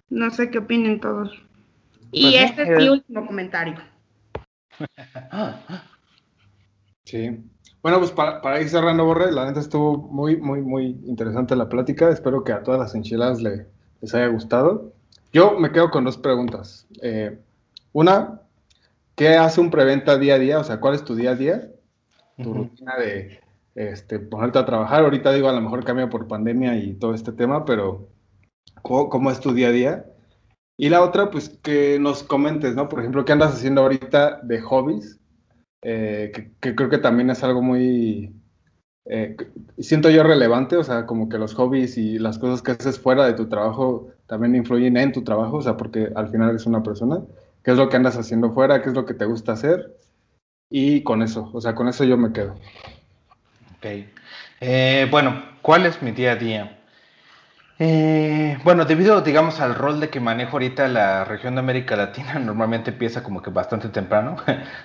no 0.09 0.31
sé 0.31 0.49
qué 0.49 0.59
opinen 0.59 0.99
todos. 0.99 1.31
Y 2.11 2.31
pues 2.31 2.51
este 2.51 2.63
es 2.63 2.77
mi 2.77 2.89
último 2.89 3.25
comentario. 3.25 3.75
Sí. 7.07 7.29
Bueno, 7.83 7.99
pues 7.99 8.09
para, 8.09 8.59
ir 8.59 8.67
cerrando, 8.67 9.05
Borre, 9.05 9.31
la 9.31 9.45
neta 9.45 9.59
estuvo 9.59 9.95
muy, 9.95 10.37
muy, 10.37 10.63
muy 10.63 10.85
interesante 11.05 11.55
la 11.55 11.69
plática. 11.69 12.09
Espero 12.09 12.43
que 12.43 12.51
a 12.51 12.63
todas 12.63 12.79
las 12.79 12.95
enchiladas 12.95 13.43
les 13.43 14.15
haya 14.15 14.25
gustado. 14.25 14.91
Yo 15.31 15.59
me 15.59 15.71
quedo 15.71 15.91
con 15.91 16.03
dos 16.03 16.17
preguntas. 16.17 16.87
Eh, 17.03 17.37
una, 17.93 18.41
¿Qué 19.15 19.29
hace 19.29 19.61
un 19.61 19.71
preventa 19.71 20.17
día 20.17 20.35
a 20.35 20.39
día? 20.39 20.59
O 20.59 20.63
sea, 20.63 20.79
¿cuál 20.79 20.95
es 20.95 21.05
tu 21.05 21.15
día 21.15 21.31
a 21.31 21.35
día? 21.35 21.71
Tu 22.37 22.53
rutina 22.53 22.97
de 22.97 23.39
este, 23.73 24.19
ponerte 24.19 24.59
a 24.59 24.65
trabajar. 24.65 25.03
Ahorita 25.03 25.31
digo, 25.31 25.47
a 25.47 25.53
lo 25.53 25.61
mejor 25.61 25.85
cambia 25.85 26.09
por 26.09 26.27
pandemia 26.27 26.77
y 26.77 26.93
todo 26.95 27.13
este 27.13 27.31
tema, 27.31 27.63
pero 27.63 28.09
¿cómo, 28.81 29.31
es 29.31 29.39
tu 29.39 29.53
día 29.53 29.69
a 29.69 29.71
día? 29.71 30.05
Y 30.77 30.89
la 30.89 31.01
otra, 31.01 31.31
pues 31.31 31.49
que 31.63 31.97
nos 31.97 32.23
comentes, 32.23 32.75
¿no? 32.75 32.89
Por 32.89 32.99
ejemplo, 32.99 33.23
¿qué 33.23 33.31
andas 33.31 33.53
haciendo 33.53 33.81
ahorita 33.81 34.41
de 34.43 34.59
hobbies? 34.59 35.19
Eh, 35.81 36.51
que, 36.59 36.75
creo 36.75 36.89
que 36.89 36.97
también 36.97 37.29
es 37.29 37.41
algo 37.43 37.61
muy, 37.61 38.35
eh, 39.05 39.37
siento 39.77 40.09
yo 40.09 40.23
relevante, 40.23 40.75
o 40.75 40.83
sea, 40.83 41.05
como 41.05 41.29
que 41.29 41.37
los 41.37 41.53
hobbies 41.53 41.97
y 41.97 42.19
las 42.19 42.37
cosas 42.37 42.61
que 42.61 42.71
haces 42.71 42.99
fuera 42.99 43.25
de 43.25 43.33
tu 43.33 43.47
trabajo 43.47 44.09
también 44.25 44.55
influyen 44.55 44.97
en 44.97 45.13
tu 45.13 45.23
trabajo, 45.23 45.57
o 45.57 45.61
sea, 45.61 45.77
porque 45.77 46.11
al 46.15 46.29
final 46.29 46.49
eres 46.49 46.65
una 46.65 46.83
persona 46.83 47.21
qué 47.65 47.71
es 47.71 47.77
lo 47.77 47.89
que 47.89 47.97
andas 47.97 48.15
haciendo 48.15 48.51
fuera, 48.53 48.81
qué 48.83 48.89
es 48.89 48.95
lo 48.95 49.05
que 49.05 49.15
te 49.15 49.25
gusta 49.25 49.53
hacer. 49.53 49.97
Y 50.69 51.01
con 51.03 51.23
eso, 51.23 51.49
o 51.51 51.59
sea, 51.59 51.73
con 51.73 51.87
eso 51.87 52.03
yo 52.03 52.15
me 52.15 52.31
quedo. 52.31 52.53
Ok. 53.77 54.05
Eh, 54.61 55.07
bueno, 55.09 55.43
¿cuál 55.63 55.85
es 55.87 56.01
mi 56.01 56.11
día 56.11 56.33
a 56.33 56.35
día? 56.35 56.79
Eh, 57.77 58.57
bueno, 58.63 58.85
debido, 58.85 59.21
digamos, 59.21 59.59
al 59.59 59.75
rol 59.75 59.99
de 59.99 60.09
que 60.09 60.19
manejo 60.19 60.53
ahorita 60.53 60.87
la 60.87 61.25
región 61.25 61.55
de 61.55 61.59
América 61.59 61.95
Latina, 61.95 62.35
normalmente 62.39 62.91
empieza 62.91 63.23
como 63.23 63.41
que 63.41 63.49
bastante 63.49 63.89
temprano, 63.89 64.37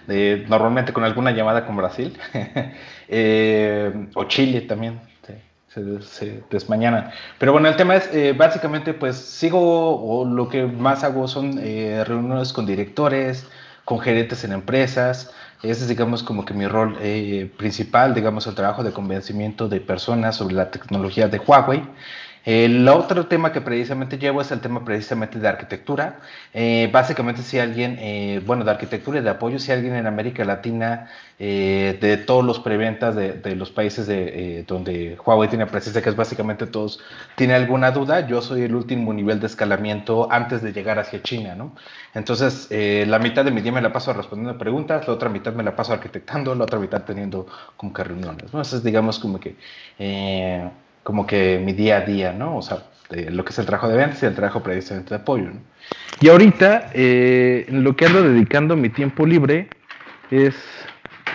normalmente 0.48 0.92
con 0.92 1.04
alguna 1.04 1.30
llamada 1.32 1.66
con 1.66 1.76
Brasil, 1.76 2.18
eh, 3.08 4.08
o 4.14 4.24
Chile 4.24 4.62
también, 4.62 5.00
se, 5.74 6.02
se. 6.02 6.42
Pero 7.38 7.52
bueno, 7.52 7.68
el 7.68 7.76
tema 7.76 7.96
es, 7.96 8.12
eh, 8.12 8.34
básicamente, 8.36 8.92
pues 8.92 9.16
sigo, 9.16 10.02
o 10.02 10.24
lo 10.24 10.48
que 10.48 10.64
más 10.64 11.04
hago 11.04 11.28
son 11.28 11.58
eh, 11.62 12.02
reuniones 12.04 12.52
con 12.52 12.66
directores, 12.66 13.46
con 13.84 14.00
gerentes 14.00 14.42
en 14.44 14.52
empresas. 14.52 15.30
Ese 15.62 15.82
es, 15.82 15.88
digamos, 15.88 16.22
como 16.22 16.44
que 16.44 16.54
mi 16.54 16.66
rol 16.66 16.96
eh, 17.00 17.50
principal, 17.56 18.14
digamos, 18.14 18.46
el 18.46 18.54
trabajo 18.54 18.82
de 18.82 18.92
convencimiento 18.92 19.68
de 19.68 19.80
personas 19.80 20.36
sobre 20.36 20.54
la 20.54 20.70
tecnología 20.70 21.28
de 21.28 21.38
Huawei. 21.38 21.82
El 22.44 22.88
otro 22.88 23.26
tema 23.26 23.52
que 23.52 23.60
precisamente 23.60 24.18
llevo 24.18 24.40
es 24.40 24.50
el 24.50 24.60
tema 24.60 24.82
precisamente 24.84 25.38
de 25.38 25.46
arquitectura. 25.46 26.20
Eh, 26.54 26.88
básicamente 26.90 27.42
si 27.42 27.58
alguien, 27.58 27.96
eh, 28.00 28.42
bueno, 28.46 28.64
de 28.64 28.70
arquitectura 28.70 29.20
y 29.20 29.22
de 29.22 29.30
apoyo, 29.30 29.58
si 29.58 29.72
alguien 29.72 29.94
en 29.94 30.06
América 30.06 30.44
Latina, 30.44 31.10
eh, 31.38 31.98
de 32.00 32.16
todos 32.16 32.44
los 32.44 32.60
preventas 32.60 33.14
de, 33.14 33.54
los 33.56 33.70
países 33.70 34.06
de, 34.06 34.64
donde 34.66 35.18
Huawei 35.24 35.48
tiene 35.48 35.66
presencia, 35.66 36.00
que 36.00 36.08
es 36.08 36.16
básicamente 36.16 36.66
todos, 36.66 37.00
tiene 37.34 37.54
alguna 37.54 37.90
duda, 37.90 38.26
yo 38.26 38.40
soy 38.40 38.62
el 38.62 38.74
último 38.74 39.12
nivel 39.12 39.38
de 39.40 39.46
escalamiento 39.46 40.28
antes 40.30 40.62
de 40.62 40.72
llegar 40.72 40.98
hacia 40.98 41.22
China, 41.22 41.54
¿no? 41.54 41.74
Entonces, 42.14 42.68
la 42.70 43.18
mitad 43.18 43.44
de 43.44 43.50
mi 43.50 43.60
día 43.60 43.72
me 43.72 43.80
la 43.80 43.92
paso 43.92 44.12
respondiendo 44.12 44.58
preguntas, 44.58 45.06
la 45.06 45.14
otra 45.14 45.28
mitad 45.28 45.52
me 45.54 45.62
la 45.62 45.76
paso 45.76 45.92
arquitectando, 45.92 46.54
la 46.54 46.64
otra 46.64 46.78
mitad 46.78 47.02
teniendo 47.02 47.46
como 47.76 47.92
que 47.92 48.04
reuniones, 48.04 48.52
¿no? 48.52 48.60
Entonces, 48.60 48.82
digamos 48.82 49.18
como 49.18 49.40
que 49.40 49.56
como 51.02 51.26
que 51.26 51.60
mi 51.64 51.72
día 51.72 51.98
a 51.98 52.00
día, 52.02 52.32
¿no? 52.32 52.56
O 52.56 52.62
sea, 52.62 52.84
lo 53.10 53.44
que 53.44 53.50
es 53.50 53.58
el 53.58 53.66
trabajo 53.66 53.88
de 53.88 53.96
ventas 53.96 54.22
y 54.22 54.26
el 54.26 54.34
trabajo 54.34 54.62
precisamente 54.62 55.10
de 55.10 55.20
apoyo, 55.20 55.46
¿no? 55.46 55.60
Y 56.20 56.28
ahorita, 56.28 56.90
eh, 56.92 57.66
lo 57.70 57.96
que 57.96 58.06
ando 58.06 58.22
dedicando 58.22 58.76
mi 58.76 58.90
tiempo 58.90 59.26
libre 59.26 59.70
es, 60.30 60.54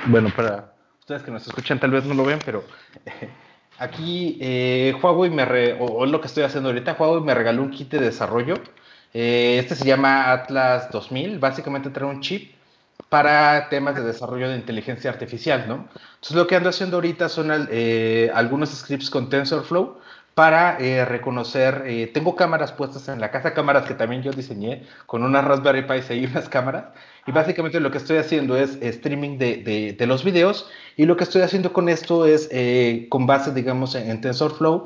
bueno, 0.05 0.29
para 0.35 0.73
ustedes 0.99 1.23
que 1.23 1.31
nos 1.31 1.45
escuchan 1.47 1.79
tal 1.79 1.91
vez 1.91 2.05
no 2.05 2.13
lo 2.13 2.23
ven, 2.23 2.39
pero 2.45 2.63
aquí 3.79 4.37
eh, 4.39 4.95
Huawei 5.01 5.29
me, 5.29 5.45
re, 5.45 5.75
o, 5.79 6.05
lo 6.05 6.21
que 6.21 6.27
estoy 6.27 6.43
haciendo 6.43 6.69
ahorita, 6.69 6.95
Huawei 6.97 7.23
me 7.23 7.33
regaló 7.33 7.63
un 7.63 7.71
kit 7.71 7.89
de 7.89 7.99
desarrollo. 7.99 8.55
Eh, 9.13 9.57
este 9.59 9.75
se 9.75 9.85
llama 9.85 10.31
Atlas 10.31 10.91
2000, 10.91 11.39
básicamente 11.39 11.89
trae 11.89 12.07
un 12.07 12.21
chip 12.21 12.54
para 13.09 13.69
temas 13.69 13.95
de 13.95 14.03
desarrollo 14.03 14.49
de 14.49 14.55
inteligencia 14.55 15.09
artificial, 15.09 15.65
¿no? 15.67 15.87
Entonces 16.15 16.35
lo 16.35 16.47
que 16.47 16.55
ando 16.55 16.69
haciendo 16.69 16.97
ahorita 16.97 17.29
son 17.29 17.49
eh, 17.71 18.31
algunos 18.33 18.69
scripts 18.69 19.09
con 19.09 19.29
TensorFlow 19.29 19.99
para 20.33 20.77
eh, 20.79 21.05
reconocer, 21.05 21.83
eh, 21.85 22.07
tengo 22.07 22.35
cámaras 22.35 22.73
puestas 22.73 23.07
en 23.07 23.21
la 23.21 23.31
casa, 23.31 23.53
cámaras 23.53 23.85
que 23.85 23.93
también 23.93 24.21
yo 24.21 24.33
diseñé 24.33 24.83
con 25.05 25.23
una 25.23 25.41
Raspberry 25.41 25.83
Pi 25.83 26.13
y 26.13 26.25
unas 26.25 26.49
cámaras, 26.49 26.87
y 27.25 27.31
básicamente 27.31 27.79
lo 27.79 27.89
que 27.89 27.99
estoy 27.99 28.17
haciendo 28.17 28.57
es 28.57 28.77
streaming 28.81 29.37
de, 29.37 29.95
de, 29.97 30.07
los 30.07 30.25
videos, 30.25 30.69
y 30.97 31.05
lo 31.05 31.15
que 31.15 31.23
estoy 31.23 31.41
haciendo 31.41 31.71
con 31.71 31.87
esto 31.87 32.25
es, 32.25 32.49
con 33.07 33.27
base, 33.27 33.53
digamos, 33.53 33.95
en, 33.95 34.09
en 34.09 34.19
TensorFlow, 34.19 34.83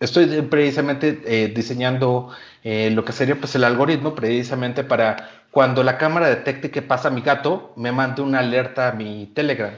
estoy 0.00 0.26
precisamente 0.50 1.50
diseñando 1.54 2.30
lo 2.64 3.04
que 3.04 3.12
sería 3.12 3.36
pues 3.36 3.54
el 3.54 3.62
algoritmo 3.62 4.16
precisamente 4.16 4.82
para 4.82 5.39
cuando 5.50 5.82
la 5.82 5.98
cámara 5.98 6.28
detecte 6.28 6.70
que 6.70 6.82
pasa 6.82 7.10
mi 7.10 7.22
gato, 7.22 7.72
me 7.76 7.92
manda 7.92 8.22
una 8.22 8.38
alerta 8.38 8.88
a 8.88 8.92
mi 8.92 9.26
Telegram. 9.34 9.72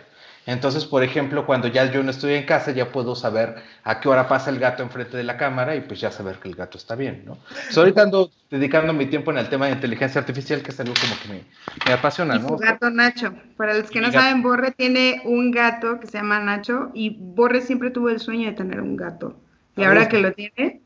Entonces, 0.45 0.85
por 0.85 1.05
ejemplo, 1.05 1.47
cuando 1.47 1.69
ya 1.69 1.91
yo 1.91 2.03
no 2.03 2.11
estoy 2.11 2.35
en 2.35 2.45
casa, 2.45 2.73
ya 2.73 2.91
puedo 2.91 3.15
saber 3.15 3.63
a 3.85 4.01
qué 4.01 4.09
hora 4.09 4.27
pasa 4.27 4.51
el 4.51 4.59
gato 4.59 4.83
enfrente 4.83 5.17
de 5.17 5.23
la 5.23 5.37
cámara 5.37 5.77
y 5.77 5.83
pues 5.83 6.01
ya 6.01 6.11
saber 6.11 6.41
que 6.41 6.49
el 6.49 6.57
gato 6.57 6.79
está 6.79 6.97
bien, 6.97 7.23
¿no? 7.25 7.39
ahorita 7.77 8.03
ando 8.03 8.31
dedicando 8.51 8.93
mi 8.93 9.07
tiempo 9.07 9.31
en 9.31 9.39
el 9.39 9.49
tema 9.49 9.67
de 9.67 9.73
inteligencia 9.73 10.21
artificial, 10.21 10.61
que 10.63 10.73
es 10.73 10.81
algo 10.81 10.95
como 11.01 11.15
que 11.23 11.45
me, 11.87 11.93
apasiona, 11.93 12.39
¿no? 12.39 12.49
Su 12.49 12.57
gato 12.57 12.91
Nacho. 12.91 13.35
Para 13.57 13.75
los 13.75 13.89
que 13.89 14.01
no 14.01 14.11
saben, 14.11 14.43
Borre 14.43 14.73
tiene 14.73 15.23
un 15.25 15.53
gato 15.53 16.01
que 16.01 16.09
se 16.09 16.19
llama 16.19 16.41
Nacho 16.41 16.91
y 16.93 17.17
Borre 17.21 17.61
siempre 17.61 17.91
tuvo 17.91 18.09
el 18.09 18.19
sueño 18.19 18.51
de 18.51 18.57
tener 18.57 18.81
un 18.81 18.97
gato. 18.97 19.37
Y 19.77 19.85
ahora 19.85 20.09
que 20.09 20.19
lo 20.19 20.33
tiene, 20.33 20.81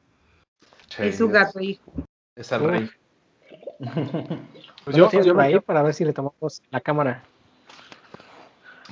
es 0.99 1.16
su 1.16 1.30
gato 1.30 1.61
hijo. 1.61 1.93
Es 2.37 2.53
al 2.53 2.62
rey. 2.62 2.91
Pues 4.87 4.97
yo, 4.97 5.11
yo 5.11 5.34
por 5.34 5.43
ahí 5.43 5.59
para 5.59 5.82
ver 5.82 5.95
si 5.95 6.05
le 6.05 6.12
tomamos 6.12 6.62
la 6.70 6.80
cámara. 6.80 7.24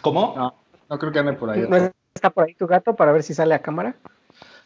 ¿Cómo? 0.02 0.34
No, 0.36 0.52
no 0.90 0.98
creo 0.98 1.12
que 1.12 1.20
ande 1.20 1.34
por 1.34 1.50
ahí. 1.50 1.64
¿No 1.68 1.76
está 2.12 2.30
por 2.30 2.48
ahí 2.48 2.54
tu 2.54 2.66
gato 2.66 2.96
para 2.96 3.12
ver 3.12 3.22
si 3.22 3.32
sale 3.32 3.54
a 3.54 3.62
cámara? 3.62 3.94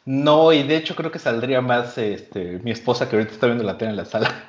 No, 0.06 0.54
y 0.54 0.62
de 0.62 0.76
hecho 0.76 0.96
creo 0.96 1.10
que 1.10 1.18
saldría 1.18 1.60
más 1.60 1.98
este, 1.98 2.60
mi 2.60 2.70
esposa 2.70 3.10
que 3.10 3.16
ahorita 3.16 3.34
está 3.34 3.44
viendo 3.44 3.62
la 3.62 3.76
tele 3.76 3.90
en 3.90 3.96
la 3.98 4.06
sala. 4.06 4.42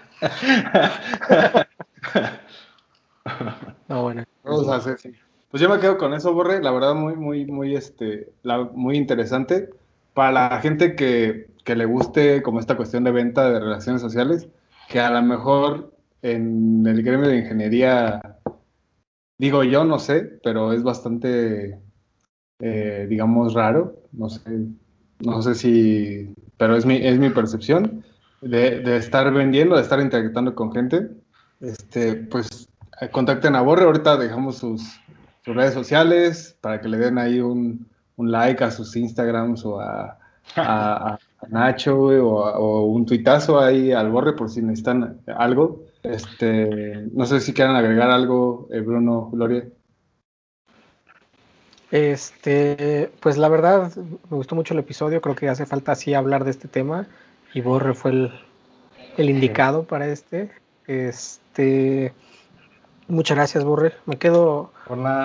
no, 3.89 4.03
bueno. 4.03 4.23
Vamos 4.45 4.69
a 4.69 4.75
hacer, 4.77 4.99
sí. 4.99 5.11
Pues 5.51 5.59
yo 5.59 5.67
me 5.67 5.81
quedo 5.81 5.97
con 5.97 6.13
eso, 6.13 6.33
Borre. 6.33 6.63
La 6.63 6.71
verdad, 6.71 6.95
muy, 6.95 7.17
muy, 7.17 7.45
muy, 7.45 7.75
este, 7.75 8.31
muy 8.71 8.95
interesante. 8.95 9.69
Para 10.13 10.31
la 10.31 10.61
gente 10.61 10.95
que, 10.95 11.49
que 11.65 11.75
le 11.75 11.83
guste 11.83 12.41
como 12.41 12.61
esta 12.61 12.77
cuestión 12.77 13.03
de 13.03 13.11
venta 13.11 13.49
de 13.49 13.59
relaciones 13.59 14.01
sociales, 14.01 14.47
que 14.87 15.01
a 15.01 15.09
lo 15.09 15.21
mejor 15.21 15.98
en 16.21 16.85
el 16.85 17.03
gremio 17.03 17.29
de 17.29 17.39
ingeniería, 17.39 18.21
digo 19.37 19.63
yo, 19.63 19.83
no 19.85 19.99
sé, 19.99 20.39
pero 20.43 20.73
es 20.73 20.83
bastante, 20.83 21.79
eh, 22.59 23.07
digamos, 23.09 23.53
raro. 23.53 24.03
No 24.11 24.29
sé, 24.29 24.41
no 25.19 25.41
sé 25.41 25.55
si, 25.55 26.33
pero 26.57 26.75
es 26.75 26.85
mi, 26.85 26.95
es 26.97 27.19
mi 27.19 27.29
percepción 27.29 28.03
de, 28.41 28.97
estar 28.97 29.31
vendiendo, 29.33 29.75
de 29.75 29.81
estar 29.81 29.99
interactuando 29.99 30.55
con 30.55 30.71
gente. 30.71 31.09
Este, 31.59 32.15
pues 32.15 32.69
contacten 33.11 33.55
a 33.55 33.61
Borre, 33.61 33.83
ahorita 33.83 34.17
dejamos 34.17 34.57
sus, 34.57 34.99
redes 35.45 35.73
sociales 35.73 36.55
para 36.61 36.79
que 36.79 36.87
le 36.87 36.97
den 36.97 37.17
ahí 37.17 37.39
un, 37.39 37.87
like 38.17 38.63
a 38.63 38.69
sus 38.69 38.95
Instagrams 38.95 39.65
o 39.65 39.79
a, 39.79 40.17
Nacho 41.49 41.97
o, 41.97 42.85
un 42.85 43.05
tuitazo 43.05 43.59
ahí 43.59 43.91
al 43.91 44.11
Borre 44.11 44.33
por 44.33 44.49
si 44.49 44.61
necesitan 44.61 45.21
algo. 45.25 45.85
Este, 46.11 47.07
no 47.13 47.25
sé 47.25 47.39
si 47.39 47.53
quieren 47.53 47.75
agregar 47.75 48.09
algo, 48.09 48.67
eh, 48.71 48.79
Bruno, 48.79 49.29
Gloria. 49.31 49.65
Este, 51.91 53.11
pues 53.19 53.37
la 53.37 53.49
verdad, 53.49 53.95
me 53.95 54.37
gustó 54.37 54.55
mucho 54.55 54.73
el 54.73 54.79
episodio, 54.79 55.21
creo 55.21 55.35
que 55.35 55.49
hace 55.49 55.65
falta 55.65 55.91
así 55.91 56.13
hablar 56.13 56.43
de 56.43 56.51
este 56.51 56.67
tema 56.67 57.07
y 57.53 57.61
Borre 57.61 57.93
fue 57.93 58.11
el, 58.11 58.31
el 59.17 59.29
indicado 59.29 59.83
para 59.83 60.07
este. 60.07 60.51
Este, 60.87 62.13
muchas 63.09 63.35
gracias, 63.35 63.63
Borre. 63.63 63.93
Me 64.05 64.17
quedo, 64.17 64.71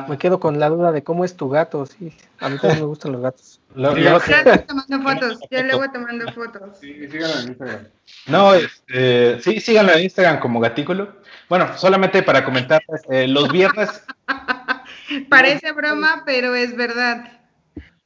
me 0.09 0.19
quedo 0.19 0.41
con 0.41 0.59
la 0.59 0.69
duda 0.69 0.91
de 0.93 1.05
cómo 1.05 1.25
es 1.25 1.37
tu 1.37 1.49
gato. 1.49 1.87
Sí, 1.87 2.13
a 2.41 2.49
mí 2.49 2.59
también 2.59 2.81
me 2.81 2.87
gustan 2.87 3.13
los 3.13 3.23
gatos. 3.23 3.61
Yo 3.77 3.91
luego 3.91 4.21
tomando 4.21 5.03
fotos. 5.03 5.39
Yo 5.51 5.63
luego 5.63 5.85
tomando 5.93 6.33
fotos. 6.33 6.79
Sí, 6.81 7.09
síganlo 7.09 7.41
en 7.41 7.49
Instagram. 7.49 7.89
No, 8.27 8.55
este, 8.55 9.41
sí, 9.41 9.61
síganlo 9.61 9.93
en 9.93 10.05
Instagram 10.05 10.41
como 10.41 10.61
Gatículo. 10.61 11.15
Bueno, 11.49 11.69
solamente 11.77 12.23
para 12.23 12.45
comentar, 12.45 12.83
eh, 13.11 13.29
los 13.29 13.51
viernes. 13.53 14.05
Parece 15.29 15.73
broma, 15.73 16.23
pero 16.25 16.55
es 16.55 16.75
verdad. 16.75 17.41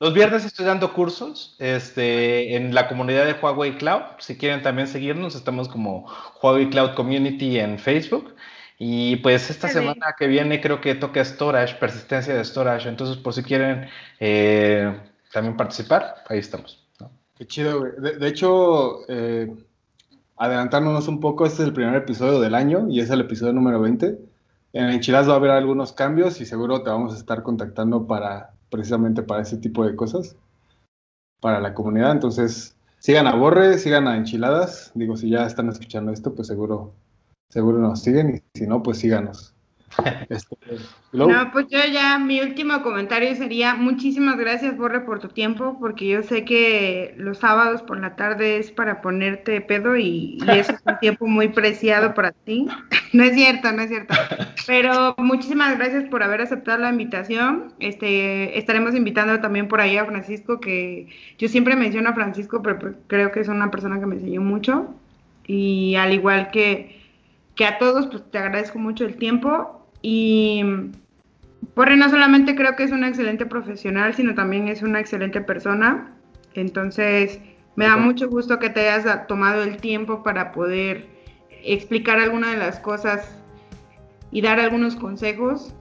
Los 0.01 0.15
viernes 0.15 0.45
estoy 0.45 0.65
dando 0.65 0.93
cursos 0.93 1.57
este, 1.59 2.55
en 2.55 2.73
la 2.73 2.87
comunidad 2.87 3.27
de 3.27 3.33
Huawei 3.33 3.77
Cloud. 3.79 4.03
Si 4.19 4.37
quieren 4.37 4.63
también 4.63 4.87
seguirnos, 4.87 5.35
estamos 5.35 5.69
como 5.69 6.07
Huawei 6.41 6.71
Cloud 6.71 6.95
Community 6.95 7.59
en 7.59 7.79
Facebook. 7.79 8.35
Y 8.79 9.17
pues 9.17 9.51
esta 9.51 9.69
semana 9.69 10.15
que 10.17 10.29
viene 10.29 10.61
creo 10.61 10.81
que 10.81 10.95
toca 10.95 11.25
storage, 11.25 11.75
persistencia 11.77 12.35
de 12.35 12.45
storage. 12.45 12.89
Entonces, 12.89 13.17
por 13.17 13.35
si 13.35 13.43
quieren 13.43 13.89
eh, 14.21 14.97
también 15.33 15.57
participar, 15.57 16.23
ahí 16.29 16.39
estamos. 16.39 16.87
Qué 17.35 17.47
chido, 17.47 17.81
güey. 17.81 17.93
De, 18.19 18.29
hecho, 18.29 19.01
eh, 19.09 19.53
adelantándonos 20.37 21.09
un 21.09 21.21
poco, 21.21 21.45
este 21.45 21.63
es 21.63 21.69
el 21.69 21.75
primer 21.75 21.97
episodio 21.97 22.41
del 22.41 22.55
año 22.55 22.87
y 22.89 23.01
es 23.01 23.11
el 23.11 23.21
episodio 23.21 23.53
número 23.53 23.81
20. 23.81 24.19
En 24.73 24.91
Enchiladas 24.91 25.29
va 25.29 25.33
a 25.35 25.37
haber 25.37 25.51
algunos 25.51 25.93
cambios 25.93 26.41
y 26.41 26.47
seguro 26.47 26.83
te 26.83 26.91
vamos 26.91 27.15
a 27.15 27.19
estar 27.19 27.43
contactando 27.43 28.07
para 28.07 28.53
precisamente 28.71 29.23
para 29.23 29.43
ese 29.43 29.57
tipo 29.57 29.85
de 29.85 29.97
cosas, 29.97 30.37
para 31.41 31.61
la 31.61 31.75
comunidad. 31.75 32.13
Entonces, 32.13 32.77
sigan 32.99 33.27
a 33.27 33.35
Borre, 33.35 33.79
sigan 33.79 34.07
a 34.07 34.17
Enchiladas. 34.17 34.93
Digo, 34.95 35.17
si 35.17 35.31
ya 35.31 35.47
están 35.47 35.69
escuchando 35.69 36.13
esto, 36.13 36.35
pues 36.35 36.47
seguro 36.49 36.93
seguro 37.49 37.79
nos 37.79 38.03
siguen 38.03 38.37
y 38.37 38.59
si 38.59 38.67
no, 38.67 38.83
pues 38.83 38.99
síganos. 38.99 39.55
Este, 40.29 40.57
no, 41.13 41.51
pues 41.53 41.67
yo 41.71 41.79
ya, 41.91 42.19
mi 42.19 42.41
último 42.41 42.83
comentario 42.83 43.35
sería 43.35 43.75
muchísimas 43.75 44.37
gracias, 44.37 44.77
Borre, 44.77 45.01
por 45.01 45.19
tu 45.21 45.29
tiempo, 45.29 45.79
porque 45.81 46.07
yo 46.07 46.23
sé 46.23 46.45
que 46.45 47.15
los 47.17 47.39
sábados 47.39 47.83
por 47.83 47.99
la 47.99 48.15
tarde 48.15 48.59
es 48.59 48.71
para 48.71 49.01
ponerte 49.01 49.61
pedo 49.63 49.97
y, 49.97 50.39
y 50.41 50.51
eso 50.51 50.73
es 50.73 50.81
un 50.85 50.99
tiempo 51.01 51.27
muy 51.27 51.49
preciado 51.49 52.15
para 52.15 52.33
ti. 52.33 52.67
no 53.13 53.25
es 53.25 53.35
cierto, 53.35 53.73
no 53.73 53.83
es 53.83 53.89
cierto. 53.89 54.15
Pero 54.67 55.15
muchísimas 55.17 55.77
gracias 55.79 56.05
por 56.05 56.23
haber 56.23 56.43
aceptado 56.43 56.79
la 56.79 56.91
invitación. 56.91 57.73
Este, 57.81 58.59
estaremos 58.59 58.95
invitando 58.95 59.41
también 59.41 59.69
por 59.69 59.81
ahí 59.81 59.97
a 59.97 60.05
Francisco, 60.05 60.61
que 60.61 61.09
yo 61.39 61.49
siempre 61.49 61.75
menciono 61.75 62.11
a 62.11 62.15
Francisco, 62.15 62.63
pero 62.63 62.79
pues 62.79 62.95
creo 63.07 63.33
que 63.33 63.41
es 63.41 63.49
una 63.49 63.71
persona 63.71 63.99
que 63.99 64.07
me 64.07 64.17
enseñó 64.17 64.43
mucho. 64.43 64.95
Y 65.47 65.95
al 65.95 66.13
igual 66.13 66.51
que 66.51 66.98
que 67.59 67.67
a 67.67 67.77
todos 67.77 68.07
pues 68.07 68.23
te 68.31 68.39
agradezco 68.39 68.79
mucho 68.79 69.05
el 69.05 69.17
tiempo 69.17 69.85
y 70.01 70.63
Borre 71.75 71.97
no 71.97 72.09
solamente 72.09 72.55
creo 72.55 72.77
que 72.77 72.85
es 72.85 72.93
una 72.93 73.09
excelente 73.09 73.47
profesional, 73.47 74.15
sino 74.15 74.35
también 74.37 74.69
es 74.69 74.81
una 74.81 75.01
excelente 75.01 75.41
persona. 75.41 76.15
Entonces, 76.55 77.41
me 77.75 77.87
da 77.87 77.97
mucho 77.97 78.29
gusto 78.29 78.61
que 78.61 78.71
te 78.71 78.89
hayas 78.89 79.27
tomado 79.27 79.65
el 79.65 79.79
tiempo 79.79 80.23
para 80.23 80.53
poder 80.53 81.09
explicar 81.65 82.21
alguna 82.21 82.53
de 82.53 82.59
las 82.59 82.79
cosas 82.79 83.43
y 84.31 84.41
dar 84.41 84.61
algunos 84.61 84.95
consejos. 84.95 85.75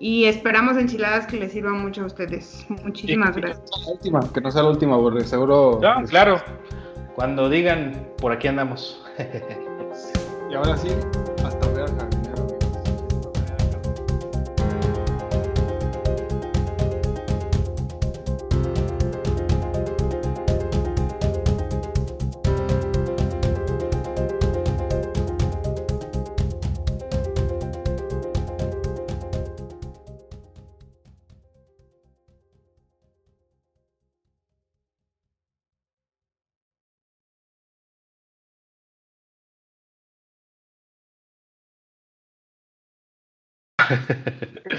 Y 0.00 0.24
esperamos 0.24 0.76
enchiladas 0.76 1.28
que 1.28 1.38
les 1.38 1.52
sirvan 1.52 1.80
mucho 1.82 2.02
a 2.02 2.06
ustedes. 2.06 2.66
Muchísimas 2.84 3.36
gracias. 3.36 3.70
La 3.86 3.92
última, 3.92 4.32
que 4.32 4.40
no 4.40 4.50
sea 4.50 4.64
la 4.64 4.70
última, 4.70 4.96
Borre, 4.96 5.22
seguro. 5.22 5.78
No, 5.80 6.04
claro. 6.06 6.42
Cuando 7.14 7.48
digan, 7.48 8.08
por 8.18 8.32
aquí 8.32 8.48
andamos. 8.48 9.00
Y 10.52 10.54
ahora 10.54 10.76
sí, 10.76 10.88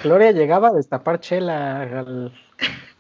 Gloria 0.04 0.32
llegaba 0.32 0.70
a 0.70 0.74
destapar 0.74 1.20
chela 1.20 1.82
al, 1.82 2.34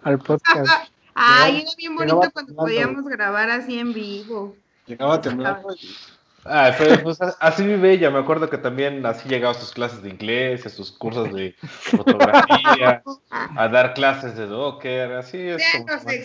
al 0.03 0.19
podcast. 0.19 0.71
Ay, 1.15 1.61
era 1.61 1.69
bien 1.77 1.95
bonito 1.95 2.15
Llegaba 2.15 2.31
cuando 2.31 2.53
temblando. 2.53 2.63
podíamos 2.63 3.05
grabar 3.05 3.49
así 3.51 3.77
en 3.79 3.93
vivo. 3.93 4.55
Llegaba 4.87 5.21
temblando 5.21 5.69
Ah, 6.45 6.73
fue- 6.75 6.97
pues, 6.97 7.19
así 7.39 7.65
vive 7.65 7.93
ella. 7.93 8.09
Me 8.11 8.19
acuerdo 8.19 8.49
que 8.49 8.57
también 8.57 9.05
así 9.05 9.29
llegaba 9.29 9.51
a 9.53 9.57
sus 9.57 9.71
clases 9.71 10.01
de 10.01 10.09
inglés, 10.09 10.65
a 10.65 10.69
sus 10.69 10.91
cursos 10.91 11.31
de 11.33 11.55
fotografía, 11.61 13.01
a 13.55 13.67
dar 13.69 13.93
clases 13.93 14.35
de 14.35 14.47
Docker. 14.47 15.13
Así 15.13 15.37
es. 15.37 15.63
Como- 15.71 15.85
no 15.85 15.99
sé 15.99 16.19